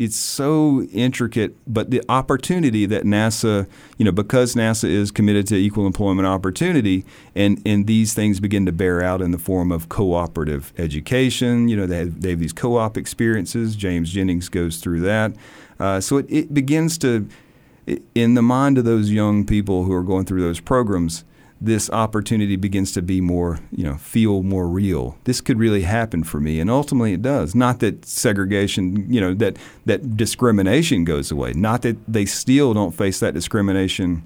it's 0.03 0.17
so 0.17 0.83
intricate, 0.93 1.55
but 1.67 1.91
the 1.91 2.03
opportunity 2.09 2.87
that 2.87 3.05
NASA, 3.05 3.69
you 3.99 4.05
know, 4.05 4.13
because 4.13 4.55
NASA 4.55 4.89
is 4.89 5.11
committed 5.11 5.47
to 5.49 5.57
equal 5.57 5.87
employment 5.87 6.27
opportunity, 6.27 7.05
and, 7.35 7.63
and 7.65 7.87
these 7.87 8.15
things 8.15 8.41
begin 8.41 8.67
to 8.67 8.73
bear 8.73 9.03
out 9.03 9.23
in 9.23 9.31
the 9.31 9.39
form 9.39 9.71
of 9.71 9.89
cooperative 9.89 10.73
education. 10.77 11.69
You 11.69 11.77
know, 11.77 11.87
they 11.87 11.99
have, 11.99 12.21
they 12.21 12.31
have 12.31 12.41
these 12.41 12.53
co-op 12.53 12.97
experiences. 12.97 13.77
James 13.77 14.11
Jennings 14.11 14.49
goes 14.49 14.79
through 14.79 15.01
that. 15.01 15.33
Uh, 15.79 16.01
so 16.01 16.17
it, 16.17 16.27
it 16.29 16.55
begins 16.55 16.99
to, 16.99 17.29
in 18.15 18.35
the 18.35 18.43
mind 18.43 18.79
of 18.79 18.85
those 18.85 19.11
young 19.11 19.45
people 19.45 19.85
who 19.85 19.93
are 19.93 20.03
going 20.03 20.25
through 20.25 20.43
those 20.43 20.61
programs, 20.61 21.25
this 21.65 21.89
opportunity 21.91 22.57
begins 22.57 22.91
to 22.93 23.03
be 23.03 23.21
more, 23.21 23.61
you 23.71 23.85
know, 23.85 23.97
feel 23.97 24.43
more 24.43 24.67
real. 24.67 25.17
This 25.25 25.41
could 25.41 25.59
really 25.59 25.83
happen 25.83 26.25
for 26.25 26.41
me, 26.41 26.59
and 26.59 26.69
ultimately 26.69 27.13
it 27.13 27.23
does. 27.23 27.55
Not 27.55 27.79
that 27.81 28.05
segregation, 28.05 29.13
you 29.13 29.21
know, 29.21 29.33
that 29.35 29.57
that 29.87 30.17
discrimination 30.17 31.05
goes 31.05 31.31
away. 31.31 31.53
Not 31.53 31.83
that 31.83 31.97
they 32.07 32.25
still 32.25 32.75
don't 32.75 32.91
face 32.91 33.21
that 33.21 33.33
discrimination, 33.33 34.25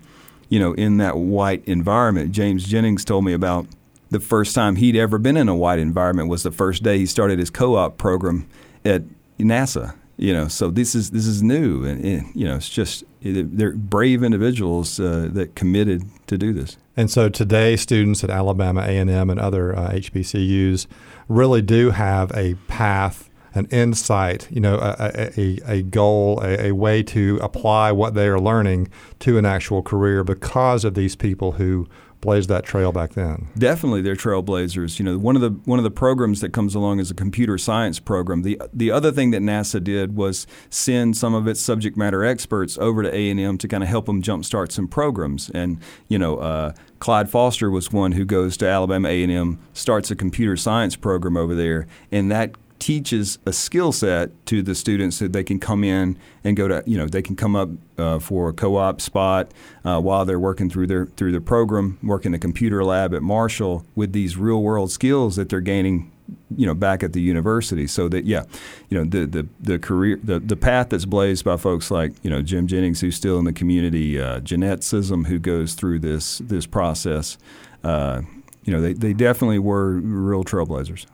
you 0.49 0.59
know, 0.59 0.73
in 0.75 0.97
that 0.97 1.19
white 1.19 1.63
environment. 1.67 2.33
James 2.33 2.67
Jennings 2.67 3.05
told 3.05 3.25
me 3.25 3.35
about 3.35 3.67
the 4.11 4.21
first 4.21 4.55
time 4.55 4.77
he'd 4.77 4.97
ever 4.97 5.19
been 5.19 5.37
in 5.37 5.49
a 5.49 5.57
white 5.57 5.79
environment 5.79 6.31
was 6.31 6.43
the 6.43 6.51
first 6.51 6.83
day 6.83 6.97
he 6.97 7.07
started 7.07 7.39
his 7.39 7.51
co-op 7.51 7.99
program 7.99 8.49
at 8.83 9.03
NASA 9.39 9.95
you 10.17 10.33
know, 10.33 10.49
so 10.49 10.71
this 10.71 10.95
is 10.95 11.11
this 11.11 11.27
is 11.27 11.43
new, 11.43 11.85
and, 11.85 12.03
and 12.05 12.35
you 12.35 12.47
know, 12.47 12.57
it's 12.57 12.71
just 12.71 13.05
they're 13.21 13.73
brave 13.73 14.23
individuals 14.23 14.99
uh, 14.99 15.29
that 15.33 15.55
committed 15.55 16.05
to 16.27 16.39
do 16.39 16.53
this. 16.53 16.79
And 16.97 17.11
so 17.11 17.29
today, 17.29 17.77
students 17.77 18.25
at 18.25 18.31
Alabama 18.31 18.81
A&M 18.81 19.29
and 19.29 19.39
other 19.39 19.77
uh, 19.77 19.91
HBCUs 19.91 20.87
really 21.29 21.61
do 21.61 21.91
have 21.91 22.33
a 22.35 22.55
path, 22.67 23.29
an 23.53 23.67
insight, 23.67 24.49
you 24.51 24.61
know, 24.61 24.77
a, 24.77 25.31
a, 25.39 25.59
a 25.67 25.83
goal, 25.83 26.41
a, 26.43 26.69
a 26.69 26.73
way 26.73 27.03
to 27.03 27.39
apply 27.43 27.93
what 27.93 28.15
they 28.15 28.29
are 28.29 28.41
learning 28.41 28.89
to 29.19 29.37
an 29.37 29.45
actual 29.45 29.83
career 29.83 30.25
because 30.25 30.85
of 30.85 30.95
these 30.95 31.15
people 31.15 31.53
who 31.53 31.87
blazed 32.27 32.49
that 32.51 32.65
trail 32.65 32.93
back 32.93 33.13
then. 33.13 33.47
Definitely, 33.57 34.03
they're 34.03 34.17
trailblazers. 34.17 34.99
You 34.99 35.05
know, 35.05 35.17
one 35.17 35.37
of 35.37 35.43
the 35.43 35.51
one 35.65 35.79
of 35.79 35.85
the 35.85 35.91
programs 35.91 36.41
that 36.41 36.53
comes 36.53 36.75
along 36.75 36.99
is 36.99 37.11
a 37.11 37.15
computer 37.15 37.57
science 37.57 38.01
program. 38.01 38.43
The 38.43 38.61
the 38.75 38.91
other 38.91 39.13
thing 39.13 39.31
that 39.31 39.41
NASA 39.41 39.83
did 39.83 40.17
was 40.17 40.47
send 40.69 41.17
some 41.17 41.35
of 41.35 41.47
its 41.47 41.61
subject 41.61 41.97
matter 41.97 42.25
experts 42.25 42.77
over 42.79 43.03
to 43.05 43.15
A 43.15 43.31
and 43.31 43.41
M 43.41 43.57
to 43.59 43.69
kind 43.69 43.83
of 43.83 43.89
help 43.89 44.07
them 44.07 44.21
jumpstart 44.21 44.73
some 44.73 44.89
programs. 44.89 45.51
And 45.51 45.79
you 46.09 46.19
know, 46.19 46.39
uh, 46.39 46.73
Clyde 46.99 47.31
Foster 47.31 47.71
was 47.71 47.93
one 47.93 48.13
who 48.13 48.25
goes 48.25 48.57
to 48.59 48.67
Alabama 48.67 49.09
A 49.09 49.23
and 49.23 49.33
M, 49.33 49.59
starts 49.73 50.11
a 50.11 50.17
computer 50.17 50.57
science 50.57 50.97
program 50.97 51.37
over 51.37 51.55
there, 51.55 51.87
and 52.11 52.31
that 52.33 52.57
teaches 52.79 53.39
a 53.47 53.53
skill 53.53 53.93
set 53.93 54.31
to 54.47 54.63
the 54.63 54.75
students 54.75 55.19
that 55.19 55.33
they 55.33 55.43
can 55.43 55.59
come 55.59 55.83
in 55.85 56.19
and 56.45 56.57
go 56.57 56.69
to 56.69 56.83
you 56.87 56.97
know 56.97 57.07
they 57.07 57.23
can 57.23 57.37
come 57.37 57.57
up 57.57 57.69
uh, 57.99 58.19
for 58.19 58.49
a 58.49 58.53
co-op 58.53 59.01
spot 59.01 59.51
uh, 59.85 60.01
while 60.01 60.25
they're 60.25 60.41
working 60.41 60.69
through 60.69 60.87
their 60.87 61.07
through 61.07 61.33
the 61.33 61.41
program 61.41 61.99
work 62.03 62.27
in 62.27 62.33
the 62.33 62.39
computer 62.39 62.85
lab 62.85 63.15
at 63.15 63.23
Marshall 63.23 63.85
with 63.95 64.13
these 64.13 64.37
real 64.37 64.63
world 64.63 64.91
skills 64.91 65.37
that 65.37 65.49
they're 65.49 65.61
gaining 65.61 66.11
you 66.57 66.67
know 66.67 66.75
back 66.75 67.03
at 67.03 67.13
the 67.13 67.21
university. 67.21 67.87
So 67.87 68.09
that 68.09 68.25
yeah 68.25 68.45
you 68.89 68.99
know 68.99 69.05
the 69.05 69.27
the, 69.27 69.49
the 69.61 69.79
career 69.79 70.19
the, 70.23 70.39
the 70.39 70.57
path 70.57 70.91
that's 70.91 71.05
blazed 71.05 71.45
by 71.45 71.57
folks 71.57 71.91
like 71.91 72.13
you 72.23 72.31
know 72.31 72.43
Jim 72.43 72.67
Jennings 72.67 73.01
who's 73.01 73.17
still 73.17 73.39
in 73.39 73.45
the 73.45 73.53
community 73.53 74.21
uh, 74.21 74.41
Jeanette 74.41 74.81
Scissum 74.81 75.27
who 75.27 75.39
goes 75.39 75.75
through 75.75 76.01
this 76.01 76.39
this 76.39 76.67
process 76.67 77.39
uh, 77.85 78.23
you 78.65 78.73
know 78.73 78.81
they, 78.81 78.93
they 78.93 79.13
definitely 79.13 79.59
were 79.59 79.93
real 79.93 80.45
trailblazers 80.45 81.07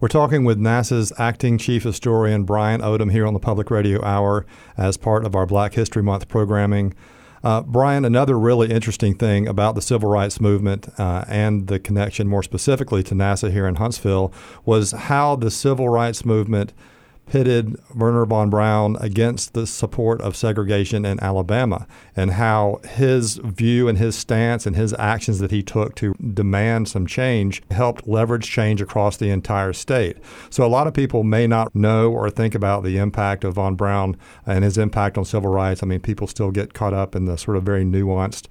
we're 0.00 0.08
talking 0.08 0.44
with 0.44 0.58
NASA's 0.58 1.12
acting 1.18 1.58
chief 1.58 1.82
historian 1.82 2.44
Brian 2.44 2.80
Odom 2.80 3.10
here 3.10 3.26
on 3.26 3.34
the 3.34 3.40
Public 3.40 3.70
Radio 3.70 4.02
Hour 4.04 4.46
as 4.76 4.96
part 4.96 5.24
of 5.24 5.34
our 5.34 5.44
Black 5.44 5.74
History 5.74 6.02
Month 6.02 6.28
programming. 6.28 6.94
Uh, 7.42 7.62
Brian, 7.62 8.04
another 8.04 8.38
really 8.38 8.70
interesting 8.70 9.14
thing 9.14 9.48
about 9.48 9.74
the 9.74 9.82
civil 9.82 10.08
rights 10.08 10.40
movement 10.40 10.88
uh, 10.98 11.24
and 11.28 11.66
the 11.66 11.80
connection 11.80 12.28
more 12.28 12.42
specifically 12.42 13.02
to 13.02 13.14
NASA 13.14 13.50
here 13.50 13.66
in 13.66 13.76
Huntsville 13.76 14.32
was 14.64 14.92
how 14.92 15.34
the 15.34 15.50
civil 15.50 15.88
rights 15.88 16.24
movement 16.24 16.72
pitted 17.28 17.76
Wernher 17.94 18.24
von 18.24 18.50
Braun 18.50 18.96
against 19.00 19.54
the 19.54 19.66
support 19.66 20.20
of 20.20 20.36
segregation 20.36 21.04
in 21.04 21.20
Alabama 21.20 21.86
and 22.16 22.32
how 22.32 22.80
his 22.84 23.36
view 23.36 23.88
and 23.88 23.98
his 23.98 24.16
stance 24.16 24.66
and 24.66 24.76
his 24.76 24.94
actions 24.98 25.38
that 25.38 25.50
he 25.50 25.62
took 25.62 25.94
to 25.96 26.14
demand 26.14 26.88
some 26.88 27.06
change 27.06 27.62
helped 27.70 28.08
leverage 28.08 28.48
change 28.48 28.80
across 28.80 29.16
the 29.16 29.30
entire 29.30 29.72
state. 29.72 30.16
So 30.50 30.64
a 30.64 30.68
lot 30.68 30.86
of 30.86 30.94
people 30.94 31.22
may 31.22 31.46
not 31.46 31.74
know 31.74 32.10
or 32.10 32.30
think 32.30 32.54
about 32.54 32.82
the 32.82 32.98
impact 32.98 33.44
of 33.44 33.54
von 33.54 33.74
Braun 33.74 34.16
and 34.46 34.64
his 34.64 34.78
impact 34.78 35.18
on 35.18 35.24
civil 35.24 35.50
rights. 35.50 35.82
I 35.82 35.86
mean, 35.86 36.00
people 36.00 36.26
still 36.26 36.50
get 36.50 36.74
caught 36.74 36.94
up 36.94 37.14
in 37.14 37.26
the 37.26 37.36
sort 37.36 37.56
of 37.56 37.62
very 37.62 37.84
nuanced 37.84 38.46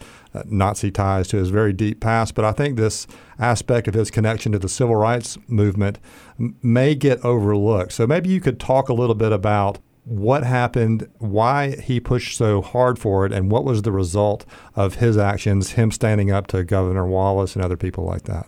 Nazi 0.45 0.91
ties 0.91 1.27
to 1.29 1.37
his 1.37 1.49
very 1.49 1.73
deep 1.73 1.99
past, 1.99 2.35
but 2.35 2.45
I 2.45 2.51
think 2.51 2.77
this 2.77 3.07
aspect 3.39 3.87
of 3.87 3.93
his 3.93 4.11
connection 4.11 4.51
to 4.51 4.59
the 4.59 4.69
civil 4.69 4.95
rights 4.95 5.37
movement 5.47 5.99
may 6.37 6.95
get 6.95 7.23
overlooked. 7.23 7.93
So 7.93 8.07
maybe 8.07 8.29
you 8.29 8.41
could 8.41 8.59
talk 8.59 8.89
a 8.89 8.93
little 8.93 9.15
bit 9.15 9.31
about 9.31 9.79
what 10.07 10.43
happened, 10.43 11.09
why 11.17 11.75
he 11.75 11.99
pushed 11.99 12.37
so 12.37 12.61
hard 12.61 12.97
for 12.97 13.25
it, 13.25 13.33
and 13.33 13.51
what 13.51 13.65
was 13.65 13.81
the 13.81 13.91
result 13.91 14.45
of 14.75 14.95
his 14.95 15.17
actions, 15.17 15.71
him 15.71 15.91
standing 15.91 16.31
up 16.31 16.47
to 16.47 16.63
Governor 16.63 17.05
Wallace 17.05 17.55
and 17.55 17.63
other 17.63 17.75
people 17.75 18.05
like 18.05 18.23
that. 18.23 18.47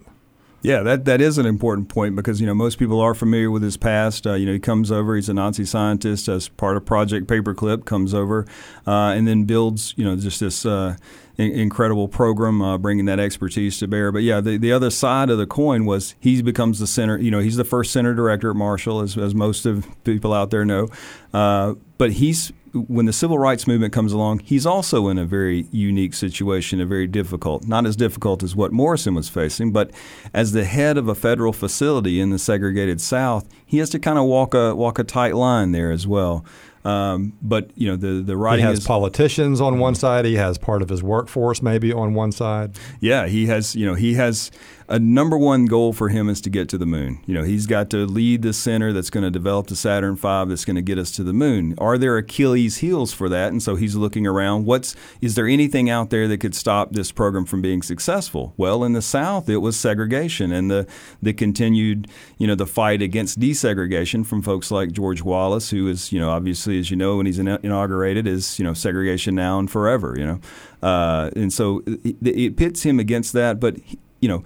Yeah, 0.62 0.84
that 0.84 1.06
that 1.06 1.22
is 1.22 1.38
an 1.38 1.46
important 1.46 1.88
point 1.88 2.18
because 2.18 2.42
you 2.42 2.48
know 2.48 2.54
most 2.54 2.80
people 2.80 3.00
are 3.00 3.14
familiar 3.14 3.50
with 3.50 3.64
his 3.64 3.78
past. 3.78 4.28
Uh, 4.28 4.34
you 4.34 4.46
know, 4.46 4.52
he 4.52 4.60
comes 4.60 4.92
over, 4.92 5.16
he's 5.16 5.30
a 5.30 5.34
Nazi 5.34 5.64
scientist 5.64 6.28
as 6.28 6.50
part 6.50 6.76
of 6.76 6.86
Project 6.86 7.28
Paperclip, 7.28 7.86
comes 7.86 8.14
over, 8.14 8.46
uh, 8.86 9.14
and 9.16 9.26
then 9.26 9.46
builds 9.46 9.94
you 9.96 10.04
know 10.04 10.18
just 10.18 10.42
this 10.42 10.66
uh, 10.66 10.98
incredible 11.40 12.08
program, 12.08 12.62
uh, 12.62 12.78
bringing 12.78 13.06
that 13.06 13.20
expertise 13.20 13.78
to 13.80 13.88
bear. 13.88 14.12
But 14.12 14.24
yeah, 14.24 14.42
the, 14.42 14.58
the 14.58 14.72
other 14.72 14.90
side 14.90 15.30
of 15.30 15.38
the 15.38 15.48
coin 15.48 15.86
was 15.86 16.16
he 16.20 16.42
becomes 16.42 16.80
the 16.80 16.88
center. 16.88 17.18
You 17.18 17.32
know, 17.32 17.40
he's 17.40 17.56
the 17.56 17.64
first 17.64 17.92
center 17.92 18.14
director 18.14 18.50
at 18.50 18.56
Marshall, 18.56 19.02
as, 19.02 19.18
as 19.18 19.34
most 19.34 19.66
of 19.66 19.88
people 20.04 20.34
out 20.34 20.52
there 20.52 20.66
know. 20.66 20.88
Uh, 21.34 21.76
but 21.98 22.14
he's 22.14 22.52
when 22.74 23.06
the 23.06 23.14
civil 23.14 23.40
rights 23.40 23.68
movement 23.68 23.94
comes 23.94 24.14
along, 24.14 24.40
he's 24.40 24.66
also 24.66 25.08
in 25.08 25.18
a 25.18 25.26
very 25.26 25.68
unique 25.72 26.14
situation, 26.14 26.80
a 26.80 26.86
very 26.86 27.08
difficult, 27.08 27.68
not 27.68 27.86
as 27.86 27.96
difficult 27.96 28.44
as 28.44 28.56
what 28.56 28.72
Morrison 28.72 29.16
was 29.16 29.30
facing, 29.30 29.72
but 29.72 29.92
as 30.34 30.52
the 30.52 30.66
head 30.66 30.98
of 30.98 31.08
a 31.08 31.16
federal 31.16 31.54
facility 31.54 32.20
in 32.20 32.30
the 32.30 32.40
segregated 32.40 33.02
South, 33.02 33.48
he 33.66 33.78
has 33.80 33.90
to 33.90 34.00
kind 34.00 34.20
of 34.20 34.26
walk 34.26 34.54
a 34.54 34.76
walk 34.76 35.00
a 35.00 35.04
tight 35.04 35.36
line 35.36 35.72
there 35.72 35.92
as 35.92 36.06
well. 36.06 36.46
Um, 36.86 37.34
but 37.42 37.72
you 37.76 37.88
know 37.88 37.98
the 37.98 38.22
the 38.22 38.38
writing 38.38 38.64
he 38.66 38.70
has 38.70 38.80
is, 38.80 38.88
politicians 38.88 39.60
on 39.60 39.80
one 39.80 39.96
side. 39.96 40.26
He 40.26 40.36
has 40.36 40.58
part 40.58 40.82
of 40.82 40.90
his 40.90 41.04
workforce 41.04 41.62
maybe 41.62 41.92
on 41.92 42.14
one 42.14 42.32
side. 42.32 42.78
Yeah, 43.02 43.28
he 43.28 43.48
has. 43.48 43.76
You 43.76 43.86
know, 43.86 43.96
he 43.96 44.14
has 44.14 44.50
a 44.90 44.98
number 44.98 45.38
one 45.38 45.68
goal 45.68 45.94
for 45.94 46.10
him 46.10 46.30
is 46.30 46.42
to 46.42 46.50
get 46.50 46.68
to 46.70 46.78
the 46.78 46.86
moon. 46.86 47.20
You 47.28 47.36
know, 47.36 47.44
he's 47.44 47.68
got 47.68 47.92
to 47.92 48.08
lead 48.08 48.42
the 48.42 48.54
center 48.54 48.92
that's 48.92 49.12
going 49.12 49.24
to 49.24 49.30
develop 49.30 49.68
the 49.68 49.76
Saturn 49.76 50.16
V 50.16 50.46
that's 50.48 50.66
going 50.66 50.78
to 50.78 50.82
get 50.82 50.98
us 50.98 51.12
to 51.12 51.24
the 51.24 51.32
moon. 51.32 51.76
Are 51.78 52.00
there 52.00 52.18
Achilles 52.18 52.78
heels 52.78 53.14
for 53.14 53.30
that? 53.30 53.52
And 53.52 53.62
so 53.62 53.76
he's 53.76 53.96
looking 53.96 54.26
around. 54.26 54.66
What's 54.66 54.96
is 55.22 55.36
there 55.36 55.46
anything 55.46 55.92
out 55.92 56.10
there 56.10 56.28
that 56.28 56.40
could 56.40 56.56
stop 56.56 56.92
this 56.92 57.12
program 57.12 57.46
from 57.46 57.62
being 57.62 57.84
successful? 57.84 58.56
Well, 58.58 58.84
in 58.84 58.94
the 58.94 59.02
South, 59.04 59.48
it 59.48 59.58
was 59.58 59.80
segregation 59.80 60.52
and 60.52 60.72
the 60.72 60.88
the 61.22 61.34
continued 61.34 62.08
you 62.40 62.48
know 62.48 62.56
the 62.56 62.66
fight 62.66 63.04
against 63.04 63.40
desegregation 63.40 64.26
from 64.26 64.42
folks 64.42 64.72
like 64.72 64.92
George 64.92 65.22
Wallace, 65.22 65.70
who 65.70 65.88
is 65.88 66.12
you 66.12 66.20
know 66.20 66.32
obviously 66.32 66.80
as 66.80 66.90
you 66.90 66.98
know 66.98 67.18
when 67.18 67.28
he's 67.28 67.38
inaugurated 67.38 68.26
is 68.26 68.58
you 68.58 68.66
know 68.66 68.74
segregation 68.74 69.36
now 69.36 69.60
and 69.60 69.70
forever. 69.70 70.16
You 70.18 70.26
know, 70.26 70.40
uh, 70.82 71.30
and 71.36 71.54
so 71.54 71.84
it, 71.86 72.16
it 72.26 72.58
pits 72.58 72.82
him 72.82 73.00
against 73.00 73.34
that, 73.34 73.60
but. 73.60 73.76
you 74.22 74.28
know, 74.28 74.44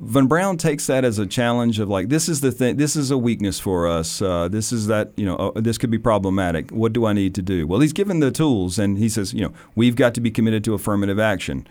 Von 0.00 0.26
Braun 0.26 0.56
takes 0.56 0.86
that 0.86 1.04
as 1.04 1.18
a 1.18 1.26
challenge 1.26 1.78
of 1.78 1.88
like 1.88 2.08
this 2.08 2.28
is 2.28 2.40
the 2.40 2.50
thing 2.50 2.76
this 2.76 2.96
is 2.96 3.10
a 3.10 3.18
weakness 3.18 3.60
for 3.60 3.86
us 3.86 4.22
uh, 4.22 4.48
this 4.48 4.72
is 4.72 4.86
that 4.86 5.12
you 5.16 5.26
know 5.26 5.36
uh, 5.36 5.60
this 5.60 5.76
could 5.76 5.90
be 5.90 5.98
problematic 5.98 6.70
what 6.70 6.92
do 6.94 7.04
I 7.04 7.12
need 7.12 7.34
to 7.34 7.42
do? 7.42 7.66
Well 7.66 7.80
he's 7.80 7.92
given 7.92 8.20
the 8.20 8.30
tools 8.30 8.78
and 8.78 8.96
he 8.96 9.10
says 9.10 9.34
you 9.34 9.42
know 9.42 9.52
we've 9.74 9.96
got 9.96 10.14
to 10.14 10.20
be 10.20 10.30
committed 10.30 10.64
to 10.64 10.74
affirmative 10.74 11.18
action. 11.18 11.66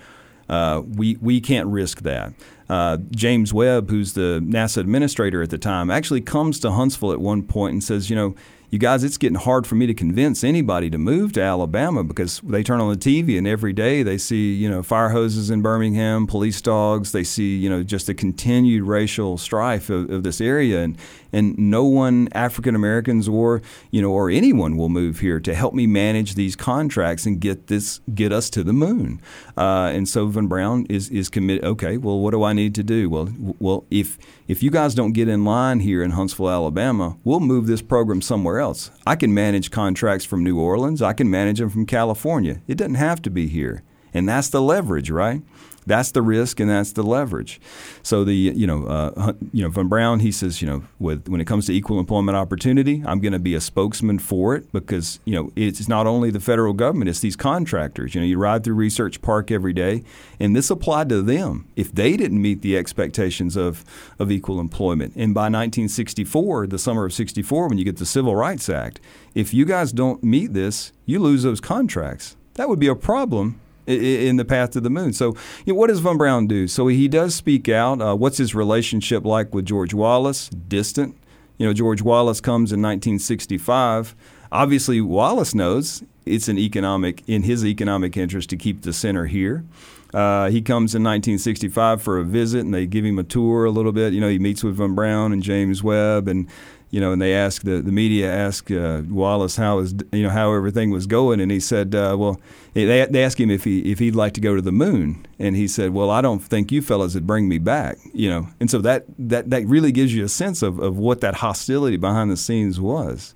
Uh, 0.48 0.84
we 0.86 1.18
we 1.22 1.42
can't 1.42 1.68
risk 1.68 2.02
that. 2.02 2.34
Uh, 2.70 2.98
James 3.12 3.52
Webb 3.52 3.90
who's 3.90 4.14
the 4.14 4.40
NASA 4.44 4.78
administrator 4.78 5.42
at 5.42 5.50
the 5.50 5.58
time 5.58 5.90
actually 5.90 6.22
comes 6.22 6.60
to 6.60 6.72
Huntsville 6.72 7.12
at 7.12 7.20
one 7.20 7.42
point 7.42 7.74
and 7.74 7.84
says 7.84 8.12
you 8.12 8.16
know 8.16 8.36
you 8.70 8.78
guys, 8.78 9.03
it's 9.03 9.17
getting 9.17 9.38
hard 9.38 9.65
for 9.65 9.76
me 9.76 9.88
to 9.88 9.93
convince 9.93 10.43
anybody 10.43 10.89
to 10.91 10.97
move 10.97 11.34
to 11.34 11.41
Alabama 11.41 12.03
because 12.03 12.39
they 12.41 12.61
turn 12.61 12.80
on 12.80 12.89
the 12.91 12.97
TV 12.97 13.38
and 13.38 13.47
every 13.47 13.74
day 13.74 14.03
they 14.03 14.17
see, 14.17 14.53
you 14.53 14.70
know, 14.70 14.84
fire 14.84 15.09
hoses 15.09 15.49
in 15.49 15.61
Birmingham, 15.61 16.28
police 16.28 16.61
dogs. 16.61 17.11
They 17.11 17.24
see, 17.24 17.55
you 17.57 17.70
know, 17.70 17.82
just 17.82 18.05
the 18.05 18.13
continued 18.13 18.84
racial 18.84 19.39
strife 19.39 19.89
of, 19.89 20.11
of 20.11 20.24
this 20.24 20.39
area, 20.39 20.82
and 20.82 20.97
and 21.32 21.58
no 21.58 21.86
one, 21.86 22.30
African 22.34 22.76
Americans 22.76 23.28
or 23.28 23.62
you 23.92 24.02
know, 24.02 24.12
or 24.12 24.30
anyone 24.30 24.78
will 24.78 24.90
move 24.90 25.20
here 25.20 25.40
to 25.40 25.54
help 25.54 25.74
me 25.74 25.88
manage 25.88 26.36
these 26.36 26.56
contracts 26.56 27.26
and 27.26 27.40
get 27.40 27.68
this, 27.68 28.00
get 28.14 28.32
us 28.32 28.50
to 28.52 28.64
the 28.64 28.74
moon. 28.74 29.22
Uh, 29.58 29.92
and 29.94 30.08
so 30.08 30.28
Von 30.28 30.48
Braun 30.48 30.86
is 30.90 31.10
is 31.10 31.30
committed. 31.30 31.64
Okay, 31.64 31.98
well, 31.98 32.20
what 32.20 32.32
do 32.32 32.44
I 32.44 32.54
need 32.54 32.76
to 32.76 32.84
do? 32.84 33.10
Well, 33.10 33.30
well, 33.60 33.86
if 33.90 34.18
if 34.48 34.64
you 34.64 34.72
guys 34.72 34.96
don't 34.96 35.14
get 35.14 35.28
in 35.28 35.46
line 35.46 35.80
here 35.80 36.04
in 36.04 36.12
Huntsville, 36.12 36.50
Alabama, 36.50 37.18
we'll 37.24 37.40
move 37.40 37.68
this 37.68 37.82
program 37.82 38.22
somewhere 38.22 38.60
else. 38.60 38.92
I 39.06 39.16
can 39.16 39.34
manage 39.34 39.72
contracts 39.72 40.26
from 40.26 40.44
New 40.44 40.60
Orleans. 40.60 41.02
I 41.02 41.14
can 41.14 41.30
manage 41.30 41.60
them 41.60 41.70
from 41.70 41.86
California. 41.86 42.62
It 42.68 42.76
doesn't 42.76 42.96
have 42.96 43.22
to 43.24 43.30
be 43.30 43.48
here. 43.48 43.84
And 44.14 44.28
that's 44.28 44.50
the 44.50 44.62
leverage, 44.62 45.12
right? 45.12 45.44
That's 45.90 46.12
the 46.12 46.22
risk 46.22 46.60
and 46.60 46.70
that's 46.70 46.92
the 46.92 47.02
leverage. 47.02 47.60
So 48.04 48.24
the 48.24 48.36
you 48.36 48.68
know 48.68 48.86
uh, 48.86 49.34
you 49.52 49.64
know 49.64 49.70
von 49.70 49.88
Braun 49.88 50.20
he 50.20 50.32
says 50.32 50.62
you 50.62 50.68
know 50.68 50.84
with 51.00 51.28
when 51.28 51.42
it 51.42 51.46
comes 51.46 51.66
to 51.66 51.74
equal 51.74 52.00
employment 52.00 52.38
opportunity, 52.38 53.02
I'm 53.08 53.20
going 53.20 53.34
to 53.34 53.40
be 53.40 53.56
a 53.56 53.60
spokesman 53.60 54.20
for 54.20 54.56
it 54.56 54.72
because 54.72 55.20
you 55.26 55.34
know 55.34 55.52
it's 55.56 55.88
not 55.88 56.06
only 56.06 56.30
the 56.30 56.40
federal 56.40 56.74
government, 56.74 57.10
it's 57.10 57.22
these 57.22 57.36
contractors. 57.36 58.14
You 58.14 58.22
know, 58.22 58.28
you 58.28 58.38
ride 58.38 58.64
through 58.64 58.76
Research 58.76 59.20
Park 59.24 59.50
every 59.50 59.74
day, 59.74 60.04
and 60.40 60.56
this 60.56 60.70
applied 60.70 61.10
to 61.10 61.24
them 61.24 61.68
if 61.76 61.92
they 61.92 62.16
didn't 62.16 62.40
meet 62.40 62.62
the 62.62 62.78
expectations 62.78 63.58
of 63.58 63.84
of 64.20 64.32
equal 64.32 64.60
employment. 64.60 65.14
And 65.16 65.34
by 65.34 65.50
1964, 65.50 66.68
the 66.68 66.78
summer 66.78 67.06
of 67.06 67.14
'64, 67.14 67.68
when 67.68 67.80
you 67.80 67.84
get 67.84 67.98
the 67.98 68.06
Civil 68.06 68.36
Rights 68.36 68.70
Act, 68.70 69.00
if 69.34 69.56
you 69.56 69.66
guys 69.66 69.92
don't 69.92 70.24
meet 70.24 70.54
this, 70.54 70.92
you 71.08 71.18
lose 71.18 71.42
those 71.42 71.60
contracts. 71.60 72.36
That 72.54 72.70
would 72.70 72.80
be 72.80 72.88
a 72.88 72.96
problem 72.96 73.60
in 73.90 74.38
the 74.38 74.46
path 74.46 74.72
to 74.72 74.82
the 74.82 74.90
moon. 74.90 75.14
So, 75.14 75.36
you 75.66 75.74
know, 75.74 75.80
what 75.80 75.88
does 75.88 76.00
von 76.00 76.18
Braun 76.18 76.48
do? 76.48 76.68
So 76.68 76.88
he 76.88 77.08
does 77.08 77.36
speak 77.36 77.68
out. 77.68 78.02
Uh, 78.02 78.16
what's 78.16 78.38
his 78.38 78.54
relationship 78.54 79.26
like 79.26 79.54
with 79.54 79.66
George 79.66 79.94
Wallace? 79.94 80.50
Distant. 80.50 81.18
You 81.58 81.68
know, 81.68 81.74
George 81.74 82.02
Wallace 82.02 82.40
comes 82.40 82.72
in 82.72 82.82
1965. 82.82 84.16
Obviously, 84.52 85.02
Wallace 85.02 85.54
knows 85.54 86.04
it's 86.26 86.48
an 86.48 86.58
economic 86.58 87.24
in 87.28 87.44
his 87.44 87.66
economic 87.66 88.16
interest 88.16 88.50
to 88.52 88.58
keep 88.58 88.82
the 88.84 88.94
center 88.94 89.26
here. 89.26 89.66
Uh, 90.14 90.50
he 90.50 90.62
comes 90.62 90.96
in 90.96 91.04
1965 91.04 92.02
for 92.02 92.18
a 92.18 92.24
visit, 92.24 92.62
and 92.62 92.74
they 92.74 92.88
give 92.88 93.06
him 93.06 93.20
a 93.20 93.24
tour 93.24 93.66
a 93.66 93.70
little 93.70 93.92
bit. 93.92 94.14
You 94.14 94.22
know, 94.22 94.30
he 94.30 94.40
meets 94.40 94.64
with 94.64 94.76
von 94.76 94.96
Braun 94.96 95.32
and 95.32 95.44
James 95.44 95.84
Webb, 95.84 96.28
and 96.28 96.48
you 96.92 97.00
know, 97.00 97.12
and 97.12 97.22
they 97.22 97.34
asked 97.34 97.66
the, 97.66 97.82
the 97.82 97.92
media 97.92 98.32
asked 98.32 98.72
uh, 98.72 99.04
Wallace 99.08 99.56
how 99.56 99.80
is 99.80 99.94
you 100.12 100.24
know 100.24 100.30
how 100.30 100.54
everything 100.54 100.90
was 100.90 101.06
going, 101.06 101.40
and 101.40 101.52
he 101.52 101.60
said, 101.60 101.94
uh, 101.94 102.16
well, 102.18 102.40
they 102.74 103.06
they 103.06 103.24
asked 103.24 103.40
him 103.40 103.52
if 103.52 103.64
he 103.64 103.92
if 103.92 104.00
he'd 104.00 104.16
like 104.16 104.34
to 104.34 104.42
go 104.42 104.56
to 104.56 104.62
the 104.62 104.72
moon, 104.72 105.26
and 105.38 105.56
he 105.56 105.68
said, 105.68 105.94
well, 105.94 106.10
I 106.10 106.22
don't 106.22 106.40
think 106.40 106.72
you 106.72 106.82
fellas 106.82 107.14
would 107.14 107.28
bring 107.28 107.48
me 107.48 107.60
back, 107.60 107.98
you 108.14 108.30
know, 108.30 108.48
and 108.60 108.70
so 108.72 108.80
that 108.80 109.06
that 109.20 109.50
that 109.50 109.66
really 109.68 109.92
gives 109.92 110.14
you 110.14 110.24
a 110.24 110.30
sense 110.30 110.62
of 110.62 110.80
of 110.80 110.98
what 110.98 111.22
that 111.22 111.36
hostility 111.36 111.98
behind 111.98 112.32
the 112.32 112.38
scenes 112.38 112.80
was. 112.80 113.36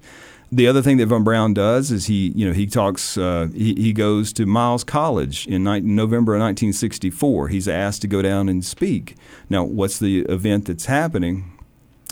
The 0.51 0.67
other 0.67 0.83
thing 0.83 0.97
that 0.97 1.07
von 1.07 1.23
Braun 1.23 1.55
does 1.55 1.91
is 1.91 2.05
he, 2.05 2.31
you 2.35 2.45
know, 2.45 2.53
he 2.53 2.67
talks. 2.67 3.17
Uh, 3.17 3.47
he, 3.55 3.73
he 3.73 3.91
goes 3.91 4.31
to 4.33 4.45
Miles 4.45 4.83
College 4.83 5.47
in 5.47 5.63
ni- 5.63 5.79
November 5.79 6.35
of 6.35 6.41
1964. 6.41 7.47
He's 7.47 7.67
asked 7.67 8.03
to 8.03 8.07
go 8.07 8.21
down 8.21 8.47
and 8.49 8.63
speak. 8.63 9.15
Now, 9.49 9.63
what's 9.63 9.97
the 9.97 10.19
event 10.29 10.65
that's 10.65 10.85
happening? 10.85 11.52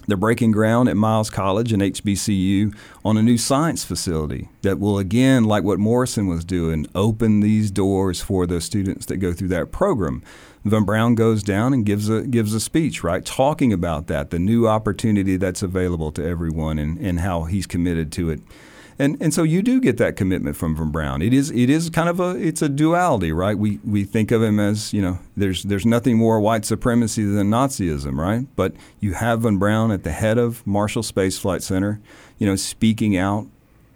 They're 0.08 0.18
breaking 0.18 0.52
ground 0.52 0.90
at 0.90 0.98
Miles 0.98 1.30
College 1.30 1.72
and 1.72 1.82
HBCU 1.82 2.76
on 3.06 3.18
a 3.18 3.22
new 3.22 3.38
science 3.38 3.84
facility 3.84 4.50
that 4.62 4.80
will, 4.80 4.98
again, 4.98 5.44
like 5.44 5.64
what 5.64 5.80
Morrison 5.80 6.28
was 6.28 6.44
doing, 6.44 6.88
open 6.96 7.40
these 7.40 7.72
doors 7.72 8.22
for 8.22 8.48
those 8.48 8.66
students 8.66 9.06
that 9.08 9.18
go 9.18 9.34
through 9.34 9.50
that 9.50 9.72
program. 9.72 10.24
Von 10.64 10.86
Braun 10.86 11.16
goes 11.16 11.42
down 11.42 11.74
and 11.74 11.86
gives 11.86 12.10
a 12.10 12.22
gives 12.22 12.54
a 12.54 12.60
speech, 12.60 13.04
right, 13.04 13.26
talking 13.26 13.74
about 13.74 14.08
that, 14.08 14.30
the 14.30 14.40
new 14.40 14.68
opportunity 14.68 15.36
that's 15.36 15.64
available 15.64 16.12
to 16.12 16.24
everyone, 16.24 16.78
and, 16.78 17.00
and 17.00 17.20
how 17.20 17.44
he's 17.44 17.66
committed 17.66 18.12
to 18.12 18.30
it 18.30 18.42
and 19.00 19.18
and 19.22 19.34
so 19.34 19.44
you 19.44 19.62
do 19.62 19.80
get 19.80 19.98
that 19.98 20.16
commitment 20.16 20.56
from 20.56 20.76
von 20.76 20.92
Braun. 20.92 21.22
It 21.22 21.34
is 21.34 21.52
it 21.52 21.70
is 21.70 21.90
kind 21.90 22.10
of 22.10 22.20
a 22.20 22.32
it's 22.36 22.62
a 22.62 22.70
duality, 22.70 23.32
right? 23.32 23.58
We 23.58 23.80
we 23.84 24.04
think 24.04 24.32
of 24.32 24.42
him 24.42 24.60
as 24.60 24.94
you 24.94 25.02
know 25.02 25.20
there's 25.36 25.64
there's 25.64 25.86
nothing 25.86 26.18
more 26.18 26.40
white 26.40 26.66
supremacy 26.66 27.24
than 27.24 27.50
Nazism, 27.50 28.18
right? 28.18 28.48
But 28.56 28.74
you 29.00 29.14
have 29.14 29.42
von 29.42 29.58
Braun 29.58 29.92
at 29.92 30.04
the 30.04 30.12
head 30.12 30.38
of 30.38 30.66
Marshall 30.66 31.04
Space 31.04 31.38
Flight 31.38 31.64
Center, 31.64 32.00
you 32.38 32.48
know, 32.48 32.56
speaking 32.56 33.18
out 33.18 33.48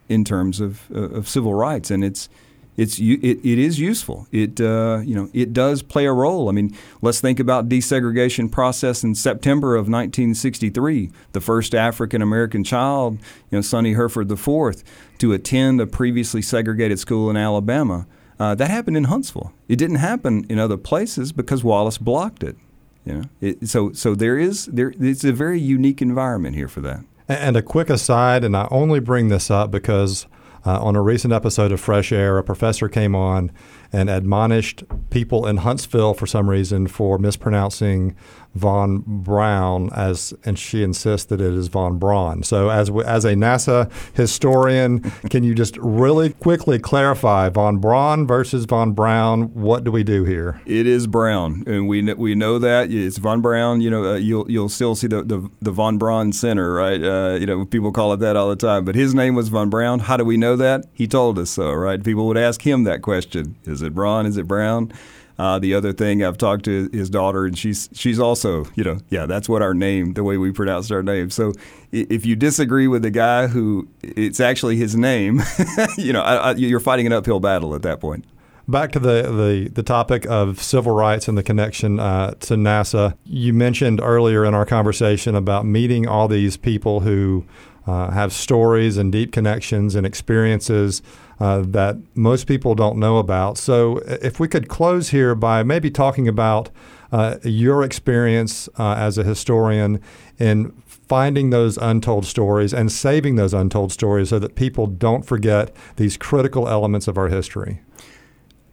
in 0.10 0.24
terms 0.24 0.60
of 0.60 0.90
of 0.92 1.28
civil 1.28 1.54
rights, 1.54 1.92
and 1.92 2.04
it's 2.04 2.30
it's 2.78 3.00
it, 3.00 3.40
it 3.44 3.60
is 3.60 3.80
useful. 3.80 4.28
It 4.32 4.60
uh, 4.60 5.02
you 5.04 5.16
know 5.16 5.30
it 5.34 5.54
does 5.54 5.82
play 5.82 6.06
a 6.06 6.12
role. 6.12 6.50
I 6.50 6.52
mean, 6.52 6.76
let's 7.02 7.22
think 7.22 7.40
about 7.40 7.70
desegregation 7.70 8.52
process 8.52 9.04
in 9.04 9.16
September 9.16 9.76
of 9.76 9.84
1963. 9.84 11.12
The 11.32 11.42
first 11.42 11.74
African 11.74 12.22
American 12.22 12.64
child, 12.64 13.14
you 13.50 13.58
know, 13.58 13.62
Sonnie 13.62 13.94
Hereford 13.94 14.30
IV, 14.30 14.84
to 15.20 15.34
attend 15.34 15.80
a 15.80 15.88
previously 15.88 16.42
segregated 16.42 17.00
school 17.00 17.30
in 17.30 17.38
Alabama. 17.38 18.08
Uh, 18.38 18.54
that 18.54 18.70
happened 18.70 18.98
in 18.98 19.06
Huntsville. 19.06 19.54
It 19.70 19.78
didn't 19.78 19.98
happen 19.98 20.46
in 20.50 20.60
other 20.60 20.76
places 20.76 21.32
because 21.32 21.64
Wallace 21.64 21.98
blocked 21.98 22.44
it. 22.44 22.58
You 23.06 23.14
know, 23.14 23.24
it, 23.40 23.70
so 23.70 23.94
so 23.94 24.16
there 24.16 24.38
is 24.38 24.66
there. 24.66 24.94
It's 25.00 25.24
a 25.24 25.32
very 25.32 25.60
unique 25.60 26.02
environment 26.02 26.56
here 26.56 26.68
for 26.68 26.82
that. 26.82 27.06
And 27.28 27.56
a 27.56 27.62
quick 27.62 27.90
aside, 27.90 28.44
and 28.44 28.56
I 28.56 28.68
only 28.70 29.00
bring 29.00 29.30
this 29.30 29.50
up 29.50 29.72
because 29.72 30.28
uh, 30.66 30.82
on 30.82 30.96
a 30.96 31.02
recent 31.02 31.34
episode 31.34 31.72
of 31.72 31.80
Fresh 31.80 32.12
Air, 32.12 32.38
a 32.38 32.44
professor 32.44 32.90
came 32.90 33.16
on 33.16 33.52
and 33.94 34.10
admonished 34.10 34.84
people 35.10 35.46
in 35.46 35.58
Huntsville 35.58 36.14
for 36.14 36.26
some 36.26 36.50
reason 36.50 36.88
for 36.88 37.20
mispronouncing 37.20 38.16
von 38.56 39.04
Braun 39.06 39.90
as, 39.94 40.34
and 40.46 40.58
she 40.58 40.82
insists 40.82 41.28
that 41.28 41.42
it 41.42 41.54
is 41.54 41.68
von 41.68 42.00
Braun. 42.00 42.42
So, 42.44 42.70
as 42.70 42.90
as 43.06 43.26
a 43.26 43.34
NASA 43.34 43.92
historian, 44.14 45.02
can 45.30 45.44
you 45.44 45.54
just 45.54 45.78
really 45.78 46.32
quickly 46.32 46.80
clarify 46.80 47.50
von 47.50 47.78
Braun 47.78 48.26
versus 48.26 48.66
von 48.66 48.94
Braun? 48.94 49.54
What 49.54 49.84
do 49.84 49.92
we 49.92 50.04
do 50.04 50.24
here? 50.24 50.62
It 50.66 50.88
is 50.88 51.06
Brown, 51.06 51.64
and 51.68 51.88
we 51.88 52.14
we 52.14 52.34
know 52.34 52.58
that 52.60 52.92
it's 52.92 53.18
von 53.18 53.42
Braun. 53.42 53.82
You 53.82 53.90
know, 53.90 54.14
uh, 54.14 54.16
you'll 54.16 54.50
you'll 54.50 54.70
still 54.70 54.96
see 54.96 55.08
the, 55.08 55.22
the, 55.24 55.50
the 55.62 55.72
von 55.72 55.98
Braun 55.98 56.32
Center, 56.32 56.74
right? 56.74 57.04
Uh, 57.04 57.38
you 57.40 57.46
know, 57.46 57.66
people 57.66 57.92
call 57.92 58.14
it 58.14 58.18
that 58.22 58.36
all 58.36 58.50
the 58.50 58.56
time, 58.56 58.86
but 58.86 58.96
his 58.96 59.14
name 59.14 59.36
was 59.36 59.50
von 59.50 59.70
Braun. 59.70 60.00
How 60.00 60.18
do 60.18 60.24
we 60.24 60.38
know 60.38 60.56
that? 60.56 60.86
He 60.94 61.08
told 61.08 61.38
us 61.38 61.50
so, 61.50 61.74
right? 61.74 62.02
People 62.04 62.26
would 62.28 62.38
ask 62.38 62.62
him 62.62 62.84
that 62.86 63.02
question: 63.02 63.56
Is 63.66 63.82
it 63.82 63.94
Braun? 63.94 64.26
Is 64.26 64.38
it 64.38 64.48
Brown? 64.48 64.94
Uh, 65.38 65.60
the 65.60 65.74
other 65.74 65.92
thing, 65.92 66.24
I've 66.24 66.38
talked 66.38 66.64
to 66.66 66.90
his 66.94 67.10
daughter, 67.10 67.46
and 67.46 67.58
she's 67.58 67.90
she's 67.94 68.20
also, 68.20 68.66
you 68.76 68.84
know, 68.84 69.00
yeah, 69.10 69.26
that's 69.26 69.50
what 69.50 69.62
our 69.62 69.74
name, 69.74 70.14
the 70.14 70.24
way 70.24 70.38
we 70.38 70.52
pronounced 70.52 70.92
our 70.92 71.04
name. 71.04 71.30
So 71.30 71.54
if 71.92 72.26
you 72.26 72.36
disagree 72.36 72.88
with 72.88 73.02
the 73.02 73.12
guy 73.12 73.48
who 73.48 73.88
it's 74.02 74.40
actually 74.40 74.78
his 74.78 74.96
name, 74.96 75.42
you 75.98 76.14
know, 76.14 76.22
I, 76.22 76.36
I, 76.36 76.52
you're 76.56 76.80
fighting 76.80 77.06
an 77.06 77.14
uphill 77.14 77.40
battle 77.40 77.76
at 77.76 77.82
that 77.82 78.00
point. 78.00 78.26
Back 78.68 78.94
to 78.94 79.00
the, 79.00 79.22
the, 79.24 79.70
the 79.72 79.84
topic 79.84 80.26
of 80.26 80.60
civil 80.60 80.94
rights 80.94 81.28
and 81.28 81.38
the 81.38 81.44
connection 81.44 82.00
uh, 82.00 82.32
to 82.32 82.56
NASA. 82.56 83.16
You 83.24 83.54
mentioned 83.54 84.02
earlier 84.02 84.44
in 84.44 84.56
our 84.56 84.66
conversation 84.66 85.36
about 85.36 85.68
meeting 85.68 86.08
all 86.08 86.28
these 86.28 86.58
people 86.58 87.02
who 87.02 87.46
uh, 87.86 88.10
have 88.10 88.34
stories 88.34 88.98
and 88.98 89.12
deep 89.12 89.32
connections 89.32 89.94
and 89.94 90.04
experiences 90.04 91.04
uh, 91.40 91.62
that 91.68 91.98
most 92.16 92.48
people 92.48 92.76
don't 92.76 92.98
know 92.98 93.18
about. 93.18 93.58
So, 93.58 93.98
if 94.08 94.40
we 94.40 94.48
could 94.48 94.70
close 94.70 95.10
here 95.10 95.36
by 95.36 95.64
maybe 95.64 95.92
talking 95.92 96.28
about 96.28 96.70
uh, 97.12 97.38
your 97.44 97.84
experience 97.84 98.68
uh, 98.78 98.96
as 98.98 99.18
a 99.18 99.24
historian 99.24 100.02
in 100.38 100.72
finding 101.08 101.50
those 101.52 101.78
untold 101.78 102.26
stories 102.26 102.74
and 102.74 102.92
saving 102.92 103.36
those 103.36 103.54
untold 103.54 103.92
stories 103.92 104.30
so 104.30 104.40
that 104.40 104.56
people 104.56 104.88
don't 104.88 105.26
forget 105.26 105.76
these 105.98 106.18
critical 106.18 106.68
elements 106.68 107.08
of 107.08 107.18
our 107.18 107.28
history. 107.28 107.82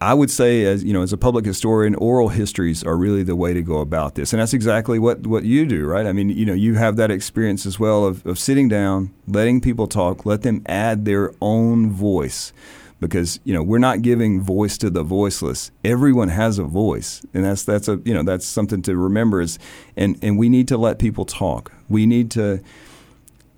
I 0.02 0.14
would 0.14 0.30
say, 0.30 0.64
as 0.64 0.82
you 0.82 0.92
know, 0.92 1.02
as 1.02 1.12
a 1.12 1.16
public 1.16 1.44
historian, 1.44 1.94
oral 1.94 2.28
histories 2.28 2.82
are 2.82 2.96
really 2.96 3.22
the 3.22 3.36
way 3.36 3.54
to 3.54 3.62
go 3.62 3.78
about 3.78 4.16
this, 4.16 4.32
and 4.32 4.40
that's 4.40 4.52
exactly 4.52 4.98
what, 4.98 5.26
what 5.26 5.44
you 5.44 5.64
do, 5.64 5.86
right? 5.86 6.06
I 6.06 6.12
mean, 6.12 6.28
you 6.28 6.44
know, 6.44 6.54
you 6.54 6.74
have 6.74 6.96
that 6.96 7.10
experience 7.10 7.66
as 7.66 7.78
well 7.78 8.04
of, 8.04 8.26
of 8.26 8.38
sitting 8.38 8.68
down, 8.68 9.14
letting 9.28 9.60
people 9.60 9.86
talk, 9.86 10.26
let 10.26 10.42
them 10.42 10.62
add 10.66 11.04
their 11.04 11.32
own 11.40 11.90
voice, 11.90 12.52
because 12.98 13.38
you 13.44 13.54
know 13.54 13.62
we're 13.62 13.78
not 13.78 14.02
giving 14.02 14.40
voice 14.40 14.76
to 14.78 14.90
the 14.90 15.02
voiceless. 15.02 15.70
Everyone 15.84 16.28
has 16.28 16.58
a 16.58 16.64
voice, 16.64 17.24
and 17.32 17.44
that's 17.44 17.64
that's 17.64 17.88
a 17.88 18.00
you 18.04 18.14
know 18.14 18.24
that's 18.24 18.46
something 18.46 18.82
to 18.82 18.96
remember. 18.96 19.40
Is 19.40 19.58
and 19.96 20.18
and 20.22 20.36
we 20.36 20.48
need 20.48 20.68
to 20.68 20.76
let 20.76 20.98
people 20.98 21.24
talk. 21.24 21.72
We 21.88 22.06
need 22.06 22.30
to 22.32 22.60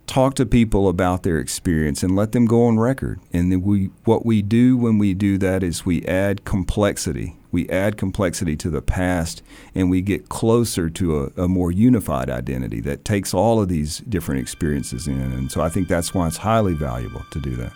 talk 0.06 0.34
to 0.34 0.46
people 0.46 0.88
about 0.88 1.22
their 1.22 1.38
experience 1.38 2.02
and 2.02 2.14
let 2.14 2.32
them 2.32 2.46
go 2.46 2.66
on 2.66 2.78
record. 2.78 3.20
And 3.32 3.62
we, 3.62 3.90
what 4.04 4.24
we 4.24 4.42
do 4.42 4.76
when 4.76 4.98
we 4.98 5.14
do 5.14 5.38
that 5.38 5.62
is 5.62 5.86
we 5.86 6.04
add 6.06 6.44
complexity. 6.44 7.36
We 7.50 7.68
add 7.68 7.96
complexity 7.96 8.56
to 8.56 8.70
the 8.70 8.82
past 8.82 9.42
and 9.74 9.90
we 9.90 10.02
get 10.02 10.28
closer 10.28 10.90
to 10.90 11.32
a, 11.36 11.44
a 11.44 11.48
more 11.48 11.70
unified 11.70 12.28
identity 12.28 12.80
that 12.80 13.04
takes 13.04 13.32
all 13.32 13.60
of 13.60 13.68
these 13.68 13.98
different 13.98 14.40
experiences 14.40 15.06
in. 15.06 15.20
And 15.20 15.50
so 15.52 15.60
I 15.60 15.68
think 15.68 15.88
that's 15.88 16.12
why 16.12 16.26
it's 16.26 16.38
highly 16.38 16.74
valuable 16.74 17.24
to 17.30 17.40
do 17.40 17.54
that. 17.56 17.72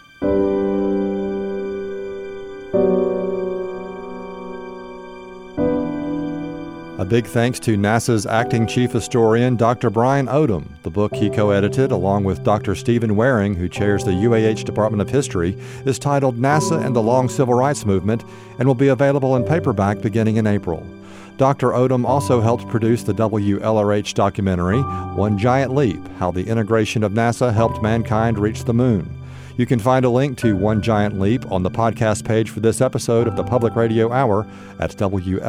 A 6.98 7.04
big 7.04 7.26
thanks 7.26 7.60
to 7.60 7.76
NASA's 7.76 8.26
acting 8.26 8.66
chief 8.66 8.90
historian, 8.90 9.54
Dr. 9.54 9.88
Brian 9.88 10.26
Odom. 10.26 10.66
The 10.82 10.90
book 10.90 11.14
he 11.14 11.30
co 11.30 11.50
edited, 11.50 11.92
along 11.92 12.24
with 12.24 12.42
Dr. 12.42 12.74
Stephen 12.74 13.14
Waring, 13.14 13.54
who 13.54 13.68
chairs 13.68 14.02
the 14.02 14.10
UAH 14.10 14.64
Department 14.64 15.00
of 15.00 15.08
History, 15.08 15.56
is 15.86 16.00
titled 16.00 16.38
NASA 16.38 16.84
and 16.84 16.96
the 16.96 17.00
Long 17.00 17.28
Civil 17.28 17.54
Rights 17.54 17.86
Movement 17.86 18.24
and 18.58 18.66
will 18.66 18.74
be 18.74 18.88
available 18.88 19.36
in 19.36 19.44
paperback 19.44 20.00
beginning 20.00 20.38
in 20.38 20.48
April. 20.48 20.84
Dr. 21.36 21.68
Odom 21.68 22.04
also 22.04 22.40
helped 22.40 22.66
produce 22.66 23.04
the 23.04 23.14
WLRH 23.14 24.14
documentary, 24.14 24.80
One 24.80 25.38
Giant 25.38 25.72
Leap 25.72 26.04
How 26.18 26.32
the 26.32 26.48
Integration 26.48 27.04
of 27.04 27.12
NASA 27.12 27.54
Helped 27.54 27.80
Mankind 27.80 28.40
Reach 28.40 28.64
the 28.64 28.74
Moon. 28.74 29.08
You 29.58 29.66
can 29.66 29.80
find 29.80 30.04
a 30.04 30.08
link 30.08 30.38
to 30.38 30.54
One 30.56 30.80
Giant 30.80 31.18
Leap 31.18 31.50
on 31.50 31.64
the 31.64 31.70
podcast 31.70 32.24
page 32.24 32.48
for 32.48 32.60
this 32.60 32.80
episode 32.80 33.26
of 33.26 33.34
the 33.34 33.42
Public 33.42 33.74
Radio 33.74 34.12
Hour 34.12 34.46
at 34.78 34.92
WLRH.org. 34.92 35.46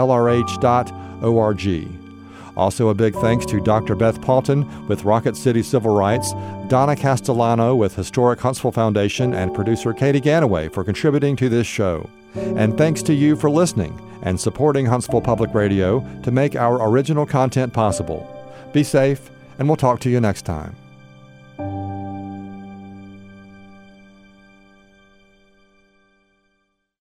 Also, 2.58 2.90
a 2.90 2.96
big 2.96 3.14
thanks 3.14 3.46
to 3.46 3.62
Dr. 3.62 3.96
Beth 3.96 4.20
Patin 4.20 4.88
with 4.88 5.04
Rocket 5.04 5.38
City 5.38 5.62
Civil 5.62 5.96
Rights, 5.96 6.34
Donna 6.70 6.96
Castellano 6.96 7.76
with 7.76 7.96
Historic 7.96 8.40
Huntsville 8.40 8.72
Foundation, 8.72 9.36
and 9.36 9.54
producer 9.54 9.94
Katie 9.94 10.20
Ganaway 10.20 10.74
for 10.74 10.84
contributing 10.84 11.36
to 11.36 11.48
this 11.48 11.68
show. 11.68 12.10
And 12.34 12.76
thanks 12.80 13.04
to 13.04 13.14
you 13.14 13.36
for 13.36 13.52
listening 13.52 14.02
and 14.24 14.40
supporting 14.40 14.88
Huntsville 14.88 15.22
Public 15.22 15.54
Radio 15.54 16.00
to 16.24 16.32
make 16.32 16.56
our 16.56 16.82
original 16.90 17.28
content 17.28 17.74
possible. 17.74 18.28
Be 18.74 18.84
safe, 18.84 19.30
and 19.60 19.70
we'll 19.70 19.78
talk 19.78 20.00
to 20.00 20.10
you 20.10 20.20
next 20.20 20.46
time. 20.46 20.76